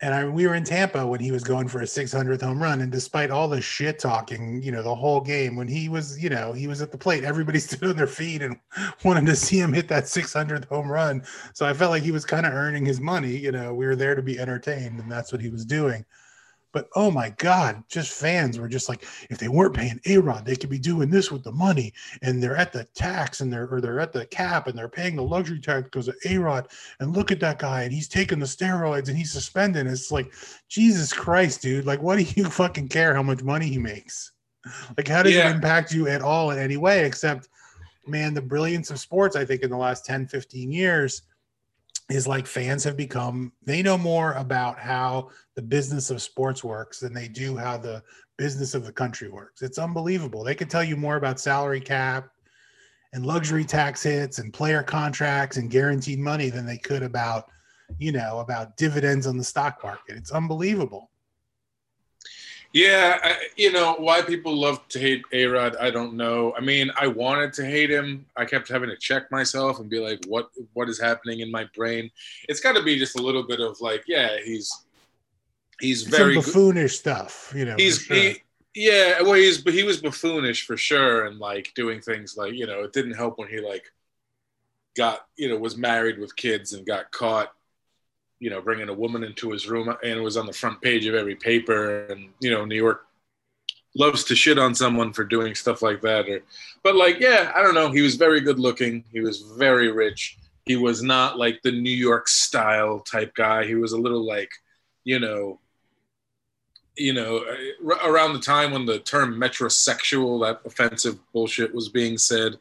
and 0.04 0.12
I, 0.12 0.26
we 0.26 0.46
were 0.46 0.54
in 0.54 0.64
Tampa 0.64 1.06
when 1.06 1.18
he 1.18 1.32
was 1.32 1.42
going 1.42 1.66
for 1.66 1.80
a 1.80 1.84
600th 1.84 2.42
home 2.42 2.62
run. 2.62 2.82
And 2.82 2.92
despite 2.92 3.30
all 3.30 3.48
the 3.48 3.62
shit 3.62 3.98
talking, 3.98 4.60
you 4.62 4.70
know, 4.70 4.82
the 4.82 4.94
whole 4.94 5.22
game, 5.22 5.56
when 5.56 5.66
he 5.66 5.88
was, 5.88 6.22
you 6.22 6.28
know, 6.28 6.52
he 6.52 6.66
was 6.66 6.82
at 6.82 6.92
the 6.92 6.98
plate, 6.98 7.24
everybody 7.24 7.58
stood 7.60 7.88
on 7.88 7.96
their 7.96 8.06
feet 8.06 8.42
and 8.42 8.58
wanted 9.02 9.24
to 9.24 9.34
see 9.34 9.58
him 9.58 9.72
hit 9.72 9.88
that 9.88 10.04
600th 10.04 10.68
home 10.68 10.92
run. 10.92 11.24
So 11.54 11.64
I 11.64 11.72
felt 11.72 11.90
like 11.90 12.02
he 12.02 12.10
was 12.10 12.26
kind 12.26 12.44
of 12.44 12.52
earning 12.52 12.84
his 12.84 13.00
money. 13.00 13.34
You 13.34 13.52
know, 13.52 13.72
we 13.72 13.86
were 13.86 13.96
there 13.96 14.14
to 14.14 14.20
be 14.20 14.38
entertained, 14.38 15.00
and 15.00 15.10
that's 15.10 15.32
what 15.32 15.40
he 15.40 15.48
was 15.48 15.64
doing. 15.64 16.04
But 16.74 16.88
oh 16.96 17.08
my 17.08 17.30
God, 17.30 17.84
just 17.88 18.10
fans 18.10 18.58
were 18.58 18.68
just 18.68 18.88
like, 18.88 19.06
if 19.30 19.38
they 19.38 19.46
weren't 19.46 19.76
paying 19.76 20.00
A 20.06 20.18
Rod, 20.18 20.44
they 20.44 20.56
could 20.56 20.68
be 20.68 20.78
doing 20.78 21.08
this 21.08 21.30
with 21.30 21.44
the 21.44 21.52
money. 21.52 21.94
And 22.20 22.42
they're 22.42 22.56
at 22.56 22.72
the 22.72 22.84
tax 22.96 23.40
and 23.40 23.50
they're 23.50 23.72
or 23.72 23.80
they're 23.80 24.00
at 24.00 24.12
the 24.12 24.26
cap 24.26 24.66
and 24.66 24.76
they're 24.76 24.88
paying 24.88 25.14
the 25.14 25.22
luxury 25.22 25.60
tax 25.60 25.84
because 25.84 26.08
of 26.08 26.16
A 26.26 26.36
Rod. 26.36 26.66
And 26.98 27.16
look 27.16 27.30
at 27.30 27.38
that 27.40 27.60
guy, 27.60 27.84
and 27.84 27.92
he's 27.92 28.08
taking 28.08 28.40
the 28.40 28.46
steroids 28.46 29.08
and 29.08 29.16
he's 29.16 29.30
suspended. 29.30 29.86
It's 29.86 30.10
like, 30.10 30.32
Jesus 30.68 31.12
Christ, 31.12 31.62
dude. 31.62 31.86
Like, 31.86 32.02
what 32.02 32.18
do 32.18 32.24
you 32.24 32.44
fucking 32.50 32.88
care 32.88 33.14
how 33.14 33.22
much 33.22 33.44
money 33.44 33.68
he 33.68 33.78
makes? 33.78 34.32
Like, 34.96 35.06
how 35.06 35.22
does 35.22 35.34
yeah. 35.34 35.50
it 35.50 35.54
impact 35.54 35.94
you 35.94 36.08
at 36.08 36.22
all 36.22 36.50
in 36.50 36.58
any 36.58 36.76
way? 36.76 37.04
Except, 37.06 37.48
man, 38.04 38.34
the 38.34 38.42
brilliance 38.42 38.90
of 38.90 38.98
sports, 38.98 39.36
I 39.36 39.44
think, 39.44 39.62
in 39.62 39.70
the 39.70 39.76
last 39.76 40.04
10, 40.04 40.26
15 40.26 40.72
years 40.72 41.22
is 42.10 42.26
like 42.26 42.46
fans 42.46 42.84
have 42.84 42.96
become 42.96 43.50
they 43.64 43.82
know 43.82 43.96
more 43.96 44.32
about 44.34 44.78
how 44.78 45.30
the 45.54 45.62
business 45.62 46.10
of 46.10 46.20
sports 46.20 46.62
works 46.62 47.00
than 47.00 47.14
they 47.14 47.28
do 47.28 47.56
how 47.56 47.78
the 47.78 48.02
business 48.36 48.74
of 48.74 48.84
the 48.84 48.92
country 48.92 49.30
works. 49.30 49.62
It's 49.62 49.78
unbelievable. 49.78 50.44
They 50.44 50.54
could 50.54 50.70
tell 50.70 50.84
you 50.84 50.96
more 50.96 51.16
about 51.16 51.40
salary 51.40 51.80
cap 51.80 52.28
and 53.12 53.24
luxury 53.24 53.64
tax 53.64 54.02
hits 54.02 54.38
and 54.38 54.52
player 54.52 54.82
contracts 54.82 55.56
and 55.56 55.70
guaranteed 55.70 56.18
money 56.18 56.50
than 56.50 56.66
they 56.66 56.78
could 56.78 57.02
about, 57.02 57.48
you 57.98 58.12
know, 58.12 58.40
about 58.40 58.76
dividends 58.76 59.26
on 59.26 59.38
the 59.38 59.44
stock 59.44 59.82
market. 59.82 60.16
It's 60.16 60.32
unbelievable. 60.32 61.10
Yeah, 62.74 63.20
I, 63.22 63.36
you 63.56 63.70
know 63.70 63.94
why 63.94 64.20
people 64.20 64.52
love 64.52 64.86
to 64.88 64.98
hate 64.98 65.22
A 65.30 65.46
Rod. 65.46 65.76
I 65.76 65.92
don't 65.92 66.14
know. 66.14 66.52
I 66.56 66.60
mean, 66.60 66.90
I 67.00 67.06
wanted 67.06 67.52
to 67.54 67.64
hate 67.64 67.88
him. 67.88 68.26
I 68.36 68.44
kept 68.44 68.68
having 68.68 68.90
to 68.90 68.96
check 68.96 69.30
myself 69.30 69.78
and 69.78 69.88
be 69.88 70.00
like, 70.00 70.24
"What? 70.26 70.50
What 70.72 70.88
is 70.88 71.00
happening 71.00 71.38
in 71.38 71.52
my 71.52 71.68
brain?" 71.76 72.10
It's 72.48 72.58
got 72.58 72.72
to 72.72 72.82
be 72.82 72.98
just 72.98 73.16
a 73.16 73.22
little 73.22 73.44
bit 73.44 73.60
of 73.60 73.80
like, 73.80 74.02
yeah, 74.08 74.38
he's 74.44 74.72
he's 75.80 76.02
very 76.02 76.34
Some 76.34 76.42
buffoonish 76.42 76.98
stuff. 76.98 77.52
You 77.54 77.64
know, 77.64 77.76
he's 77.76 78.00
sure. 78.00 78.16
he, 78.16 78.42
yeah. 78.74 79.22
Well, 79.22 79.34
he's 79.34 79.58
but 79.58 79.72
he 79.72 79.84
was 79.84 80.02
buffoonish 80.02 80.66
for 80.66 80.76
sure, 80.76 81.26
and 81.26 81.38
like 81.38 81.70
doing 81.76 82.00
things 82.00 82.36
like 82.36 82.54
you 82.54 82.66
know, 82.66 82.82
it 82.82 82.92
didn't 82.92 83.14
help 83.14 83.38
when 83.38 83.46
he 83.46 83.60
like 83.60 83.84
got 84.96 85.28
you 85.36 85.48
know 85.48 85.56
was 85.56 85.76
married 85.76 86.18
with 86.18 86.34
kids 86.34 86.72
and 86.72 86.84
got 86.84 87.12
caught 87.12 87.52
you 88.44 88.50
know, 88.50 88.60
bringing 88.60 88.90
a 88.90 88.92
woman 88.92 89.24
into 89.24 89.50
his 89.52 89.66
room 89.70 89.96
and 90.04 90.22
was 90.22 90.36
on 90.36 90.44
the 90.44 90.52
front 90.52 90.78
page 90.82 91.06
of 91.06 91.14
every 91.14 91.34
paper. 91.34 92.04
And, 92.08 92.28
you 92.40 92.50
know, 92.50 92.66
New 92.66 92.76
York 92.76 93.06
loves 93.96 94.22
to 94.24 94.36
shit 94.36 94.58
on 94.58 94.74
someone 94.74 95.14
for 95.14 95.24
doing 95.24 95.54
stuff 95.54 95.80
like 95.80 96.02
that. 96.02 96.28
Or, 96.28 96.42
but 96.82 96.94
like, 96.94 97.20
yeah, 97.20 97.52
I 97.56 97.62
don't 97.62 97.72
know. 97.72 97.90
He 97.90 98.02
was 98.02 98.16
very 98.16 98.42
good 98.42 98.58
looking. 98.58 99.02
He 99.10 99.20
was 99.20 99.40
very 99.56 99.90
rich. 99.90 100.36
He 100.66 100.76
was 100.76 101.02
not 101.02 101.38
like 101.38 101.62
the 101.62 101.72
New 101.72 101.88
York 101.88 102.28
style 102.28 103.00
type 103.00 103.34
guy. 103.34 103.64
He 103.64 103.76
was 103.76 103.92
a 103.92 103.98
little 103.98 104.26
like, 104.26 104.50
you 105.04 105.18
know, 105.18 105.58
you 106.98 107.14
know, 107.14 107.38
uh, 107.38 107.96
around 108.06 108.34
the 108.34 108.40
time 108.40 108.72
when 108.72 108.84
the 108.84 108.98
term 108.98 109.40
metrosexual, 109.40 110.46
that 110.46 110.60
offensive 110.66 111.18
bullshit 111.32 111.74
was 111.74 111.88
being 111.88 112.18
said, 112.18 112.56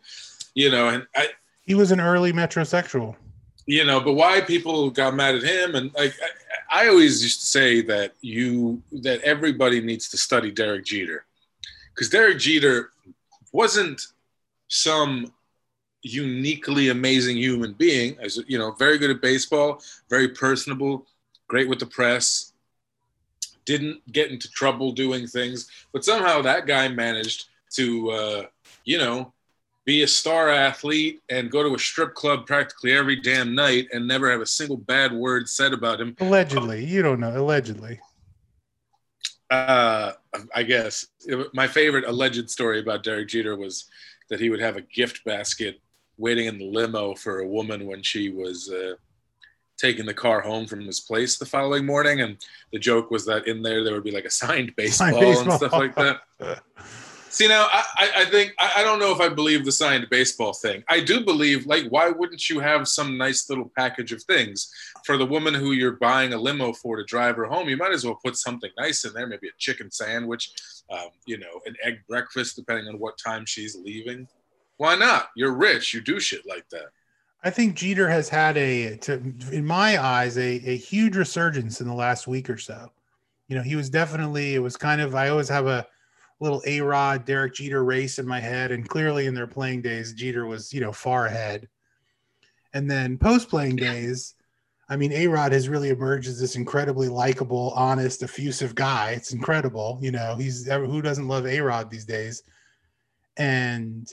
you 0.55 0.71
know, 0.71 0.87
and 0.87 1.05
I, 1.13 1.27
he 1.65 1.75
was 1.75 1.91
an 1.91 1.99
early 1.99 2.31
metrosexual 2.31 3.17
you 3.65 3.85
know, 3.85 3.99
but 4.01 4.13
why 4.13 4.41
people 4.41 4.89
got 4.89 5.15
mad 5.15 5.35
at 5.35 5.43
him 5.43 5.75
and 5.75 5.93
like 5.93 6.13
I, 6.69 6.83
I, 6.83 6.87
always 6.87 7.23
used 7.23 7.39
to 7.41 7.45
say 7.45 7.81
that 7.83 8.13
you 8.21 8.81
that 8.91 9.21
everybody 9.21 9.79
needs 9.79 10.09
to 10.09 10.17
study 10.17 10.51
Derek 10.51 10.85
Jeter. 10.85 11.25
Because 11.93 12.09
Derek 12.09 12.39
Jeter 12.39 12.91
wasn't 13.51 14.01
some 14.67 15.31
uniquely 16.01 16.89
amazing 16.89 17.37
human 17.37 17.73
being 17.73 18.17
as 18.21 18.39
you 18.47 18.57
know 18.57 18.71
very 18.71 18.97
good 18.97 19.09
at 19.09 19.21
baseball 19.21 19.81
very 20.09 20.27
personable 20.27 21.05
great 21.47 21.69
with 21.69 21.79
the 21.79 21.85
press 21.85 22.51
didn't 23.65 24.01
get 24.11 24.29
into 24.29 24.51
trouble 24.51 24.91
doing 24.91 25.25
things 25.25 25.69
but 25.93 26.03
somehow 26.03 26.41
that 26.41 26.67
guy 26.67 26.89
managed 26.89 27.45
to 27.71 28.11
uh, 28.11 28.45
you 28.83 28.97
know 28.97 29.31
be 29.85 30.03
a 30.03 30.07
star 30.07 30.49
athlete 30.49 31.21
and 31.29 31.51
go 31.51 31.61
to 31.63 31.75
a 31.75 31.79
strip 31.79 32.13
club 32.13 32.47
practically 32.47 32.93
every 32.93 33.17
damn 33.17 33.53
night 33.53 33.87
and 33.91 34.07
never 34.07 34.31
have 34.31 34.41
a 34.41 34.45
single 34.45 34.77
bad 34.77 35.11
word 35.11 35.49
said 35.49 35.73
about 35.73 35.99
him. 35.99 36.15
Allegedly, 36.19 36.85
you 36.85 37.01
don't 37.01 37.19
know. 37.19 37.37
Allegedly. 37.37 37.99
Uh, 39.49 40.13
I 40.55 40.63
guess 40.63 41.05
my 41.53 41.67
favorite 41.67 42.05
alleged 42.07 42.49
story 42.49 42.79
about 42.79 43.03
Derek 43.03 43.27
Jeter 43.27 43.55
was 43.55 43.85
that 44.29 44.39
he 44.39 44.49
would 44.49 44.61
have 44.61 44.77
a 44.77 44.81
gift 44.81 45.23
basket 45.25 45.79
waiting 46.17 46.47
in 46.47 46.57
the 46.57 46.65
limo 46.65 47.13
for 47.13 47.39
a 47.39 47.47
woman 47.47 47.85
when 47.85 48.01
she 48.01 48.29
was 48.29 48.71
uh, 48.71 48.93
taking 49.77 50.05
the 50.05 50.13
car 50.13 50.41
home 50.41 50.65
from 50.65 50.81
his 50.81 51.01
place 51.01 51.37
the 51.37 51.45
following 51.45 51.85
morning, 51.85 52.21
and 52.21 52.37
the 52.71 52.79
joke 52.79 53.11
was 53.11 53.25
that 53.25 53.47
in 53.47 53.61
there 53.61 53.83
there 53.83 53.93
would 53.93 54.03
be 54.03 54.11
like 54.11 54.25
a 54.25 54.31
signed 54.31 54.73
baseball, 54.75 55.09
signed 55.09 55.19
baseball. 55.19 55.51
and 55.51 55.57
stuff 55.59 55.73
like 55.73 55.95
that. 55.95 56.21
See 57.33 57.47
now, 57.47 57.67
I, 57.73 58.11
I 58.17 58.25
think 58.25 58.53
I 58.59 58.83
don't 58.83 58.99
know 58.99 59.11
if 59.11 59.19
I 59.19 59.27
believe 59.27 59.65
the 59.65 59.71
signed 59.71 60.05
baseball 60.11 60.53
thing. 60.53 60.83
I 60.87 60.99
do 60.99 61.25
believe, 61.25 61.65
like, 61.65 61.87
why 61.89 62.09
wouldn't 62.09 62.47
you 62.47 62.59
have 62.59 62.87
some 62.87 63.17
nice 63.17 63.49
little 63.49 63.71
package 63.75 64.11
of 64.11 64.21
things 64.21 64.71
for 65.03 65.17
the 65.17 65.25
woman 65.25 65.55
who 65.55 65.71
you're 65.71 65.93
buying 65.93 66.33
a 66.33 66.37
limo 66.37 66.73
for 66.73 66.95
to 66.97 67.03
drive 67.05 67.35
her 67.37 67.45
home? 67.45 67.67
You 67.67 67.75
might 67.75 67.91
as 67.91 68.05
well 68.05 68.19
put 68.23 68.37
something 68.37 68.69
nice 68.77 69.03
in 69.03 69.13
there, 69.13 69.25
maybe 69.25 69.47
a 69.47 69.57
chicken 69.57 69.89
sandwich, 69.89 70.51
um, 70.91 71.07
you 71.25 71.39
know, 71.39 71.59
an 71.65 71.75
egg 71.83 72.01
breakfast, 72.07 72.55
depending 72.55 72.87
on 72.87 72.99
what 72.99 73.17
time 73.17 73.47
she's 73.47 73.75
leaving. 73.75 74.27
Why 74.77 74.93
not? 74.93 75.29
You're 75.35 75.55
rich. 75.55 75.91
You 75.91 76.01
do 76.01 76.19
shit 76.19 76.45
like 76.47 76.69
that. 76.69 76.89
I 77.43 77.49
think 77.49 77.73
Jeter 77.73 78.07
has 78.07 78.29
had 78.29 78.57
a, 78.57 78.97
to, 78.97 79.13
in 79.51 79.65
my 79.65 79.99
eyes, 79.99 80.37
a, 80.37 80.61
a 80.69 80.77
huge 80.77 81.15
resurgence 81.15 81.81
in 81.81 81.87
the 81.87 81.95
last 81.95 82.27
week 82.27 82.47
or 82.47 82.59
so. 82.59 82.91
You 83.47 83.55
know, 83.55 83.63
he 83.63 83.75
was 83.75 83.89
definitely, 83.89 84.53
it 84.53 84.59
was 84.59 84.77
kind 84.77 85.01
of, 85.01 85.15
I 85.15 85.29
always 85.29 85.49
have 85.49 85.65
a 85.65 85.87
little 86.39 86.61
A 86.65 86.81
Rod, 86.81 87.25
Derek 87.25 87.53
Jeter 87.53 87.83
race 87.83 88.19
in 88.19 88.27
my 88.27 88.39
head. 88.39 88.71
And 88.71 88.87
clearly 88.87 89.27
in 89.27 89.33
their 89.33 89.47
playing 89.47 89.81
days, 89.81 90.13
Jeter 90.13 90.45
was, 90.45 90.73
you 90.73 90.81
know, 90.81 90.91
far 90.91 91.25
ahead. 91.27 91.67
And 92.73 92.89
then 92.89 93.17
post 93.17 93.49
playing 93.49 93.75
days, 93.75 94.35
I 94.89 94.97
mean, 94.97 95.13
A 95.13 95.27
Rod 95.27 95.51
has 95.53 95.69
really 95.69 95.89
emerged 95.89 96.27
as 96.27 96.39
this 96.39 96.55
incredibly 96.55 97.07
likable, 97.07 97.71
honest, 97.75 98.23
effusive 98.23 98.75
guy. 98.75 99.11
It's 99.11 99.33
incredible. 99.33 99.99
You 100.01 100.11
know, 100.11 100.35
he's 100.35 100.67
who 100.67 101.01
doesn't 101.01 101.27
love 101.27 101.45
A 101.45 101.59
Rod 101.61 101.89
these 101.89 102.05
days? 102.05 102.43
And 103.37 104.07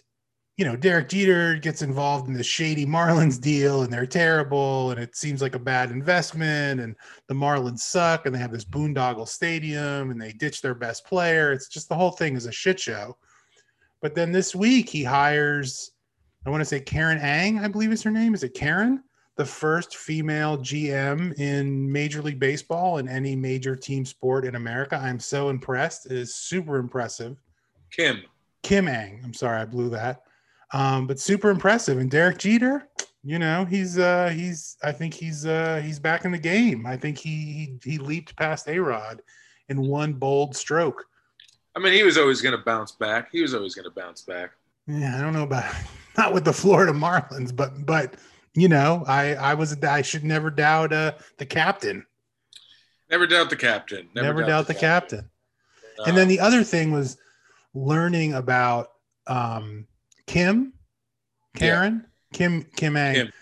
you 0.60 0.66
know, 0.66 0.76
Derek 0.76 1.08
Jeter 1.08 1.54
gets 1.54 1.80
involved 1.80 2.28
in 2.28 2.34
the 2.34 2.44
shady 2.44 2.84
Marlins 2.84 3.40
deal 3.40 3.80
and 3.80 3.90
they're 3.90 4.04
terrible 4.04 4.90
and 4.90 5.00
it 5.00 5.16
seems 5.16 5.40
like 5.40 5.54
a 5.54 5.58
bad 5.58 5.90
investment 5.90 6.82
and 6.82 6.94
the 7.28 7.34
Marlins 7.34 7.78
suck 7.78 8.26
and 8.26 8.34
they 8.34 8.38
have 8.38 8.52
this 8.52 8.66
boondoggle 8.66 9.26
stadium 9.26 10.10
and 10.10 10.20
they 10.20 10.32
ditch 10.32 10.60
their 10.60 10.74
best 10.74 11.06
player. 11.06 11.50
It's 11.50 11.66
just 11.66 11.88
the 11.88 11.94
whole 11.94 12.10
thing 12.10 12.36
is 12.36 12.44
a 12.44 12.52
shit 12.52 12.78
show. 12.78 13.16
But 14.02 14.14
then 14.14 14.32
this 14.32 14.54
week 14.54 14.90
he 14.90 15.02
hires, 15.02 15.92
I 16.44 16.50
want 16.50 16.60
to 16.60 16.66
say 16.66 16.78
Karen 16.78 17.16
Ng, 17.16 17.60
I 17.60 17.68
believe 17.68 17.90
is 17.90 18.02
her 18.02 18.10
name. 18.10 18.34
Is 18.34 18.42
it 18.42 18.52
Karen? 18.52 19.02
The 19.36 19.46
first 19.46 19.96
female 19.96 20.58
GM 20.58 21.40
in 21.40 21.90
Major 21.90 22.20
League 22.20 22.38
Baseball 22.38 22.98
and 22.98 23.08
any 23.08 23.34
major 23.34 23.74
team 23.74 24.04
sport 24.04 24.44
in 24.44 24.56
America. 24.56 25.00
I'm 25.02 25.20
so 25.20 25.48
impressed. 25.48 26.04
It 26.04 26.12
is 26.12 26.34
super 26.34 26.76
impressive. 26.76 27.38
Kim. 27.90 28.24
Kim 28.62 28.88
Ng. 28.88 29.22
I'm 29.24 29.32
sorry, 29.32 29.58
I 29.58 29.64
blew 29.64 29.88
that. 29.88 30.24
Um, 30.72 31.06
but 31.06 31.18
super 31.18 31.50
impressive. 31.50 31.98
And 31.98 32.10
Derek 32.10 32.38
Jeter, 32.38 32.88
you 33.22 33.38
know, 33.38 33.64
he's 33.64 33.98
uh 33.98 34.28
he's 34.28 34.76
I 34.82 34.92
think 34.92 35.14
he's 35.14 35.44
uh 35.44 35.82
he's 35.84 35.98
back 35.98 36.24
in 36.24 36.32
the 36.32 36.38
game. 36.38 36.86
I 36.86 36.96
think 36.96 37.18
he 37.18 37.78
he, 37.84 37.92
he 37.92 37.98
leaped 37.98 38.36
past 38.36 38.68
A 38.68 38.78
Rod 38.78 39.20
in 39.68 39.82
one 39.82 40.14
bold 40.14 40.56
stroke. 40.56 41.04
I 41.76 41.80
mean, 41.80 41.92
he 41.92 42.02
was 42.02 42.18
always 42.18 42.40
going 42.40 42.56
to 42.56 42.64
bounce 42.64 42.92
back. 42.92 43.30
He 43.30 43.42
was 43.42 43.54
always 43.54 43.74
going 43.74 43.84
to 43.84 43.90
bounce 43.90 44.22
back. 44.22 44.52
Yeah, 44.86 45.16
I 45.16 45.20
don't 45.20 45.32
know 45.32 45.44
about 45.44 45.72
not 46.16 46.32
with 46.32 46.44
the 46.44 46.52
Florida 46.52 46.92
Marlins, 46.92 47.54
but 47.54 47.84
but 47.84 48.14
you 48.54 48.68
know, 48.68 49.04
I 49.06 49.34
I 49.34 49.54
was 49.54 49.76
I 49.84 50.02
should 50.02 50.24
never 50.24 50.50
doubt 50.50 50.92
uh 50.92 51.12
the 51.38 51.46
captain. 51.46 52.06
Never 53.10 53.26
doubt 53.26 53.50
the 53.50 53.56
captain. 53.56 54.08
Never, 54.14 54.28
never 54.28 54.40
doubt, 54.42 54.48
doubt, 54.48 54.66
the, 54.68 54.74
captain. 54.74 55.18
captain. 55.18 55.30
Uh, 55.98 56.04
and 56.08 56.16
then 56.16 56.28
the 56.28 56.38
other 56.38 56.62
thing 56.62 56.92
was 56.92 57.16
learning 57.74 58.34
about 58.34 58.92
um 59.26 59.86
Kim, 60.30 60.72
Karen, 61.56 62.04
yeah. 62.04 62.38
Kim, 62.38 62.62
Kim 62.76 62.96
Ng. 62.96 63.14
Kim. 63.14 63.32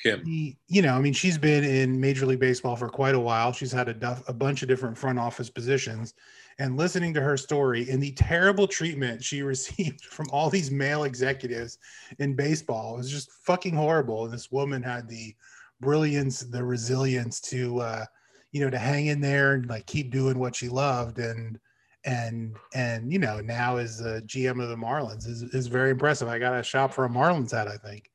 Kim. 0.00 0.56
You 0.68 0.82
know, 0.82 0.94
I 0.94 1.00
mean, 1.00 1.12
she's 1.12 1.36
been 1.36 1.64
in 1.64 2.00
Major 2.00 2.24
League 2.24 2.38
Baseball 2.38 2.76
for 2.76 2.88
quite 2.88 3.16
a 3.16 3.20
while. 3.20 3.52
She's 3.52 3.72
had 3.72 3.88
a, 3.88 3.94
duff, 3.94 4.22
a 4.28 4.32
bunch 4.32 4.62
of 4.62 4.68
different 4.68 4.96
front 4.96 5.18
office 5.18 5.50
positions. 5.50 6.14
And 6.60 6.76
listening 6.76 7.12
to 7.14 7.20
her 7.20 7.36
story 7.36 7.90
and 7.90 8.00
the 8.00 8.12
terrible 8.12 8.68
treatment 8.68 9.24
she 9.24 9.42
received 9.42 10.04
from 10.04 10.26
all 10.30 10.48
these 10.48 10.70
male 10.70 11.02
executives 11.02 11.78
in 12.20 12.36
baseball 12.36 12.94
was 12.94 13.10
just 13.10 13.32
fucking 13.42 13.74
horrible. 13.74 14.26
And 14.26 14.32
this 14.32 14.52
woman 14.52 14.84
had 14.84 15.08
the 15.08 15.34
brilliance, 15.80 16.40
the 16.42 16.62
resilience 16.62 17.40
to, 17.40 17.80
uh, 17.80 18.04
you 18.52 18.60
know, 18.60 18.70
to 18.70 18.78
hang 18.78 19.06
in 19.06 19.20
there 19.20 19.54
and 19.54 19.68
like 19.68 19.86
keep 19.86 20.12
doing 20.12 20.38
what 20.38 20.54
she 20.54 20.68
loved. 20.68 21.18
And 21.18 21.58
and 22.06 22.56
and 22.74 23.12
you 23.12 23.18
know 23.18 23.40
now 23.40 23.76
is 23.76 23.98
the 23.98 24.22
GM 24.26 24.62
of 24.62 24.68
the 24.68 24.76
Marlins 24.76 25.26
is 25.26 25.42
is 25.42 25.66
very 25.66 25.90
impressive. 25.90 26.28
I 26.28 26.38
got 26.38 26.58
a 26.58 26.62
shop 26.62 26.94
for 26.94 27.04
a 27.04 27.08
Marlins 27.08 27.50
hat. 27.50 27.68
I 27.68 27.76
think. 27.76 28.10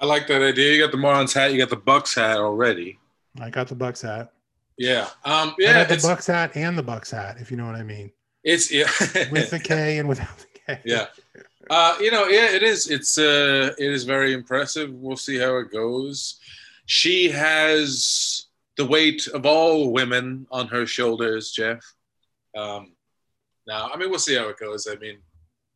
I 0.00 0.06
like 0.06 0.28
that 0.28 0.42
idea. 0.42 0.74
You 0.74 0.82
got 0.82 0.92
the 0.92 0.98
Marlins 0.98 1.34
hat. 1.34 1.52
You 1.52 1.58
got 1.58 1.70
the 1.70 1.76
Bucks 1.76 2.14
hat 2.14 2.38
already. 2.38 2.98
I 3.40 3.50
got 3.50 3.66
the 3.66 3.74
Bucks 3.74 4.00
hat. 4.00 4.32
Yeah. 4.78 5.08
Um. 5.24 5.54
Yeah. 5.58 5.84
the 5.84 5.98
Bucks 6.00 6.28
hat 6.28 6.52
and 6.54 6.78
the 6.78 6.82
Bucks 6.82 7.10
hat, 7.10 7.36
if 7.40 7.50
you 7.50 7.56
know 7.56 7.66
what 7.66 7.74
I 7.74 7.82
mean. 7.82 8.12
It's 8.44 8.70
yeah. 8.70 8.84
with 9.30 9.50
the 9.50 9.58
K 9.58 9.98
and 9.98 10.08
without 10.08 10.38
the 10.38 10.46
K. 10.66 10.80
Yeah. 10.84 11.06
Uh, 11.68 11.96
you 12.00 12.10
know, 12.10 12.28
yeah, 12.28 12.50
it 12.50 12.62
is. 12.62 12.88
It's 12.88 13.18
uh, 13.18 13.74
it 13.76 13.90
is 13.90 14.04
very 14.04 14.32
impressive. 14.32 14.92
We'll 14.92 15.16
see 15.16 15.36
how 15.36 15.56
it 15.56 15.72
goes. 15.72 16.38
She 16.86 17.28
has 17.30 18.46
the 18.76 18.86
weight 18.86 19.26
of 19.26 19.44
all 19.44 19.92
women 19.92 20.46
on 20.50 20.68
her 20.68 20.86
shoulders, 20.86 21.50
Jeff. 21.50 21.82
Um, 22.58 22.92
now, 23.66 23.90
I 23.92 23.96
mean, 23.96 24.10
we'll 24.10 24.18
see 24.18 24.34
how 24.34 24.48
it 24.48 24.58
goes. 24.58 24.88
I 24.90 24.96
mean, 24.96 25.18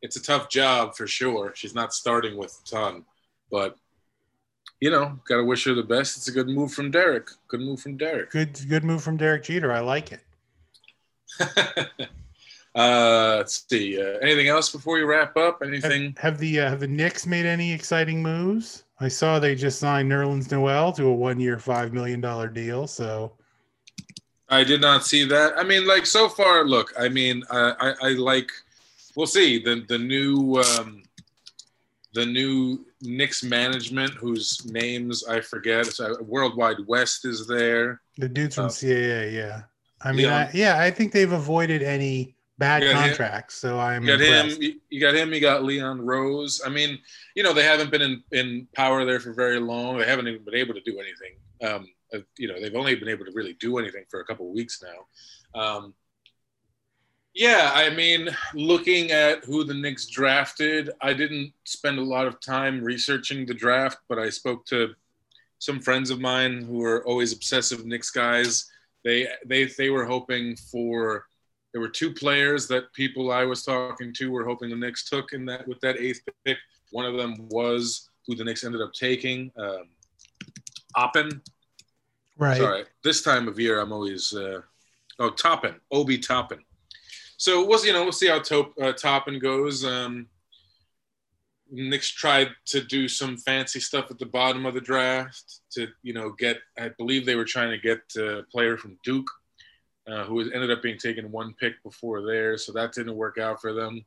it's 0.01 0.15
a 0.15 0.21
tough 0.21 0.49
job 0.49 0.95
for 0.95 1.07
sure. 1.07 1.53
She's 1.55 1.75
not 1.75 1.93
starting 1.93 2.37
with 2.37 2.59
a 2.63 2.69
ton, 2.69 3.05
but 3.49 3.77
you 4.81 4.89
know, 4.89 5.17
got 5.29 5.37
to 5.37 5.45
wish 5.45 5.63
her 5.63 5.73
the 5.73 5.83
best. 5.83 6.17
It's 6.17 6.27
a 6.27 6.31
good 6.31 6.49
move 6.49 6.73
from 6.73 6.91
Derek. 6.91 7.29
Good 7.47 7.61
move 7.61 7.79
from 7.79 7.95
Derek. 7.95 8.31
Good, 8.31 8.59
good 8.67 8.83
move 8.83 9.01
from 9.01 9.15
Derek 9.15 9.43
Jeter. 9.43 9.71
I 9.71 9.79
like 9.79 10.11
it. 10.11 10.19
uh, 12.75 13.35
let's 13.37 13.65
see. 13.69 14.01
Uh, 14.01 14.17
anything 14.21 14.49
else 14.49 14.71
before 14.71 14.95
we 14.95 15.03
wrap 15.03 15.37
up? 15.37 15.61
Anything? 15.63 16.13
Have, 16.17 16.33
have 16.33 16.37
the 16.37 16.59
uh, 16.59 16.69
have 16.69 16.79
the 16.81 16.87
Knicks 16.87 17.25
made 17.25 17.45
any 17.45 17.71
exciting 17.71 18.21
moves? 18.21 18.83
I 18.99 19.07
saw 19.07 19.39
they 19.39 19.55
just 19.55 19.79
signed 19.79 20.11
Nerlens 20.11 20.51
Noel 20.51 20.91
to 20.93 21.05
a 21.05 21.13
one-year, 21.13 21.59
five 21.59 21.93
million 21.93 22.19
dollar 22.19 22.49
deal. 22.49 22.85
So 22.87 23.31
I 24.53 24.63
did 24.63 24.81
not 24.81 25.05
see 25.05 25.25
that. 25.25 25.57
I 25.57 25.63
mean, 25.63 25.87
like 25.87 26.05
so 26.05 26.29
far, 26.29 26.65
look. 26.65 26.93
I 26.99 27.09
mean, 27.09 27.43
I, 27.49 27.73
I, 27.79 28.07
I 28.07 28.09
like. 28.13 28.49
We'll 29.15 29.27
see 29.27 29.61
the 29.63 29.85
the 29.87 29.97
new 29.97 30.61
um, 30.61 31.03
the 32.13 32.25
new 32.25 32.85
Knicks 33.01 33.43
management, 33.43 34.13
whose 34.13 34.65
names 34.65 35.25
I 35.25 35.41
forget. 35.41 35.87
So 35.87 36.21
Worldwide 36.21 36.77
West 36.87 37.25
is 37.25 37.47
there. 37.47 38.01
The 38.17 38.29
dudes 38.29 38.55
from 38.55 38.65
uh, 38.65 38.69
CAA, 38.69 39.33
yeah. 39.33 39.63
I 40.01 40.11
mean, 40.11 40.25
yeah. 40.25 40.37
I, 40.37 40.51
yeah, 40.53 40.79
I 40.79 40.91
think 40.91 41.11
they've 41.11 41.31
avoided 41.31 41.81
any 41.81 42.35
bad 42.57 42.83
contracts. 42.91 43.63
Him. 43.63 43.69
So 43.69 43.79
I'm. 43.79 44.03
You 44.03 44.17
got 44.17 44.21
impressed. 44.21 44.61
him. 44.61 44.81
You 44.89 45.01
got 45.01 45.15
him. 45.15 45.33
You 45.33 45.41
got 45.41 45.63
Leon 45.63 46.05
Rose. 46.05 46.61
I 46.65 46.69
mean, 46.69 46.99
you 47.35 47.43
know, 47.43 47.53
they 47.53 47.63
haven't 47.63 47.91
been 47.91 48.01
in 48.01 48.23
in 48.31 48.67
power 48.75 49.05
there 49.05 49.19
for 49.19 49.33
very 49.33 49.59
long. 49.59 49.97
They 49.97 50.05
haven't 50.05 50.27
even 50.27 50.43
been 50.43 50.55
able 50.55 50.73
to 50.73 50.81
do 50.81 50.99
anything. 50.99 51.35
Um, 51.63 51.87
you 52.37 52.47
know 52.47 52.59
they've 52.59 52.75
only 52.75 52.95
been 52.95 53.09
able 53.09 53.25
to 53.25 53.31
really 53.33 53.53
do 53.59 53.77
anything 53.77 54.03
for 54.09 54.19
a 54.19 54.25
couple 54.25 54.47
of 54.47 54.53
weeks 54.53 54.83
now. 54.83 55.59
Um, 55.59 55.93
yeah, 57.33 57.71
I 57.73 57.89
mean, 57.89 58.29
looking 58.53 59.11
at 59.11 59.43
who 59.43 59.63
the 59.63 59.73
Knicks 59.73 60.05
drafted, 60.05 60.91
I 61.01 61.13
didn't 61.13 61.51
spend 61.63 61.97
a 61.97 62.03
lot 62.03 62.27
of 62.27 62.39
time 62.39 62.83
researching 62.83 63.45
the 63.45 63.55
draft, 63.55 63.97
but 64.07 64.19
I 64.19 64.29
spoke 64.29 64.65
to 64.67 64.93
some 65.57 65.79
friends 65.79 66.11
of 66.11 66.19
mine 66.19 66.61
who 66.61 66.83
are 66.83 67.03
always 67.07 67.33
obsessive 67.33 67.85
Knicks 67.85 68.11
guys. 68.11 68.69
They 69.03 69.27
they 69.45 69.65
they 69.65 69.89
were 69.89 70.05
hoping 70.05 70.55
for 70.55 71.25
there 71.71 71.81
were 71.81 71.89
two 71.89 72.13
players 72.13 72.67
that 72.67 72.93
people 72.93 73.31
I 73.31 73.45
was 73.45 73.63
talking 73.63 74.13
to 74.13 74.31
were 74.31 74.45
hoping 74.45 74.69
the 74.69 74.75
Knicks 74.75 75.09
took 75.09 75.33
in 75.33 75.45
that 75.45 75.67
with 75.67 75.79
that 75.81 75.97
eighth 75.97 76.21
pick. 76.45 76.57
One 76.91 77.05
of 77.05 77.17
them 77.17 77.47
was 77.49 78.09
who 78.27 78.35
the 78.35 78.43
Knicks 78.43 78.63
ended 78.63 78.81
up 78.81 78.93
taking, 78.93 79.51
um, 79.57 79.89
Oppen, 80.95 81.41
Right. 82.37 82.57
Sorry. 82.57 82.85
This 83.03 83.21
time 83.21 83.47
of 83.47 83.59
year, 83.59 83.79
I'm 83.79 83.91
always 83.91 84.33
uh, 84.33 84.61
oh 85.19 85.29
Toppin, 85.29 85.75
Obi 85.91 86.17
Toppin. 86.17 86.59
So 87.37 87.65
we'll 87.65 87.85
you 87.85 87.93
know 87.93 88.03
we'll 88.03 88.11
see 88.11 88.27
how 88.27 88.39
Top, 88.39 88.73
uh, 88.81 88.93
Toppin 88.93 89.39
goes. 89.39 89.85
Um, 89.85 90.27
Knicks 91.69 92.09
tried 92.09 92.49
to 92.67 92.81
do 92.81 93.07
some 93.07 93.37
fancy 93.37 93.79
stuff 93.79 94.11
at 94.11 94.19
the 94.19 94.25
bottom 94.25 94.65
of 94.65 94.73
the 94.73 94.81
draft 94.81 95.61
to 95.71 95.87
you 96.01 96.13
know 96.13 96.31
get. 96.31 96.59
I 96.79 96.89
believe 96.89 97.25
they 97.25 97.35
were 97.35 97.45
trying 97.45 97.71
to 97.71 97.77
get 97.77 98.01
a 98.17 98.43
player 98.51 98.77
from 98.77 98.97
Duke, 99.03 99.29
uh, 100.07 100.23
who 100.23 100.39
ended 100.39 100.71
up 100.71 100.81
being 100.81 100.97
taken 100.97 101.31
one 101.31 101.53
pick 101.59 101.81
before 101.83 102.25
there, 102.25 102.57
so 102.57 102.71
that 102.73 102.93
didn't 102.93 103.15
work 103.15 103.37
out 103.37 103.61
for 103.61 103.73
them. 103.73 104.03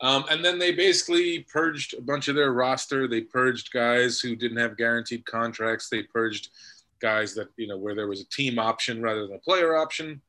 Um, 0.00 0.24
and 0.30 0.44
then 0.44 0.58
they 0.58 0.72
basically 0.72 1.46
purged 1.52 1.94
a 1.94 2.00
bunch 2.02 2.26
of 2.26 2.34
their 2.34 2.52
roster. 2.52 3.06
They 3.06 3.20
purged 3.20 3.72
guys 3.72 4.18
who 4.18 4.34
didn't 4.34 4.56
have 4.58 4.76
guaranteed 4.76 5.24
contracts. 5.26 5.88
They 5.88 6.02
purged 6.02 6.48
guys 7.02 7.34
that 7.34 7.48
you 7.56 7.66
know 7.66 7.76
where 7.76 7.94
there 7.94 8.08
was 8.08 8.20
a 8.20 8.28
team 8.28 8.58
option 8.58 9.02
rather 9.02 9.26
than 9.26 9.36
a 9.36 9.40
player 9.40 9.76
option. 9.76 10.22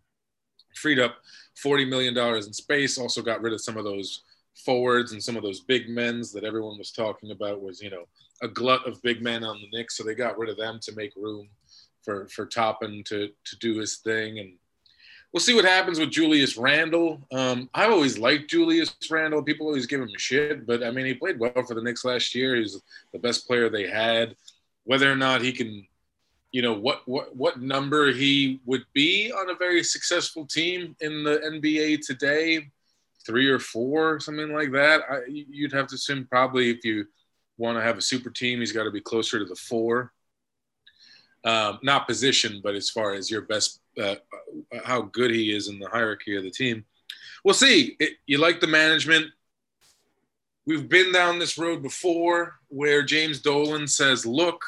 Freed 0.75 0.99
up 0.99 1.15
forty 1.55 1.86
million 1.86 2.13
dollars 2.13 2.47
in 2.47 2.53
space. 2.53 2.97
Also 2.97 3.21
got 3.21 3.41
rid 3.41 3.53
of 3.53 3.62
some 3.62 3.77
of 3.77 3.86
those 3.86 4.23
forwards 4.65 5.13
and 5.13 5.23
some 5.23 5.38
of 5.38 5.43
those 5.43 5.62
big 5.62 5.89
men's 5.89 6.31
that 6.31 6.43
everyone 6.43 6.77
was 6.77 6.91
talking 6.91 7.31
about 7.31 7.62
was 7.62 7.81
you 7.81 7.89
know 7.89 8.05
a 8.41 8.47
glut 8.47 8.86
of 8.88 9.01
big 9.03 9.21
men 9.21 9.43
on 9.43 9.62
the 9.62 9.77
Knicks. 9.77 9.95
So 9.95 10.03
they 10.03 10.15
got 10.15 10.38
rid 10.38 10.49
of 10.49 10.57
them 10.57 10.79
to 10.81 10.95
make 10.95 11.13
room 11.15 11.47
for 12.01 12.27
for 12.27 12.45
Toppin 12.45 13.03
to 13.05 13.29
to 13.45 13.57
do 13.59 13.77
his 13.77 13.97
thing 13.97 14.39
and. 14.39 14.53
We'll 15.31 15.41
see 15.41 15.55
what 15.55 15.65
happens 15.65 15.99
with 15.99 16.12
Julius 16.12 16.57
Randle. 16.57 17.27
Um, 17.31 17.67
I've 17.73 17.89
always 17.89 18.19
liked 18.19 18.51
Julius 18.51 18.95
Randle. 19.09 19.41
People 19.41 19.65
always 19.65 19.88
give 19.88 19.99
him 19.99 20.12
shit, 20.15 20.67
but 20.67 20.83
I 20.83 20.91
mean, 20.91 21.07
he 21.07 21.15
played 21.15 21.39
well 21.39 21.63
for 21.67 21.73
the 21.73 21.81
Knicks 21.81 22.05
last 22.05 22.36
year. 22.36 22.55
He's 22.55 22.79
the 23.13 23.17
best 23.17 23.47
player 23.47 23.67
they 23.67 23.88
had. 23.88 24.36
Whether 24.83 25.12
or 25.12 25.15
not 25.15 25.41
he 25.41 25.51
can 25.51 25.88
you 26.53 26.61
know 26.61 26.73
what 26.73 27.01
what 27.07 27.35
what 27.35 27.59
number 27.59 28.13
he 28.13 28.61
would 28.65 28.85
be 28.93 29.31
on 29.31 29.49
a 29.49 29.55
very 29.55 29.83
successful 29.83 30.45
team 30.45 30.95
in 31.01 31.23
the 31.23 31.39
NBA 31.39 32.05
today, 32.05 32.69
three 33.25 33.49
or 33.49 33.59
four, 33.59 34.19
something 34.19 34.53
like 34.53 34.71
that. 34.71 35.01
I, 35.09 35.21
you'd 35.27 35.73
have 35.73 35.87
to 35.87 35.95
assume 35.95 36.27
probably 36.29 36.69
if 36.69 36.85
you 36.85 37.07
want 37.57 37.77
to 37.77 37.83
have 37.83 37.97
a 37.97 38.01
super 38.01 38.29
team, 38.29 38.59
he's 38.59 38.71
got 38.71 38.83
to 38.83 38.91
be 38.91 39.01
closer 39.01 39.39
to 39.39 39.45
the 39.45 39.55
four. 39.55 40.13
Um, 41.43 41.79
not 41.81 42.07
position, 42.07 42.61
but 42.63 42.75
as 42.75 42.89
far 42.89 43.15
as 43.15 43.29
your 43.29 43.41
best, 43.41 43.81
uh, 44.01 44.15
how 44.85 45.01
good 45.01 45.31
he 45.31 45.53
is 45.53 45.67
in 45.67 45.79
the 45.79 45.89
hierarchy 45.89 46.37
of 46.37 46.43
the 46.43 46.51
team. 46.51 46.85
We'll 47.43 47.53
see. 47.53 47.97
It, 47.99 48.13
you 48.27 48.37
like 48.37 48.61
the 48.61 48.67
management. 48.67 49.25
We've 50.65 50.87
been 50.87 51.11
down 51.11 51.39
this 51.39 51.57
road 51.57 51.81
before 51.81 52.59
where 52.69 53.03
James 53.03 53.41
Dolan 53.41 53.87
says, 53.87 54.25
Look, 54.25 54.63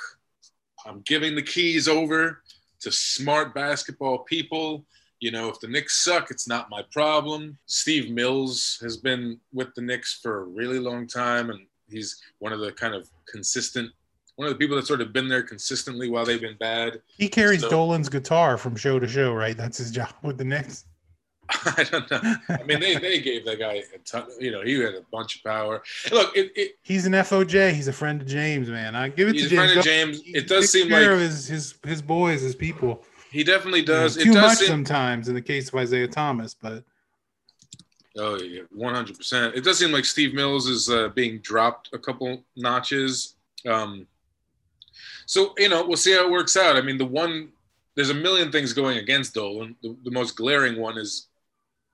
I'm 0.86 1.02
giving 1.02 1.36
the 1.36 1.41
keys 1.41 1.88
over 1.88 2.41
to 2.82 2.91
smart 2.91 3.54
basketball 3.54 4.19
people. 4.19 4.86
You 5.19 5.32
know, 5.32 5.50
if 5.50 5.60
the 5.60 5.67
Knicks 5.67 6.04
suck, 6.04 6.30
it's 6.30 6.48
not 6.48 6.69
my 6.69 6.84
problem. 6.91 7.58
Steve 7.65 8.12
Mills 8.12 8.78
has 8.82 8.98
been 8.98 9.39
with 9.54 9.74
the 9.76 9.82
Knicks 9.82 10.19
for 10.21 10.41
a 10.41 10.43
really 10.43 10.78
long 10.80 11.08
time, 11.08 11.50
and 11.50 11.65
he's 11.89 12.21
one 12.39 12.54
of 12.54 12.60
the 12.60 12.71
kind 12.71 12.93
of 12.93 13.10
consistent, 13.28 13.91
one 14.36 14.48
of 14.48 14.54
the 14.54 14.60
people 14.60 14.76
that 14.76 14.86
sort 14.86 15.02
of 15.02 15.13
been 15.13 15.28
there 15.28 15.41
consistently 15.41 16.10
while 16.10 16.26
they've 16.26 16.41
been 16.41 16.58
bad. 16.58 17.02
He 17.17 17.28
carries 17.30 17.62
So- 17.62 17.69
Dolan's 17.69 18.10
guitar 18.10 18.58
from 18.58 18.76
show 18.76 19.00
to 19.00 19.08
show, 19.08 19.34
right? 19.34 19.58
That's 19.58 19.78
his 19.78 19.89
job 19.89 20.13
with 20.21 20.38
the 20.38 20.45
Knicks. 20.45 20.86
I 21.78 21.84
don't 21.90 22.10
know. 22.10 22.36
I 22.50 22.64
mean, 22.64 22.80
they, 22.80 22.96
they 22.96 23.22
gave 23.22 23.46
that 23.46 23.60
guy 23.60 23.84
a 23.94 23.98
ton. 24.00 24.26
You 24.40 24.52
know, 24.52 24.62
he 24.64 24.80
had 24.80 24.96
a 24.96 25.02
bunch 25.12 25.36
of 25.38 25.44
power. 25.44 25.84
Look, 26.12 26.36
it, 26.36 26.52
it, 26.56 26.78
He's 26.82 27.06
an 27.06 27.14
FOJ. 27.14 27.72
He's 27.74 27.88
a 27.88 27.94
friend 27.94 28.22
of 28.22 28.28
James, 28.28 28.70
man. 28.70 28.96
I 28.96 29.10
give 29.10 29.28
it 29.30 29.36
he's 29.36 29.50
to 29.50 29.56
a 29.56 29.58
friend 29.58 29.84
James. 29.84 30.18
of 30.18 30.24
James. 30.24 30.24
He 30.24 30.38
It 30.38 30.48
does 30.48 30.72
seem 30.72 30.90
like 30.90 31.04
his, 31.20 31.48
his 31.48 31.76
his 31.86 32.02
boys, 32.02 32.42
his 32.42 32.56
people. 32.56 33.04
he 33.32 33.44
definitely 33.44 33.82
You 33.82 33.86
know, 33.86 33.94
does. 34.04 34.16
too 34.18 34.32
It 34.32 34.34
does 34.34 34.42
much 34.42 34.58
seem. 34.60 34.68
sometimes 34.68 35.28
in 35.30 35.36
the 35.36 35.42
case 35.42 35.72
of 35.72 35.80
Isiah 35.80 36.08
Thomas, 36.08 36.54
but 36.56 36.84
Oh 38.18 38.40
yeah, 38.42 38.62
one 38.72 38.96
hundred 38.96 39.18
percent. 39.18 39.56
It 39.56 39.64
does 39.64 39.78
seem 39.78 39.92
like 39.92 40.06
Steve 40.06 40.34
Mills 40.34 40.68
is 40.68 40.90
uh, 40.90 41.10
being 41.10 41.40
dropped 41.40 41.90
a 41.94 42.00
couple 42.00 42.44
notches. 42.56 43.36
Um, 43.68 44.08
so 45.26 45.54
you 45.58 45.70
know, 45.70 45.86
we'll 45.86 45.98
see 45.98 46.14
how 46.14 46.26
it 46.26 46.32
works 46.32 46.56
out. 46.56 46.78
I 46.78 46.82
mean, 46.82 46.98
the 46.98 47.06
one 47.06 47.50
there's 47.96 48.10
a 48.10 48.14
million 48.14 48.52
things 48.52 48.74
going 48.74 48.98
against 49.00 49.34
Dolan. 49.34 49.76
The, 49.82 49.96
the 50.04 50.12
most 50.12 50.36
glaring 50.38 50.80
one 50.80 50.98
is 50.98 51.28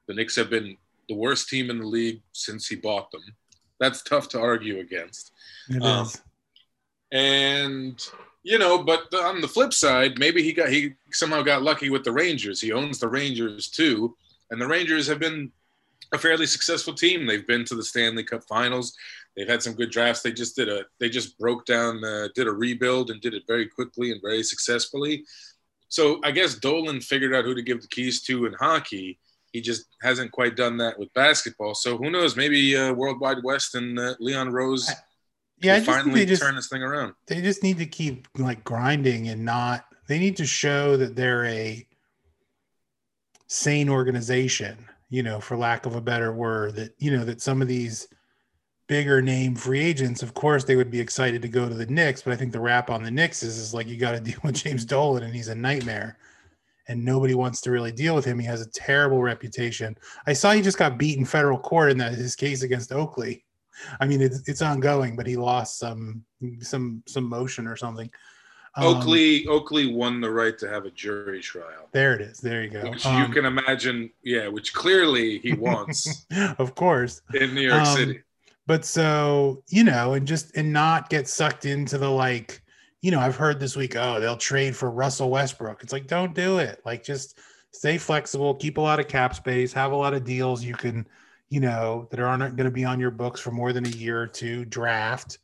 the 0.08 0.14
Knicks 0.14 0.36
have 0.36 0.50
been 0.50 0.78
the 1.08 1.16
worst 1.16 1.50
team 1.50 1.70
in 1.70 1.80
the 1.80 1.86
league 1.86 2.22
since 2.32 2.68
he 2.68 2.76
bought 2.76 3.12
them. 3.12 3.22
That's 3.80 4.02
tough 4.04 4.30
to 4.30 4.40
argue 4.40 4.80
against. 4.80 5.32
it 5.70 5.78
is. 5.78 5.84
Um, 5.84 6.10
And 7.12 8.08
you 8.44 8.58
know, 8.58 8.84
but 8.84 9.14
on 9.14 9.42
the 9.42 9.48
flip 9.48 9.74
side, 9.74 10.18
maybe 10.18 10.42
he 10.42 10.54
got 10.54 10.70
he 10.70 10.94
somehow 11.12 11.42
got 11.42 11.62
lucky 11.62 11.90
with 11.90 12.04
the 12.04 12.12
Rangers. 12.12 12.62
He 12.62 12.72
owns 12.72 13.00
the 13.00 13.08
Rangers 13.08 13.68
too, 13.70 14.16
and 14.50 14.60
the 14.62 14.68
Rangers 14.68 15.08
have 15.08 15.20
been 15.20 15.52
a 16.14 16.18
fairly 16.18 16.46
successful 16.46 16.94
team. 16.94 17.26
They've 17.26 17.46
been 17.46 17.66
to 17.66 17.76
the 17.76 17.84
Stanley 17.84 18.24
Cup 18.24 18.44
Finals. 18.46 18.94
They've 19.36 19.48
had 19.48 19.64
some 19.64 19.74
good 19.74 19.92
drafts. 19.92 20.22
They 20.22 20.32
just 20.32 20.56
did 20.56 20.70
a 20.70 20.86
they 21.00 21.10
just 21.10 21.38
broke 21.38 21.66
down 21.66 22.04
uh, 22.04 22.30
did 22.36 22.48
a 22.48 22.52
rebuild 22.52 23.12
and 23.12 23.22
did 23.22 23.34
it 23.34 23.44
very 23.48 23.68
quickly 23.68 24.12
and 24.12 24.22
very 24.22 24.44
successfully. 24.44 25.24
So 25.88 26.20
I 26.24 26.32
guess 26.32 26.56
Dolan 26.56 27.02
figured 27.02 27.36
out 27.36 27.46
who 27.46 27.54
to 27.54 27.62
give 27.62 27.82
the 27.82 27.88
keys 27.88 28.22
to 28.24 28.46
in 28.46 28.54
hockey. 28.54 29.20
He 29.52 29.62
just 29.62 29.86
hasn't 30.02 30.32
quite 30.32 30.56
done 30.56 30.78
that 30.78 30.98
with 30.98 31.14
basketball. 31.14 31.76
So 31.76 31.98
who 31.98 32.10
knows? 32.10 32.36
Maybe 32.36 32.76
uh, 32.78 32.94
World 32.94 33.20
Wide 33.20 33.44
Wes 33.44 33.74
and 33.74 34.00
uh, 34.00 34.16
Leon 34.20 34.52
Rose 34.52 34.90
yeah, 35.62 35.74
I 35.74 35.78
will 35.78 35.86
just 35.86 35.98
finally 35.98 36.26
just 36.26 36.42
turn 36.42 36.56
this 36.56 36.68
thing 36.68 36.82
around. 36.82 37.14
they 37.28 37.42
just 37.42 37.64
need 37.64 37.78
to 37.78 37.86
keep 37.86 38.28
like 38.38 38.64
grinding 38.64 39.28
and 39.28 39.46
not 39.46 39.86
they 40.08 40.20
need 40.20 40.38
to 40.38 40.46
show 40.46 40.98
that 40.98 41.16
they're 41.16 41.46
a 41.46 41.86
sane 43.48 43.90
organization 43.90 44.88
you 45.10 45.24
know 45.24 45.40
for 45.40 45.58
lack 45.58 45.86
of 45.86 45.96
a 45.96 46.02
better 46.02 46.32
word 46.34 46.76
that 46.76 46.94
you 46.98 47.12
know 47.12 47.24
that 47.24 47.42
some 47.42 47.62
of 47.62 47.68
these 47.68 48.08
bigger 48.88 49.22
name 49.22 49.56
free 49.56 49.82
agents 49.82 50.24
of 50.24 50.34
course 50.34 50.64
they 50.64 50.76
would 50.76 50.92
be 50.92 51.00
excited 51.00 51.42
to 51.42 51.48
go 51.48 51.70
to 51.70 51.76
the 51.76 51.86
Knicks 51.86 52.22
but 52.22 52.34
I 52.34 52.36
think 52.36 52.52
the 52.52 52.60
rap 52.60 52.90
on 52.90 53.04
the 53.04 53.12
Knicks 53.12 53.44
is, 53.44 53.58
is 53.58 53.74
like 53.74 53.88
you 53.88 53.98
got 53.98 54.12
to 54.12 54.20
deal 54.32 54.40
with 54.44 54.56
James 54.56 54.86
Dolan 54.86 55.24
and 55.24 55.36
he's 55.36 55.50
a 55.50 55.56
nightmare 55.56 56.18
and 56.88 57.04
nobody 57.04 57.34
wants 57.36 57.62
to 57.62 57.72
really 57.72 57.92
deal 57.92 58.16
with 58.16 58.26
him 58.26 58.40
he 58.40 58.46
has 58.46 58.62
a 58.62 58.70
terrible 58.72 59.22
reputation 59.22 59.96
I 60.28 60.34
saw 60.34 60.52
he 60.52 60.62
just 60.62 60.78
got 60.78 60.98
beat 60.98 61.18
in 61.18 61.26
federal 61.26 61.58
court 61.60 61.92
in 61.92 61.98
that 62.00 62.14
his 62.14 62.36
case 62.36 62.64
against 62.64 62.92
Oakley 62.92 63.46
I 64.00 64.06
mean, 64.06 64.22
it's 64.22 64.48
it's 64.48 64.62
ongoing, 64.62 65.16
but 65.16 65.26
he 65.26 65.38
lost 65.38 65.80
some 65.80 66.24
some 66.60 67.02
some 67.08 67.24
motion 67.24 67.66
or 67.66 67.76
something. 67.76 68.12
Um, 68.76 68.86
Oakley 68.86 69.48
Oakley 69.48 69.92
won 69.92 70.22
the 70.22 70.30
right 70.30 70.56
to 70.60 70.70
have 70.70 70.86
a 70.86 70.92
jury 70.92 71.42
trial, 71.42 71.88
There 71.92 72.14
it 72.14 72.22
is. 72.22 72.38
There 72.38 72.62
you 72.64 72.70
go. 72.70 72.90
which 72.92 73.06
Um, 73.08 73.20
you 73.22 73.34
can 73.34 73.46
imagine. 73.46 74.12
Yeah, 74.24 74.50
which 74.50 74.74
clearly 74.74 75.40
he 75.40 75.54
wants 75.68 76.28
of 76.60 76.76
course. 76.76 77.22
in 77.34 77.56
New 77.56 77.62
York 77.62 77.82
Um, 77.88 77.98
City. 77.98 78.20
But 78.68 78.86
so, 78.86 79.64
you 79.70 79.84
know, 79.84 80.14
and 80.14 80.28
just 80.28 80.56
and 80.56 80.72
not 80.72 81.10
get 81.10 81.28
sucked 81.28 81.66
into 81.66 81.98
the 81.98 82.10
like, 82.10 82.61
you 83.02 83.12
know, 83.12 83.20
I've 83.20 83.36
heard 83.36 83.60
this 83.60 83.76
week, 83.76 83.96
oh, 83.96 84.20
they'll 84.20 84.38
trade 84.38 84.76
for 84.76 84.92
Russell 84.92 85.30
Westbrook. 85.30 85.84
It's 85.84 85.94
like, 85.94 86.08
don't 86.08 86.36
do 86.36 86.60
it. 86.60 86.82
Like 86.86 87.04
just 87.04 87.40
stay 87.72 87.98
flexible, 87.98 88.56
keep 88.56 88.78
a 88.78 88.82
lot 88.82 89.00
of 89.00 89.08
cap 89.08 89.36
space, 89.36 89.74
have 89.74 89.92
a 89.92 89.96
lot 89.96 90.14
of 90.14 90.24
deals 90.24 90.64
you 90.64 90.76
can, 90.76 91.08
you 91.50 91.60
know, 91.60 92.08
that 92.12 92.20
aren't 92.20 92.56
going 92.56 92.66
to 92.66 92.72
be 92.72 92.86
on 92.86 93.00
your 93.00 93.12
books 93.12 93.40
for 93.40 93.52
more 93.52 93.74
than 93.74 93.86
a 93.86 93.90
year 93.90 94.22
or 94.22 94.28
two, 94.28 94.66
draft 94.66 95.40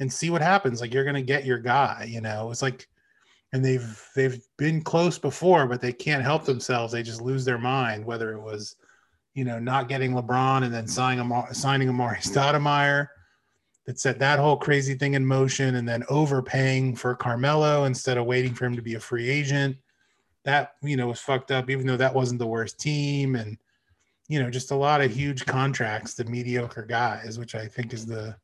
and 0.00 0.12
see 0.12 0.30
what 0.30 0.42
happens. 0.42 0.80
Like 0.80 0.92
you're 0.92 1.04
going 1.04 1.14
to 1.14 1.22
get 1.22 1.44
your 1.44 1.58
guy, 1.58 2.06
you 2.08 2.20
know. 2.20 2.50
It's 2.50 2.62
like 2.62 2.88
and 3.52 3.64
they've 3.64 4.08
they've 4.14 4.40
been 4.58 4.82
close 4.82 5.18
before, 5.18 5.66
but 5.66 5.80
they 5.80 5.92
can't 5.92 6.22
help 6.22 6.44
themselves. 6.44 6.92
They 6.92 7.02
just 7.02 7.22
lose 7.22 7.44
their 7.44 7.58
mind, 7.58 8.04
whether 8.04 8.32
it 8.32 8.40
was 8.40 8.76
you 9.34 9.44
know, 9.44 9.60
not 9.60 9.88
getting 9.88 10.14
LeBron 10.14 10.64
and 10.64 10.74
then 10.74 10.88
signing 10.88 11.30
signing 11.52 11.88
Amar'e 11.88 12.18
Stoudemire 12.22 13.06
that 13.88 13.98
set 13.98 14.18
that 14.18 14.38
whole 14.38 14.58
crazy 14.58 14.94
thing 14.94 15.14
in 15.14 15.24
motion, 15.24 15.76
and 15.76 15.88
then 15.88 16.04
overpaying 16.10 16.94
for 16.94 17.14
Carmelo 17.14 17.84
instead 17.84 18.18
of 18.18 18.26
waiting 18.26 18.52
for 18.52 18.66
him 18.66 18.76
to 18.76 18.82
be 18.82 18.96
a 18.96 19.00
free 19.00 19.30
agent. 19.30 19.78
That 20.44 20.74
you 20.82 20.94
know 20.98 21.06
was 21.06 21.20
fucked 21.20 21.50
up, 21.50 21.70
even 21.70 21.86
though 21.86 21.96
that 21.96 22.14
wasn't 22.14 22.38
the 22.38 22.46
worst 22.46 22.78
team, 22.78 23.34
and 23.34 23.56
you 24.28 24.42
know, 24.42 24.50
just 24.50 24.72
a 24.72 24.74
lot 24.74 25.00
of 25.00 25.10
huge 25.10 25.46
contracts 25.46 26.12
to 26.16 26.24
mediocre 26.24 26.82
guys, 26.82 27.38
which 27.38 27.54
I 27.54 27.66
think 27.66 27.94
is 27.94 28.04
the 28.04 28.36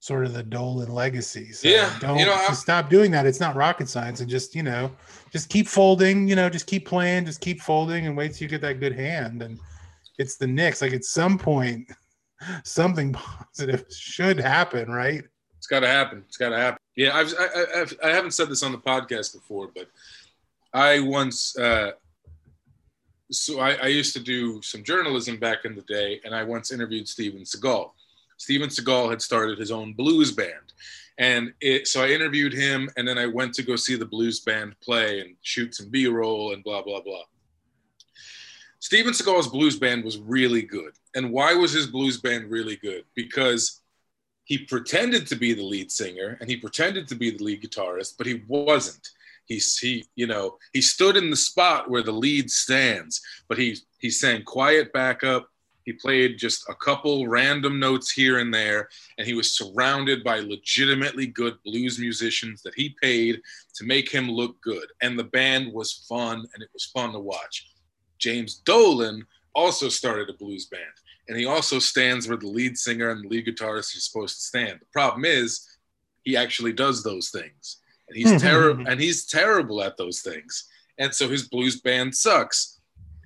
sort 0.00 0.24
of 0.24 0.32
the 0.32 0.42
Dolan 0.42 0.92
legacy. 0.92 1.52
So 1.52 1.68
Yeah, 1.68 1.96
don't 2.00 2.18
you 2.18 2.26
know, 2.26 2.36
stop 2.52 2.90
doing 2.90 3.12
that. 3.12 3.24
It's 3.24 3.38
not 3.38 3.54
rocket 3.54 3.88
science, 3.88 4.18
and 4.18 4.28
just 4.28 4.56
you 4.56 4.64
know, 4.64 4.90
just 5.30 5.48
keep 5.48 5.68
folding. 5.68 6.26
You 6.26 6.34
know, 6.34 6.50
just 6.50 6.66
keep 6.66 6.88
playing, 6.88 7.24
just 7.24 7.40
keep 7.40 7.60
folding, 7.60 8.08
and 8.08 8.16
wait 8.16 8.34
till 8.34 8.46
you 8.46 8.48
get 8.48 8.62
that 8.62 8.80
good 8.80 8.96
hand. 8.96 9.42
And 9.42 9.60
it's 10.18 10.38
the 10.38 10.48
Knicks. 10.48 10.82
Like 10.82 10.92
at 10.92 11.04
some 11.04 11.38
point, 11.38 11.88
something 12.64 13.12
positive 13.54 13.86
should 13.90 14.38
happen, 14.38 14.90
right? 14.90 15.24
It's 15.56 15.66
got 15.66 15.80
to 15.80 15.88
happen. 15.88 16.22
It's 16.26 16.36
got 16.36 16.50
to 16.50 16.56
happen. 16.56 16.78
Yeah, 16.96 17.16
I've, 17.16 17.32
I, 17.38 17.80
I've 17.80 17.98
I 18.04 18.08
haven't 18.08 18.32
said 18.32 18.48
this 18.48 18.62
on 18.62 18.72
the 18.72 18.78
podcast 18.78 19.34
before, 19.34 19.70
but 19.74 19.88
I 20.72 21.00
once 21.00 21.56
uh, 21.58 21.92
so 23.30 23.60
I, 23.60 23.74
I 23.74 23.86
used 23.86 24.14
to 24.14 24.20
do 24.20 24.62
some 24.62 24.82
journalism 24.82 25.36
back 25.36 25.64
in 25.64 25.74
the 25.74 25.82
day, 25.82 26.20
and 26.24 26.34
I 26.34 26.42
once 26.44 26.72
interviewed 26.72 27.08
Steven 27.08 27.42
Seagal. 27.42 27.90
Steven 28.38 28.68
Seagal 28.68 29.10
had 29.10 29.20
started 29.20 29.58
his 29.58 29.70
own 29.70 29.92
blues 29.92 30.32
band, 30.32 30.72
and 31.18 31.52
it, 31.60 31.88
so 31.88 32.02
I 32.02 32.08
interviewed 32.08 32.52
him, 32.52 32.88
and 32.96 33.06
then 33.06 33.18
I 33.18 33.26
went 33.26 33.54
to 33.54 33.62
go 33.62 33.76
see 33.76 33.96
the 33.96 34.06
blues 34.06 34.40
band 34.40 34.76
play 34.80 35.20
and 35.20 35.36
shoot 35.42 35.74
some 35.74 35.90
B-roll 35.90 36.54
and 36.54 36.64
blah 36.64 36.82
blah 36.82 37.00
blah. 37.00 37.24
Steven 38.80 39.12
Seagal's 39.12 39.48
blues 39.48 39.78
band 39.78 40.04
was 40.04 40.18
really 40.18 40.62
good, 40.62 40.92
and 41.14 41.32
why 41.32 41.54
was 41.54 41.72
his 41.72 41.86
blues 41.86 42.20
band 42.20 42.50
really 42.50 42.76
good? 42.76 43.04
Because 43.14 43.82
he 44.48 44.58
pretended 44.58 45.26
to 45.26 45.36
be 45.36 45.52
the 45.52 45.62
lead 45.62 45.92
singer 45.92 46.38
and 46.40 46.48
he 46.48 46.56
pretended 46.56 47.06
to 47.06 47.14
be 47.14 47.30
the 47.30 47.44
lead 47.44 47.62
guitarist, 47.62 48.14
but 48.16 48.26
he 48.26 48.42
wasn't. 48.48 49.06
He's 49.44 49.78
he, 49.78 50.04
you 50.16 50.26
know, 50.26 50.56
he 50.72 50.80
stood 50.80 51.16
in 51.16 51.30
the 51.30 51.36
spot 51.36 51.90
where 51.90 52.02
the 52.02 52.12
lead 52.12 52.50
stands, 52.50 53.20
but 53.48 53.58
he 53.58 53.76
he 53.98 54.10
sang 54.10 54.44
quiet 54.44 54.92
backup. 54.92 55.48
He 55.84 55.92
played 55.92 56.38
just 56.38 56.68
a 56.68 56.74
couple 56.74 57.28
random 57.28 57.78
notes 57.78 58.10
here 58.10 58.38
and 58.38 58.52
there, 58.52 58.88
and 59.16 59.26
he 59.26 59.34
was 59.34 59.52
surrounded 59.52 60.22
by 60.22 60.40
legitimately 60.40 61.28
good 61.28 61.56
blues 61.64 61.98
musicians 61.98 62.62
that 62.62 62.74
he 62.74 62.94
paid 63.02 63.40
to 63.74 63.84
make 63.84 64.10
him 64.10 64.30
look 64.30 64.60
good. 64.60 64.86
And 65.02 65.18
the 65.18 65.24
band 65.24 65.72
was 65.72 66.04
fun 66.08 66.46
and 66.52 66.62
it 66.62 66.68
was 66.74 66.84
fun 66.86 67.12
to 67.12 67.18
watch. 67.18 67.70
James 68.18 68.56
Dolan 68.56 69.26
also 69.54 69.88
started 69.88 70.28
a 70.28 70.34
blues 70.34 70.66
band 70.66 70.82
and 71.28 71.36
he 71.36 71.46
also 71.46 71.78
stands 71.78 72.26
where 72.26 72.36
the 72.36 72.48
lead 72.48 72.78
singer 72.78 73.10
and 73.10 73.24
the 73.24 73.28
lead 73.28 73.46
guitarist 73.46 73.96
are 73.96 74.00
supposed 74.00 74.36
to 74.36 74.42
stand. 74.42 74.80
The 74.80 74.86
problem 74.92 75.24
is 75.24 75.68
he 76.22 76.36
actually 76.36 76.72
does 76.72 77.02
those 77.02 77.28
things, 77.28 77.78
and 78.08 78.16
he's 78.16 78.30
hmm. 78.30 78.38
terrible, 78.38 78.88
and 78.88 79.00
he's 79.00 79.26
terrible 79.26 79.82
at 79.82 79.96
those 79.96 80.20
things, 80.20 80.68
and 80.98 81.14
so 81.14 81.28
his 81.28 81.48
blues 81.48 81.80
band 81.80 82.14
sucks. 82.14 82.80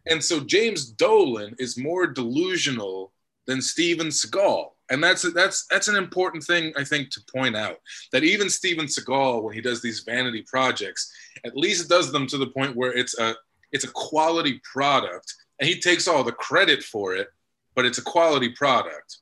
And 0.07 0.23
so 0.23 0.41
James 0.41 0.91
Dolan 0.91 1.55
is 1.61 1.79
more 1.79 2.09
delusional 2.09 3.13
than 3.47 3.63
Steven 3.63 4.09
Seagal, 4.09 4.71
and 4.91 5.03
that's 5.03 5.23
that's 5.33 5.67
that's 5.71 5.89
an 5.89 5.97
important 5.97 6.43
thing 6.43 6.73
I 6.77 6.83
think 6.83 7.11
to 7.11 7.21
point 7.33 7.55
out. 7.55 7.77
That 8.11 8.25
even 8.25 8.51
Steven 8.51 8.87
Seagal, 8.87 9.45
when 9.45 9.55
he 9.55 9.61
does 9.61 9.81
these 9.81 10.01
vanity 10.01 10.43
projects, 10.43 11.13
at 11.47 11.57
least 11.57 11.89
does 11.89 12.11
them 12.11 12.27
to 12.27 12.37
the 12.37 12.49
point 12.49 12.75
where 12.75 12.93
it's 12.93 13.17
a 13.19 13.37
it's 13.73 13.85
a 13.85 13.91
quality 13.93 14.61
product, 14.71 15.35
and 15.59 15.69
he 15.69 15.81
takes 15.81 16.07
all 16.07 16.23
the 16.25 16.33
credit 16.33 16.83
for 16.83 17.15
it 17.15 17.29
but 17.75 17.85
it's 17.85 17.99
a 17.99 18.03
quality 18.03 18.51
product. 18.51 19.19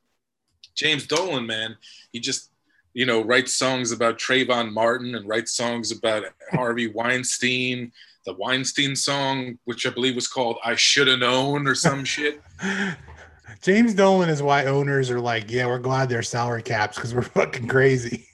James 0.74 1.06
Dolan, 1.06 1.46
man, 1.46 1.76
he 2.12 2.20
just 2.20 2.50
you 2.92 3.06
know, 3.06 3.22
writes 3.22 3.54
songs 3.54 3.92
about 3.92 4.18
Trayvon 4.18 4.72
Martin 4.72 5.14
and 5.14 5.28
writes 5.28 5.52
songs 5.52 5.92
about 5.92 6.24
Harvey 6.50 6.88
Weinstein. 6.94 7.92
The 8.26 8.34
Weinstein 8.34 8.96
song, 8.96 9.58
which 9.64 9.86
I 9.86 9.90
believe 9.90 10.14
was 10.14 10.28
called 10.28 10.58
"I 10.64 10.74
Should 10.74 11.06
Have 11.08 11.20
Known" 11.20 11.66
or 11.66 11.74
some 11.74 12.04
shit. 12.04 12.42
James 13.62 13.94
Dolan 13.94 14.28
is 14.28 14.42
why 14.42 14.66
owners 14.66 15.10
are 15.10 15.20
like, 15.20 15.50
yeah, 15.50 15.66
we're 15.66 15.78
glad 15.78 16.08
they're 16.08 16.22
salary 16.22 16.62
caps 16.62 16.96
because 16.96 17.14
we're 17.14 17.22
fucking 17.22 17.68
crazy. 17.68 18.26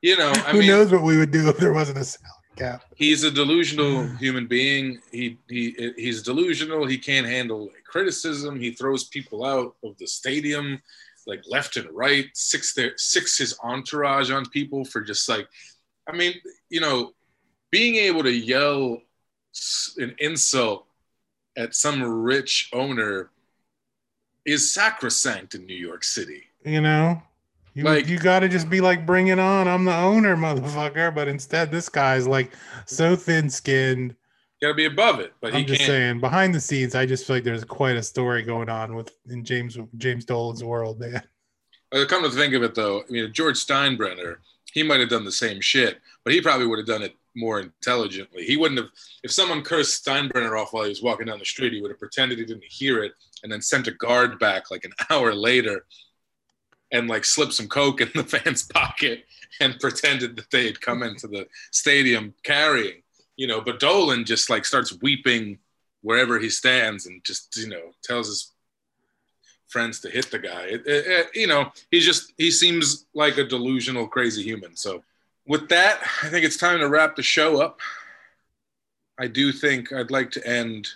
You 0.00 0.16
know, 0.16 0.30
I 0.30 0.52
Who 0.52 0.60
mean, 0.60 0.68
knows 0.68 0.90
what 0.90 1.02
we 1.02 1.16
would 1.18 1.30
do 1.30 1.48
if 1.48 1.58
there 1.58 1.72
wasn't 1.72 1.98
a 1.98 2.04
salary 2.04 2.39
cap? 2.60 2.84
he's 2.96 3.24
a 3.24 3.30
delusional 3.30 4.06
human 4.16 4.46
being. 4.46 5.00
He 5.10 5.38
he 5.48 5.92
he's 5.96 6.22
delusional. 6.22 6.86
He 6.86 6.98
can't 6.98 7.26
handle 7.26 7.70
criticism. 7.84 8.60
He 8.60 8.70
throws 8.72 9.04
people 9.04 9.44
out 9.44 9.74
of 9.82 9.96
the 9.98 10.06
stadium, 10.06 10.80
like 11.26 11.42
left 11.48 11.76
and 11.76 11.90
right. 11.90 12.26
Six 12.34 12.74
their 12.74 12.92
six 12.96 13.38
his 13.38 13.58
entourage 13.62 14.30
on 14.30 14.46
people 14.46 14.84
for 14.84 15.00
just 15.00 15.28
like, 15.28 15.48
I 16.06 16.16
mean, 16.16 16.34
you 16.68 16.80
know, 16.80 17.12
being 17.70 17.96
able 17.96 18.22
to 18.22 18.32
yell 18.32 19.02
an 19.98 20.14
insult 20.18 20.86
at 21.56 21.74
some 21.74 22.02
rich 22.02 22.68
owner 22.72 23.30
is 24.44 24.72
sacrosanct 24.72 25.54
in 25.54 25.66
New 25.66 25.76
York 25.76 26.04
City. 26.04 26.44
You 26.64 26.80
know, 26.80 27.22
you 27.74 27.84
Like- 27.84 28.08
you 28.08 28.18
got 28.18 28.40
to 28.40 28.48
just 28.48 28.68
be 28.70 28.80
like, 28.80 29.06
bring 29.06 29.28
it 29.28 29.38
on. 29.38 29.68
I'm 29.68 29.84
the 29.84 29.94
owner, 29.96 30.36
motherfucker. 30.36 31.14
But 31.14 31.28
instead, 31.28 31.70
this 31.70 31.88
guy's 31.88 32.26
like 32.26 32.52
so 32.86 33.16
thin-skinned. 33.16 34.14
Got 34.62 34.68
to 34.68 34.74
be 34.74 34.84
above 34.84 35.20
it, 35.20 35.32
but 35.40 35.54
he 35.54 35.60
I'm 35.60 35.66
just 35.66 35.80
can't. 35.80 35.88
saying, 35.88 36.20
behind 36.20 36.54
the 36.54 36.60
scenes, 36.60 36.94
I 36.94 37.06
just 37.06 37.26
feel 37.26 37.36
like 37.36 37.44
there's 37.44 37.64
quite 37.64 37.96
a 37.96 38.02
story 38.02 38.42
going 38.42 38.68
on 38.68 38.94
with 38.94 39.10
in 39.30 39.42
James 39.44 39.78
James 39.96 40.26
Dolan's 40.26 40.62
world, 40.62 41.00
man. 41.00 41.22
Uh, 41.92 42.04
come 42.06 42.22
to 42.22 42.30
think 42.30 42.52
of 42.54 42.62
it, 42.62 42.74
though, 42.74 43.00
I 43.00 43.10
mean, 43.10 43.32
George 43.32 43.56
Steinbrenner, 43.56 44.36
he 44.72 44.82
might 44.82 45.00
have 45.00 45.08
done 45.08 45.24
the 45.24 45.32
same 45.32 45.60
shit, 45.62 45.98
but 46.24 46.32
he 46.34 46.40
probably 46.42 46.66
would 46.66 46.78
have 46.78 46.86
done 46.86 47.02
it 47.02 47.16
more 47.34 47.58
intelligently. 47.60 48.44
He 48.44 48.56
wouldn't 48.56 48.78
have, 48.78 48.90
if 49.24 49.32
someone 49.32 49.62
cursed 49.62 50.04
Steinbrenner 50.04 50.60
off 50.60 50.72
while 50.72 50.84
he 50.84 50.90
was 50.90 51.02
walking 51.02 51.26
down 51.26 51.38
the 51.38 51.44
street, 51.44 51.72
he 51.72 51.80
would 51.80 51.90
have 51.90 51.98
pretended 51.98 52.38
he 52.38 52.44
didn't 52.44 52.64
hear 52.64 53.02
it 53.02 53.12
and 53.42 53.50
then 53.50 53.62
sent 53.62 53.86
a 53.88 53.92
guard 53.92 54.38
back 54.38 54.70
like 54.70 54.84
an 54.84 54.92
hour 55.10 55.34
later 55.34 55.84
and 56.92 57.08
like 57.08 57.24
slipped 57.24 57.52
some 57.54 57.68
coke 57.68 58.00
in 58.00 58.10
the 58.14 58.24
fan's 58.38 58.62
pocket 58.64 59.24
and 59.60 59.78
pretended 59.80 60.36
that 60.36 60.50
they 60.50 60.66
had 60.66 60.80
come 60.80 61.02
into 61.02 61.26
the 61.26 61.46
stadium 61.70 62.34
carrying, 62.42 63.02
you 63.36 63.46
know. 63.46 63.60
But 63.60 63.80
Dolan 63.80 64.24
just 64.24 64.50
like 64.50 64.64
starts 64.64 64.92
weeping 65.00 65.58
wherever 66.02 66.38
he 66.38 66.48
stands 66.48 67.06
and 67.06 67.22
just, 67.24 67.56
you 67.56 67.68
know, 67.68 67.92
tells 68.02 68.26
his 68.28 68.52
friends 69.68 70.00
to 70.00 70.10
hit 70.10 70.30
the 70.30 70.38
guy. 70.38 70.62
It, 70.64 70.86
it- 70.86 71.06
it- 71.06 71.30
you 71.34 71.46
know, 71.46 71.70
he 71.90 72.00
just 72.00 72.32
he 72.38 72.50
seems 72.50 73.06
like 73.14 73.38
a 73.38 73.44
delusional, 73.44 74.08
crazy 74.08 74.42
human. 74.42 74.76
So, 74.76 75.02
with 75.46 75.68
that, 75.68 76.00
I 76.22 76.28
think 76.28 76.44
it's 76.44 76.56
time 76.56 76.78
to 76.80 76.88
wrap 76.88 77.16
the 77.16 77.22
show 77.22 77.60
up. 77.60 77.80
I 79.18 79.26
do 79.26 79.52
think 79.52 79.92
I'd 79.92 80.10
like 80.10 80.30
to 80.32 80.46
end 80.46 80.88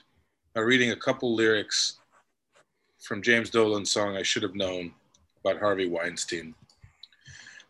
by 0.55 0.63
reading 0.63 0.91
a 0.93 0.97
couple 0.97 1.35
lyrics 1.35 1.99
from 3.01 3.21
James 3.23 3.51
Dolan's 3.51 3.91
song 3.91 4.17
"I 4.17 4.23
Should 4.23 4.43
Have 4.45 4.55
Known" 4.55 4.93
about 5.45 5.61
Harvey 5.61 5.87
Weinstein. 5.87 6.55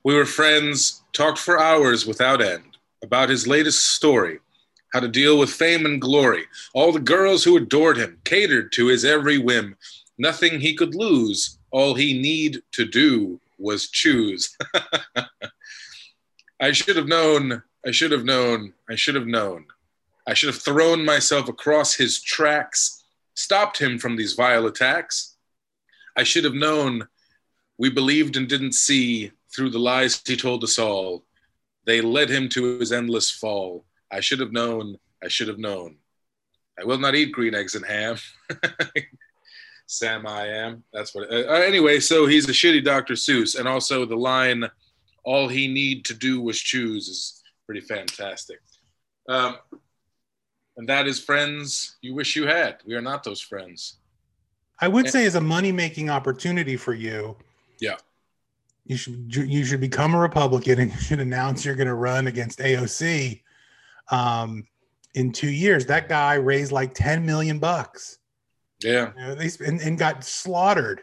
We 0.04 0.14
were 0.14 0.26
friends, 0.26 1.02
talked 1.12 1.38
for 1.38 1.58
hours 1.58 2.06
without 2.06 2.40
end 2.40 2.76
about 3.02 3.28
his 3.28 3.46
latest 3.46 3.92
story, 3.92 4.38
how 4.92 5.00
to 5.00 5.08
deal 5.08 5.38
with 5.38 5.50
fame 5.50 5.84
and 5.86 6.00
glory. 6.00 6.44
All 6.72 6.92
the 6.92 7.00
girls 7.00 7.42
who 7.42 7.56
adored 7.56 7.96
him 7.96 8.20
catered 8.24 8.72
to 8.72 8.86
his 8.86 9.04
every 9.04 9.38
whim 9.38 9.76
nothing 10.18 10.60
he 10.60 10.74
could 10.74 10.94
lose. 10.94 11.58
All 11.70 11.94
he 11.94 12.20
need 12.20 12.62
to 12.72 12.84
do 12.84 13.40
was 13.58 13.88
choose. 13.88 14.56
I 16.60 16.72
should 16.72 16.96
have 16.96 17.08
known. 17.08 17.62
I 17.84 17.90
should 17.90 18.12
have 18.12 18.24
known. 18.24 18.72
I 18.88 18.94
should 18.94 19.16
have 19.16 19.26
known. 19.26 19.66
I 20.26 20.34
should 20.34 20.48
have 20.48 20.62
thrown 20.62 21.04
myself 21.04 21.48
across 21.48 21.94
his 21.94 22.22
tracks, 22.22 23.04
stopped 23.34 23.78
him 23.78 23.98
from 23.98 24.16
these 24.16 24.34
vile 24.34 24.66
attacks. 24.66 25.36
I 26.16 26.22
should 26.22 26.44
have 26.44 26.54
known. 26.54 27.08
We 27.78 27.90
believed 27.90 28.36
and 28.36 28.48
didn't 28.48 28.72
see 28.72 29.32
through 29.54 29.70
the 29.70 29.78
lies 29.78 30.22
he 30.26 30.36
told 30.36 30.64
us 30.64 30.78
all. 30.78 31.24
They 31.86 32.00
led 32.00 32.30
him 32.30 32.48
to 32.50 32.78
his 32.78 32.92
endless 32.92 33.30
fall. 33.30 33.84
I 34.10 34.20
should 34.20 34.40
have 34.40 34.52
known. 34.52 34.98
I 35.22 35.28
should 35.28 35.48
have 35.48 35.58
known. 35.58 35.96
I 36.78 36.84
will 36.84 36.98
not 36.98 37.14
eat 37.14 37.32
green 37.32 37.54
eggs 37.54 37.74
and 37.74 37.84
ham. 37.84 38.16
Sam 39.86 40.26
I 40.26 40.46
am. 40.48 40.82
That's 40.92 41.14
what. 41.14 41.30
Uh, 41.30 41.46
anyway, 41.46 42.00
so 42.00 42.26
he's 42.26 42.48
a 42.48 42.52
shitty 42.52 42.84
Dr. 42.84 43.14
Seuss, 43.14 43.58
and 43.58 43.68
also 43.68 44.04
the 44.06 44.16
line, 44.16 44.64
"All 45.24 45.46
he 45.46 45.68
need 45.68 46.04
to 46.06 46.14
do 46.14 46.40
was 46.40 46.58
choose," 46.58 47.08
is 47.08 47.42
pretty 47.66 47.82
fantastic. 47.82 48.60
Um, 49.28 49.58
and 50.76 50.88
that 50.88 51.06
is 51.06 51.20
friends 51.20 51.96
you 52.00 52.14
wish 52.14 52.34
you 52.34 52.46
had. 52.46 52.78
We 52.86 52.94
are 52.94 53.02
not 53.02 53.24
those 53.24 53.40
friends. 53.40 53.98
I 54.80 54.88
would 54.88 55.08
say 55.08 55.24
as 55.24 55.36
a 55.36 55.40
money 55.40 55.70
making 55.70 56.10
opportunity 56.10 56.76
for 56.76 56.94
you. 56.94 57.36
Yeah. 57.84 57.96
You 58.86 58.96
should 58.96 59.34
you 59.34 59.64
should 59.64 59.80
become 59.80 60.14
a 60.14 60.18
Republican 60.18 60.78
and 60.78 60.92
you 60.92 60.98
should 60.98 61.20
announce 61.20 61.64
you're 61.64 61.74
going 61.74 61.88
to 61.88 61.94
run 61.94 62.26
against 62.26 62.58
AOC 62.58 63.42
um, 64.10 64.66
in 65.14 65.32
two 65.32 65.50
years. 65.50 65.86
That 65.86 66.08
guy 66.08 66.34
raised 66.34 66.72
like 66.72 66.94
10 66.94 67.24
million 67.24 67.58
bucks. 67.58 68.18
Yeah, 68.82 69.12
You 69.16 69.22
know, 69.22 69.34
they 69.34 69.50
and, 69.66 69.80
and 69.80 69.98
got 69.98 70.24
slaughtered. 70.24 71.02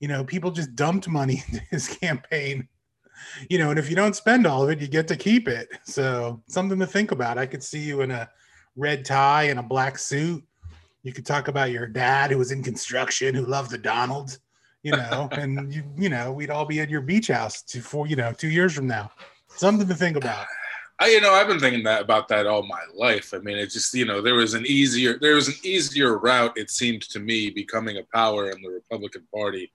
You 0.00 0.08
know, 0.08 0.24
people 0.24 0.50
just 0.50 0.74
dumped 0.74 1.08
money 1.08 1.42
into 1.48 1.64
his 1.70 1.88
campaign. 1.88 2.68
You 3.48 3.58
know, 3.58 3.70
and 3.70 3.78
if 3.78 3.88
you 3.88 3.96
don't 3.96 4.16
spend 4.16 4.46
all 4.46 4.64
of 4.64 4.70
it, 4.70 4.80
you 4.80 4.88
get 4.88 5.08
to 5.08 5.16
keep 5.16 5.48
it. 5.48 5.68
So 5.84 6.42
something 6.48 6.78
to 6.80 6.86
think 6.86 7.12
about. 7.12 7.38
I 7.38 7.46
could 7.46 7.62
see 7.62 7.78
you 7.78 8.02
in 8.02 8.10
a 8.10 8.28
red 8.76 9.04
tie 9.04 9.44
and 9.44 9.58
a 9.58 9.62
black 9.62 9.98
suit. 9.98 10.44
You 11.02 11.12
could 11.12 11.26
talk 11.26 11.48
about 11.48 11.70
your 11.70 11.86
dad 11.86 12.30
who 12.30 12.38
was 12.38 12.52
in 12.52 12.62
construction, 12.62 13.34
who 13.34 13.46
loved 13.46 13.70
the 13.70 13.78
Donald, 13.78 14.38
you 14.82 14.92
know, 14.92 15.28
and 15.32 15.72
you, 15.72 15.84
you 15.96 16.08
know, 16.08 16.32
we'd 16.32 16.50
all 16.50 16.64
be 16.64 16.80
at 16.80 16.90
your 16.90 17.00
beach 17.00 17.28
house 17.28 17.62
for 17.82 18.06
you 18.06 18.16
know 18.16 18.32
two 18.32 18.48
years 18.48 18.74
from 18.74 18.86
now. 18.86 19.10
Something 19.48 19.86
to 19.88 19.94
think 19.94 20.16
about. 20.16 20.46
I 20.98 21.08
you 21.08 21.20
know 21.20 21.32
I've 21.32 21.48
been 21.48 21.60
thinking 21.60 21.82
that 21.84 22.02
about 22.02 22.28
that 22.28 22.46
all 22.46 22.62
my 22.62 22.82
life. 22.94 23.32
I 23.34 23.38
mean, 23.38 23.58
it 23.58 23.68
just 23.68 23.94
you 23.94 24.04
know 24.04 24.20
there 24.20 24.34
was 24.34 24.54
an 24.54 24.64
easier 24.66 25.18
there 25.18 25.34
was 25.34 25.48
an 25.48 25.54
easier 25.62 26.18
route 26.18 26.52
it 26.56 26.70
seemed 26.70 27.02
to 27.02 27.20
me 27.20 27.50
becoming 27.50 27.98
a 27.98 28.04
power 28.14 28.50
in 28.50 28.60
the 28.62 28.70
Republican 28.70 29.26
Party 29.34 29.72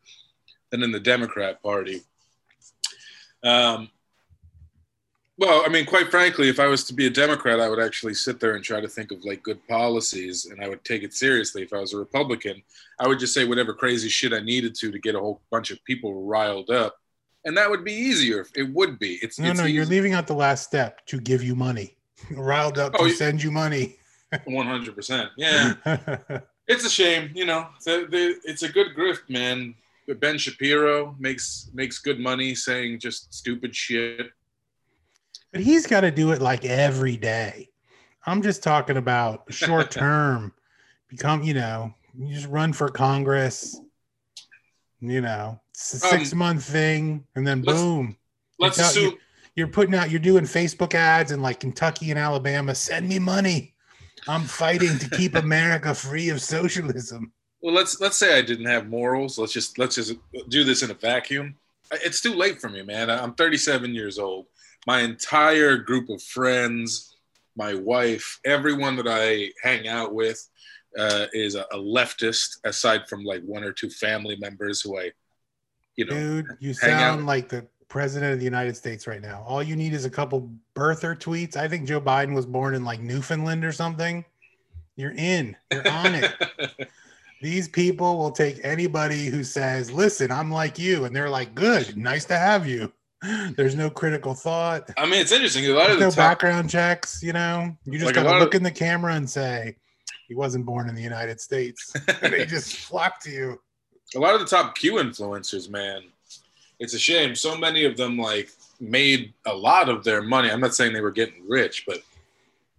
than 0.72 0.84
in 0.84 0.92
the 0.92 1.00
Democrat 1.00 1.62
Party. 1.62 2.02
Um, 3.44 3.90
well, 5.38 5.62
I 5.66 5.70
mean, 5.70 5.86
quite 5.86 6.10
frankly, 6.10 6.50
if 6.50 6.60
I 6.60 6.68
was 6.68 6.84
to 6.86 6.94
be 6.94 7.06
a 7.06 7.10
Democrat, 7.12 7.60
I 7.60 7.70
would 7.70 7.80
actually 7.80 8.16
sit 8.16 8.40
there 8.40 8.56
and 8.56 8.64
try 8.64 8.82
to 8.82 8.88
think 8.88 9.12
of 9.12 9.24
like 9.24 9.44
good 9.44 9.66
policies, 9.68 10.46
and 10.48 10.64
I 10.64 10.68
would 10.68 10.84
take 10.84 11.04
it 11.04 11.14
seriously. 11.14 11.62
If 11.64 11.74
I 11.74 11.80
was 11.80 11.94
a 11.94 11.98
Republican, 11.98 12.62
I 13.00 13.08
would 13.08 13.20
just 13.20 13.34
say 13.34 13.46
whatever 13.46 13.74
crazy 13.74 14.10
shit 14.10 14.34
I 14.34 14.40
needed 14.40 14.74
to 14.76 14.92
to 14.92 15.00
get 15.00 15.16
a 15.16 15.20
whole 15.20 15.42
bunch 15.52 15.70
of 15.72 15.84
people 15.86 16.24
riled 16.26 16.70
up, 16.72 16.96
and 17.46 17.56
that 17.58 17.70
would 17.70 17.84
be 17.84 17.94
easier. 17.94 18.48
It 18.56 18.74
would 18.74 18.98
be. 18.98 19.20
It's 19.22 19.38
No, 19.38 19.52
it's 19.52 19.60
no, 19.60 19.66
you're 19.66 19.86
leaving 19.86 20.14
out 20.14 20.26
the 20.28 20.34
last 20.34 20.64
step 20.64 21.06
to 21.08 21.20
give 21.20 21.44
you 21.44 21.56
money. 21.56 21.96
Riled 22.32 22.80
up 22.80 22.94
Oh, 22.96 23.04
to 23.04 23.10
you- 23.10 23.16
send 23.16 23.44
you 23.44 23.52
money. 23.52 23.98
One 24.46 24.66
hundred 24.66 24.96
percent. 24.96 25.30
Yeah, 25.38 25.74
it's 26.68 26.84
a 26.84 26.90
shame. 26.90 27.30
You 27.36 27.46
know, 27.46 27.68
the, 27.86 28.08
the, 28.10 28.36
it's 28.44 28.64
a 28.64 28.70
good 28.70 28.88
grift, 28.98 29.30
man. 29.30 29.76
But 30.08 30.20
Ben 30.20 30.38
Shapiro 30.38 31.16
makes 31.20 31.70
makes 31.74 32.00
good 32.00 32.20
money 32.20 32.56
saying 32.56 33.00
just 33.00 33.34
stupid 33.34 33.76
shit. 33.76 34.32
But 35.52 35.62
he's 35.62 35.88
got 35.88 36.02
to 36.02 36.12
do 36.12 36.32
it 36.32 36.42
like 36.42 36.66
every 36.66 37.18
day. 37.18 37.70
I'm 38.26 38.42
just 38.42 38.64
talking 38.64 38.98
about 38.98 39.44
short 39.54 39.92
term. 39.92 40.54
Become, 41.10 41.44
you 41.44 41.54
know, 41.54 41.94
you 42.18 42.34
just 42.36 42.48
run 42.48 42.74
for 42.74 42.90
Congress. 42.90 43.80
You 45.00 45.22
know, 45.22 45.60
it's 45.72 46.04
a 46.04 46.08
Um, 46.08 46.12
six 46.20 46.34
month 46.34 46.64
thing, 46.64 47.24
and 47.36 47.46
then 47.48 47.62
let's- 47.62 47.80
boom, 47.80 48.18
Let's 48.60 48.78
tell- 48.78 48.88
assume. 48.90 49.18
you're 49.56 49.68
putting 49.68 49.94
out, 49.96 50.10
you're 50.10 50.20
doing 50.20 50.44
Facebook 50.44 50.96
ads 50.96 51.32
in 51.32 51.42
like 51.42 51.60
Kentucky 51.60 52.10
and 52.10 52.20
Alabama. 52.20 52.74
Send 52.76 53.08
me 53.08 53.20
money. 53.20 53.74
I'm 54.28 54.44
fighting 54.44 54.98
to 55.00 55.10
keep 55.12 55.36
America 55.46 55.94
free 55.94 56.30
of 56.30 56.42
socialism. 56.42 57.32
Well, 57.62 57.74
let's 57.74 58.00
let's 58.02 58.18
say 58.18 58.38
I 58.38 58.42
didn't 58.42 58.66
have 58.66 58.88
morals. 58.88 59.38
Let's 59.38 59.54
just 59.54 59.78
let's 59.78 59.96
just 59.96 60.16
do 60.50 60.64
this 60.64 60.82
in 60.84 60.92
a 60.92 60.96
vacuum. 60.96 61.56
It's 61.92 62.20
too 62.20 62.34
late 62.34 62.60
for 62.60 62.68
me, 62.70 62.82
man. 62.82 63.10
I'm 63.10 63.34
37 63.36 63.94
years 63.96 64.20
old. 64.20 64.48
My 64.88 65.02
entire 65.02 65.78
group 65.78 66.10
of 66.10 66.24
friends, 66.24 67.18
my 67.58 67.76
wife, 67.76 68.40
everyone 68.46 68.96
that 68.96 69.08
I 69.08 69.52
hang 69.62 69.88
out 69.88 70.14
with 70.14 70.48
uh, 70.98 71.28
is 71.34 71.56
a, 71.56 71.66
a 71.72 71.78
leftist. 71.78 72.58
Aside 72.64 73.08
from 73.10 73.26
like 73.26 73.44
one 73.44 73.64
or 73.64 73.74
two 73.74 73.90
family 73.90 74.38
members 74.38 74.82
who 74.82 74.98
I, 74.98 75.12
you 75.98 76.06
know, 76.06 76.12
Dude, 76.12 76.46
you 76.62 76.74
sound 76.74 77.26
like 77.26 77.50
the 77.50 77.68
president 77.90 78.34
of 78.34 78.40
the 78.40 78.46
United 78.46 78.78
States 78.78 79.08
right 79.08 79.22
now. 79.22 79.44
All 79.46 79.62
you 79.62 79.76
need 79.76 79.94
is 79.94 80.06
a 80.06 80.10
couple 80.10 80.50
birther 80.74 81.20
tweets. 81.20 81.58
I 81.58 81.68
think 81.68 81.86
Joe 81.86 82.02
Biden 82.02 82.34
was 82.34 82.46
born 82.46 82.74
in 82.74 82.86
like 82.86 83.02
Newfoundland 83.02 83.66
or 83.66 83.74
something. 83.74 84.24
You're 84.96 85.14
in. 85.16 85.56
You're 85.72 85.88
on 85.88 86.16
it. 86.16 86.90
These 87.42 87.68
people 87.68 88.18
will 88.18 88.32
take 88.32 88.60
anybody 88.64 89.26
who 89.26 89.44
says, 89.44 89.92
"Listen, 89.92 90.32
I'm 90.32 90.50
like 90.50 90.80
you," 90.80 91.06
and 91.06 91.16
they're 91.16 91.30
like, 91.30 91.54
"Good, 91.54 91.96
nice 91.96 92.26
to 92.26 92.38
have 92.38 92.66
you." 92.66 92.92
There's 93.56 93.76
no 93.76 93.90
critical 93.90 94.34
thought. 94.34 94.90
I 94.98 95.06
mean, 95.06 95.22
it's 95.22 95.32
interesting. 95.32 95.66
A 95.66 95.70
lot 95.70 95.88
There's 95.88 95.94
of 95.94 96.00
the 96.00 96.06
no 96.06 96.10
top, 96.12 96.18
background 96.18 96.70
checks. 96.70 97.22
You 97.24 97.34
know, 97.34 97.76
you 97.86 97.94
just 97.94 98.06
Like 98.06 98.16
gotta 98.16 98.38
look 98.40 98.54
of- 98.54 98.58
in 98.60 98.64
the 98.64 98.72
camera 98.72 99.14
and 99.16 99.30
say 99.30 99.76
he 100.28 100.36
wasn't 100.36 100.66
born 100.66 100.88
in 100.90 100.96
the 100.96 101.02
United 101.02 101.42
States. 101.42 101.94
they 102.22 102.46
just 102.46 102.76
flock 102.76 103.20
to 103.24 103.32
you. 103.32 103.62
a 104.16 104.20
lot 104.20 104.36
of 104.36 104.42
the 104.42 104.46
top 104.46 104.76
Q 104.76 104.94
influencers, 104.96 105.70
man. 105.70 106.04
It's 106.80 106.94
a 106.94 107.00
shame. 107.00 107.34
So 107.36 107.58
many 107.58 107.86
of 107.86 107.98
them 107.98 108.18
like 108.20 108.50
made 108.80 109.34
a 109.48 109.54
lot 109.54 109.90
of 109.90 110.04
their 110.04 110.22
money. 110.22 110.52
I'm 110.52 110.60
not 110.62 110.76
saying 110.76 110.94
they 110.94 111.02
were 111.02 111.12
getting 111.12 111.44
rich, 111.48 111.86
but 111.88 112.02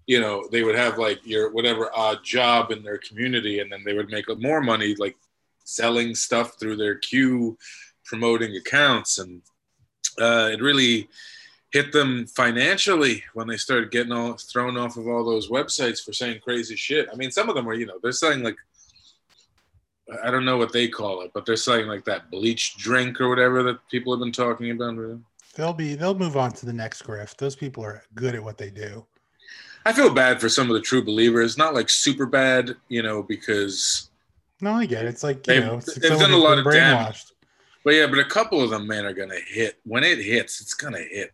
you 0.06 0.20
know, 0.20 0.46
they 0.52 0.62
would 0.62 0.76
have 0.76 0.98
like 0.98 1.18
your 1.26 1.50
whatever 1.50 1.90
odd 1.94 2.22
job 2.24 2.70
in 2.70 2.82
their 2.84 2.98
community, 2.98 3.58
and 3.58 3.70
then 3.72 3.82
they 3.84 3.92
would 3.94 4.08
make 4.08 4.26
more 4.38 4.60
money 4.60 4.94
like 4.98 5.16
selling 5.64 6.14
stuff 6.14 6.58
through 6.60 6.76
their 6.76 6.94
Q 6.94 7.58
promoting 8.04 8.54
accounts, 8.56 9.18
and 9.18 9.42
uh, 10.20 10.50
it 10.52 10.60
really 10.62 11.08
hit 11.70 11.92
them 11.92 12.26
financially 12.26 13.22
when 13.34 13.46
they 13.46 13.56
started 13.56 13.90
getting 13.90 14.12
all 14.12 14.32
thrown 14.34 14.76
off 14.78 14.96
of 14.96 15.06
all 15.06 15.24
those 15.24 15.48
websites 15.48 16.02
for 16.04 16.12
saying 16.12 16.40
crazy 16.42 16.76
shit. 16.76 17.08
I 17.12 17.16
mean, 17.16 17.30
some 17.30 17.48
of 17.48 17.54
them 17.54 17.66
were, 17.66 17.74
you 17.74 17.86
know, 17.86 17.98
they're 18.02 18.12
saying 18.12 18.42
like 18.42 18.56
I 20.24 20.30
don't 20.30 20.46
know 20.46 20.56
what 20.56 20.72
they 20.72 20.88
call 20.88 21.20
it, 21.22 21.32
but 21.34 21.44
they're 21.44 21.56
saying 21.56 21.86
like 21.86 22.04
that 22.06 22.30
bleach 22.30 22.76
drink 22.78 23.20
or 23.20 23.28
whatever 23.28 23.62
that 23.64 23.86
people 23.90 24.12
have 24.14 24.20
been 24.20 24.32
talking 24.32 24.70
about. 24.70 25.18
They'll 25.54 25.74
be 25.74 25.94
they'll 25.94 26.14
move 26.18 26.36
on 26.36 26.52
to 26.52 26.66
the 26.66 26.72
next 26.72 27.02
grift. 27.02 27.36
Those 27.36 27.54
people 27.56 27.84
are 27.84 28.02
good 28.14 28.34
at 28.34 28.42
what 28.42 28.56
they 28.56 28.70
do. 28.70 29.04
I 29.84 29.92
feel 29.92 30.12
bad 30.12 30.40
for 30.40 30.48
some 30.48 30.68
of 30.70 30.74
the 30.74 30.80
true 30.80 31.04
believers. 31.04 31.58
Not 31.58 31.74
like 31.74 31.90
super 31.90 32.24
bad, 32.26 32.74
you 32.88 33.02
know, 33.02 33.22
because 33.22 34.08
No, 34.62 34.72
I 34.72 34.86
get 34.86 35.04
it. 35.04 35.08
It's 35.08 35.22
like 35.22 35.46
you 35.46 35.54
They've- 35.54 35.64
know, 35.64 35.76
it's 35.78 35.94
they've 35.94 36.18
done 36.18 36.32
a 36.32 36.36
lot 36.36 36.58
of 36.58 36.64
damage. 36.72 37.24
But 37.88 37.94
yeah, 37.94 38.06
but 38.06 38.18
a 38.18 38.24
couple 38.26 38.60
of 38.60 38.68
them, 38.68 38.86
man, 38.86 39.06
are 39.06 39.14
gonna 39.14 39.40
hit. 39.46 39.78
When 39.84 40.04
it 40.04 40.18
hits, 40.18 40.60
it's 40.60 40.74
gonna 40.74 40.98
hit 40.98 41.32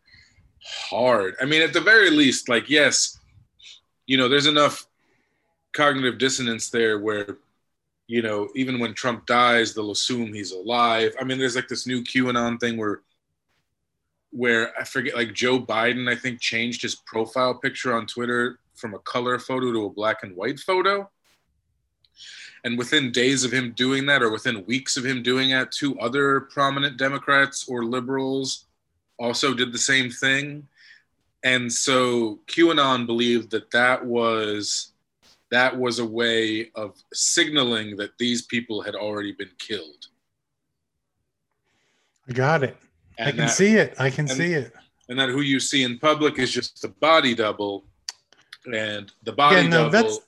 hard. 0.64 1.34
I 1.42 1.46
mean, 1.46 1.62
at 1.62 1.72
the 1.72 1.80
very 1.80 2.10
least, 2.10 2.48
like 2.48 2.70
yes, 2.70 3.18
you 4.06 4.16
know, 4.16 4.28
there's 4.28 4.46
enough 4.46 4.86
cognitive 5.72 6.16
dissonance 6.16 6.70
there 6.70 7.00
where, 7.00 7.38
you 8.06 8.22
know, 8.22 8.50
even 8.54 8.78
when 8.78 8.94
Trump 8.94 9.26
dies, 9.26 9.74
they'll 9.74 9.90
assume 9.90 10.32
he's 10.32 10.52
alive. 10.52 11.12
I 11.20 11.24
mean, 11.24 11.38
there's 11.38 11.56
like 11.56 11.66
this 11.66 11.88
new 11.88 12.04
QAnon 12.04 12.60
thing 12.60 12.76
where 12.76 13.00
where 14.30 14.78
I 14.78 14.84
forget, 14.84 15.16
like 15.16 15.32
Joe 15.34 15.58
Biden, 15.58 16.08
I 16.08 16.14
think, 16.14 16.40
changed 16.40 16.82
his 16.82 16.94
profile 16.94 17.54
picture 17.54 17.92
on 17.92 18.06
Twitter 18.06 18.60
from 18.76 18.94
a 18.94 19.00
color 19.00 19.40
photo 19.40 19.72
to 19.72 19.86
a 19.86 19.90
black 19.90 20.22
and 20.22 20.36
white 20.36 20.60
photo. 20.60 21.10
And 22.64 22.78
within 22.78 23.12
days 23.12 23.44
of 23.44 23.52
him 23.52 23.72
doing 23.72 24.06
that, 24.06 24.22
or 24.22 24.30
within 24.30 24.64
weeks 24.66 24.96
of 24.96 25.04
him 25.04 25.22
doing 25.22 25.50
that, 25.50 25.70
two 25.70 25.98
other 26.00 26.40
prominent 26.40 26.96
Democrats 26.96 27.68
or 27.68 27.84
liberals 27.84 28.66
also 29.18 29.52
did 29.54 29.72
the 29.72 29.78
same 29.78 30.10
thing. 30.10 30.66
And 31.42 31.70
so 31.70 32.40
QAnon 32.46 33.06
believed 33.06 33.50
that 33.50 33.70
that 33.72 34.04
was 34.04 34.92
that 35.50 35.76
was 35.78 35.98
a 35.98 36.04
way 36.04 36.70
of 36.74 36.94
signaling 37.12 37.96
that 37.96 38.16
these 38.18 38.42
people 38.42 38.82
had 38.82 38.94
already 38.94 39.30
been 39.32 39.50
killed. 39.58 40.08
I 42.28 42.32
got 42.32 42.62
it. 42.64 42.76
I 43.18 43.26
can 43.30 43.36
that, 43.36 43.50
see 43.50 43.74
it. 43.76 43.94
I 43.98 44.10
can 44.10 44.26
and- 44.28 44.36
see 44.36 44.52
it. 44.54 44.72
and 45.08 45.18
that 45.18 45.28
who 45.28 45.42
you 45.42 45.60
see 45.60 45.82
in 45.84 45.98
public 45.98 46.38
is 46.38 46.50
just 46.50 46.82
a 46.84 46.88
body 46.88 47.34
double, 47.34 47.84
and 48.72 49.12
the 49.22 49.32
body 49.32 49.56
Yeah, 49.62 49.68
no, 49.68 49.90
double. 49.90 50.18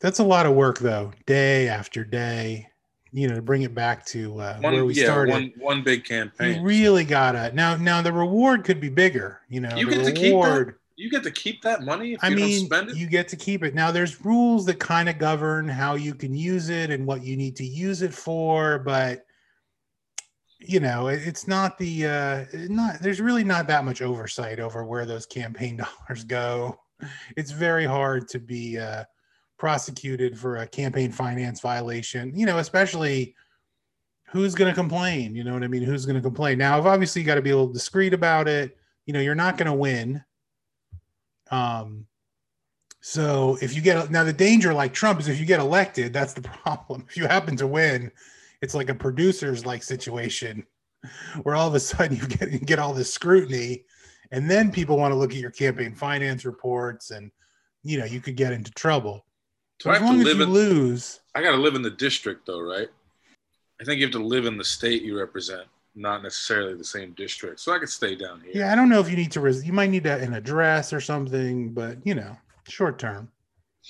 That's 0.00 0.18
a 0.18 0.24
lot 0.24 0.46
of 0.46 0.54
work 0.54 0.78
though, 0.78 1.12
day 1.26 1.68
after 1.68 2.04
day. 2.04 2.68
You 3.12 3.28
know, 3.28 3.36
to 3.36 3.42
bring 3.42 3.62
it 3.62 3.74
back 3.74 4.04
to 4.06 4.38
uh, 4.40 4.58
one, 4.60 4.74
where 4.74 4.84
we 4.84 4.92
yeah, 4.94 5.04
started. 5.04 5.32
one 5.32 5.52
one 5.58 5.82
big 5.82 6.04
campaign. 6.04 6.56
You 6.56 6.62
really 6.62 7.04
gotta 7.04 7.50
now. 7.54 7.76
Now 7.76 8.02
the 8.02 8.12
reward 8.12 8.64
could 8.64 8.80
be 8.80 8.90
bigger. 8.90 9.40
You 9.48 9.60
know, 9.60 9.74
You 9.76 9.86
the 9.86 9.96
get 9.96 10.04
to 10.04 10.12
keep 10.12 10.22
that? 10.22 10.28
reward. 10.28 10.74
you 10.96 11.10
get 11.10 11.22
to 11.22 11.30
keep 11.30 11.62
that 11.62 11.82
money 11.82 12.12
if 12.14 12.22
I 12.22 12.28
you 12.28 12.36
mean, 12.36 12.58
don't 12.58 12.66
spend 12.66 12.90
it. 12.90 12.96
you 12.96 13.06
get 13.06 13.28
to 13.28 13.36
keep 13.36 13.62
it. 13.64 13.74
Now, 13.74 13.90
there's 13.90 14.22
rules 14.22 14.66
that 14.66 14.78
kind 14.80 15.08
of 15.08 15.18
govern 15.18 15.66
how 15.68 15.94
you 15.94 16.14
can 16.14 16.34
use 16.34 16.68
it 16.68 16.90
and 16.90 17.06
what 17.06 17.22
you 17.22 17.36
need 17.38 17.56
to 17.56 17.64
use 17.64 18.02
it 18.02 18.12
for, 18.12 18.80
but 18.80 19.24
you 20.58 20.80
know, 20.80 21.06
it's 21.08 21.46
not 21.46 21.78
the 21.78 22.06
uh 22.06 22.44
not 22.68 22.98
there's 23.00 23.20
really 23.20 23.44
not 23.44 23.66
that 23.68 23.84
much 23.84 24.02
oversight 24.02 24.58
over 24.60 24.84
where 24.84 25.06
those 25.06 25.24
campaign 25.26 25.76
dollars 26.08 26.24
go. 26.24 26.78
It's 27.36 27.50
very 27.50 27.86
hard 27.86 28.28
to 28.28 28.38
be 28.38 28.78
uh 28.78 29.04
prosecuted 29.58 30.38
for 30.38 30.56
a 30.56 30.66
campaign 30.66 31.12
finance 31.12 31.60
violation, 31.60 32.32
you 32.36 32.46
know, 32.46 32.58
especially 32.58 33.34
who's 34.28 34.54
going 34.54 34.70
to 34.70 34.74
complain, 34.74 35.34
you 35.34 35.44
know 35.44 35.54
what 35.54 35.62
I 35.62 35.68
mean? 35.68 35.82
Who's 35.82 36.04
going 36.04 36.16
to 36.16 36.22
complain? 36.22 36.58
Now, 36.58 36.76
I've 36.76 36.86
obviously 36.86 37.22
got 37.22 37.36
to 37.36 37.42
be 37.42 37.50
a 37.50 37.56
little 37.56 37.72
discreet 37.72 38.12
about 38.12 38.48
it. 38.48 38.76
You 39.06 39.12
know, 39.12 39.20
you're 39.20 39.34
not 39.34 39.56
going 39.56 39.70
to 39.70 39.74
win. 39.74 40.24
Um, 41.50 42.06
so 43.00 43.56
if 43.62 43.74
you 43.74 43.82
get 43.82 44.10
now 44.10 44.24
the 44.24 44.32
danger 44.32 44.74
like 44.74 44.92
Trump 44.92 45.20
is 45.20 45.28
if 45.28 45.38
you 45.38 45.46
get 45.46 45.60
elected, 45.60 46.12
that's 46.12 46.32
the 46.32 46.42
problem. 46.64 47.06
If 47.08 47.16
you 47.16 47.26
happen 47.26 47.56
to 47.58 47.66
win, 47.66 48.10
it's 48.62 48.74
like 48.74 48.88
a 48.88 48.94
producer's 48.94 49.64
like 49.64 49.82
situation 49.82 50.66
where 51.42 51.54
all 51.54 51.68
of 51.68 51.74
a 51.74 51.80
sudden 51.80 52.16
you 52.16 52.26
get 52.26 52.50
you 52.50 52.58
get 52.58 52.78
all 52.78 52.92
this 52.92 53.12
scrutiny, 53.12 53.84
and 54.32 54.50
then 54.50 54.72
people 54.72 54.96
want 54.96 55.12
to 55.12 55.16
look 55.16 55.30
at 55.30 55.36
your 55.36 55.50
campaign 55.50 55.94
finance 55.94 56.44
reports, 56.44 57.12
and 57.12 57.30
you 57.84 57.98
know 57.98 58.04
you 58.04 58.20
could 58.20 58.36
get 58.36 58.52
into 58.52 58.72
trouble. 58.72 59.25
Do 59.78 59.84
So 59.84 59.90
I 59.90 59.94
as 59.94 60.00
have 60.00 60.08
to 60.08 60.12
long 60.12 60.20
as 60.20 60.26
live 60.26 60.36
you 60.38 60.42
in- 60.44 60.50
lose, 60.52 61.20
I 61.34 61.42
got 61.42 61.50
to 61.52 61.56
live 61.58 61.74
in 61.74 61.82
the 61.82 61.90
district 61.90 62.46
though, 62.46 62.60
right? 62.60 62.88
I 63.80 63.84
think 63.84 63.98
you 64.00 64.06
have 64.06 64.12
to 64.12 64.24
live 64.24 64.46
in 64.46 64.56
the 64.56 64.64
state 64.64 65.02
you 65.02 65.18
represent, 65.18 65.64
not 65.94 66.22
necessarily 66.22 66.74
the 66.74 66.84
same 66.84 67.12
district. 67.12 67.60
So 67.60 67.72
I 67.74 67.78
could 67.78 67.90
stay 67.90 68.14
down 68.14 68.40
here. 68.40 68.52
yeah, 68.54 68.72
I 68.72 68.74
don't 68.74 68.88
know 68.88 69.00
if 69.00 69.10
you 69.10 69.16
need 69.16 69.32
to. 69.32 69.40
Res- 69.40 69.66
you 69.66 69.72
might 69.74 69.90
need 69.90 70.06
a, 70.06 70.18
an 70.18 70.32
address 70.34 70.92
or 70.94 71.00
something, 71.00 71.70
but 71.74 71.98
you 72.04 72.14
know, 72.14 72.36
short 72.66 72.98
term, 72.98 73.30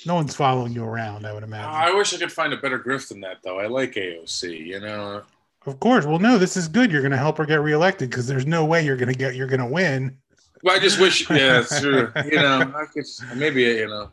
no 0.05 0.17
one's 0.17 0.35
following 0.35 0.73
you 0.73 0.83
around. 0.85 1.25
I 1.25 1.33
would 1.33 1.45
imagine. 1.45 1.71
I 1.71 1.95
wish 1.95 2.13
I 2.13 2.19
could 2.19 2.33
find 2.33 2.53
a 2.53 2.57
better 2.57 2.79
grift 2.81 3.09
than 3.09 3.21
that, 3.21 3.39
though. 3.45 3.61
I 3.61 3.67
like 3.69 3.93
AOC. 3.95 4.67
You 4.67 4.81
know, 4.81 5.23
Of 5.67 5.79
course. 5.79 6.05
Well, 6.05 6.19
no, 6.19 6.37
this 6.37 6.57
is 6.57 6.67
good. 6.67 6.91
You're 6.91 7.03
going 7.03 7.13
to 7.13 7.17
help 7.17 7.39
her 7.39 7.47
get 7.47 7.61
reelected 7.61 8.11
because 8.11 8.27
there's 8.27 8.45
no 8.47 8.65
way 8.65 8.85
you're 8.85 8.97
going 8.97 9.13
to 9.13 9.19
get. 9.19 9.37
You're 9.37 9.47
going 9.47 9.61
to 9.61 9.67
win. 9.67 10.19
well, 10.65 10.75
I 10.75 10.81
just 10.81 10.99
wish. 11.01 11.31
Yeah, 11.31 11.61
it's 11.61 11.81
true. 11.81 12.11
You 12.25 12.39
know, 12.43 12.73
I 12.77 12.87
could 12.93 13.05
maybe. 13.37 13.63
You 13.63 13.87
know. 13.87 14.11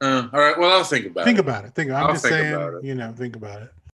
Uh, 0.00 0.28
all 0.32 0.40
right. 0.40 0.58
Well, 0.58 0.70
I'll 0.70 0.84
think 0.84 1.06
about 1.06 1.24
Think 1.24 1.38
it. 1.38 1.42
Think 1.42 1.48
about 1.48 1.64
it. 1.64 1.74
Think. 1.74 1.90
I'm 1.90 2.06
I'll 2.06 2.12
just 2.12 2.24
saying. 2.24 2.80
You 2.82 2.94
know, 2.94 3.12
think 3.12 3.36
about 3.36 3.62
it. 3.62 3.72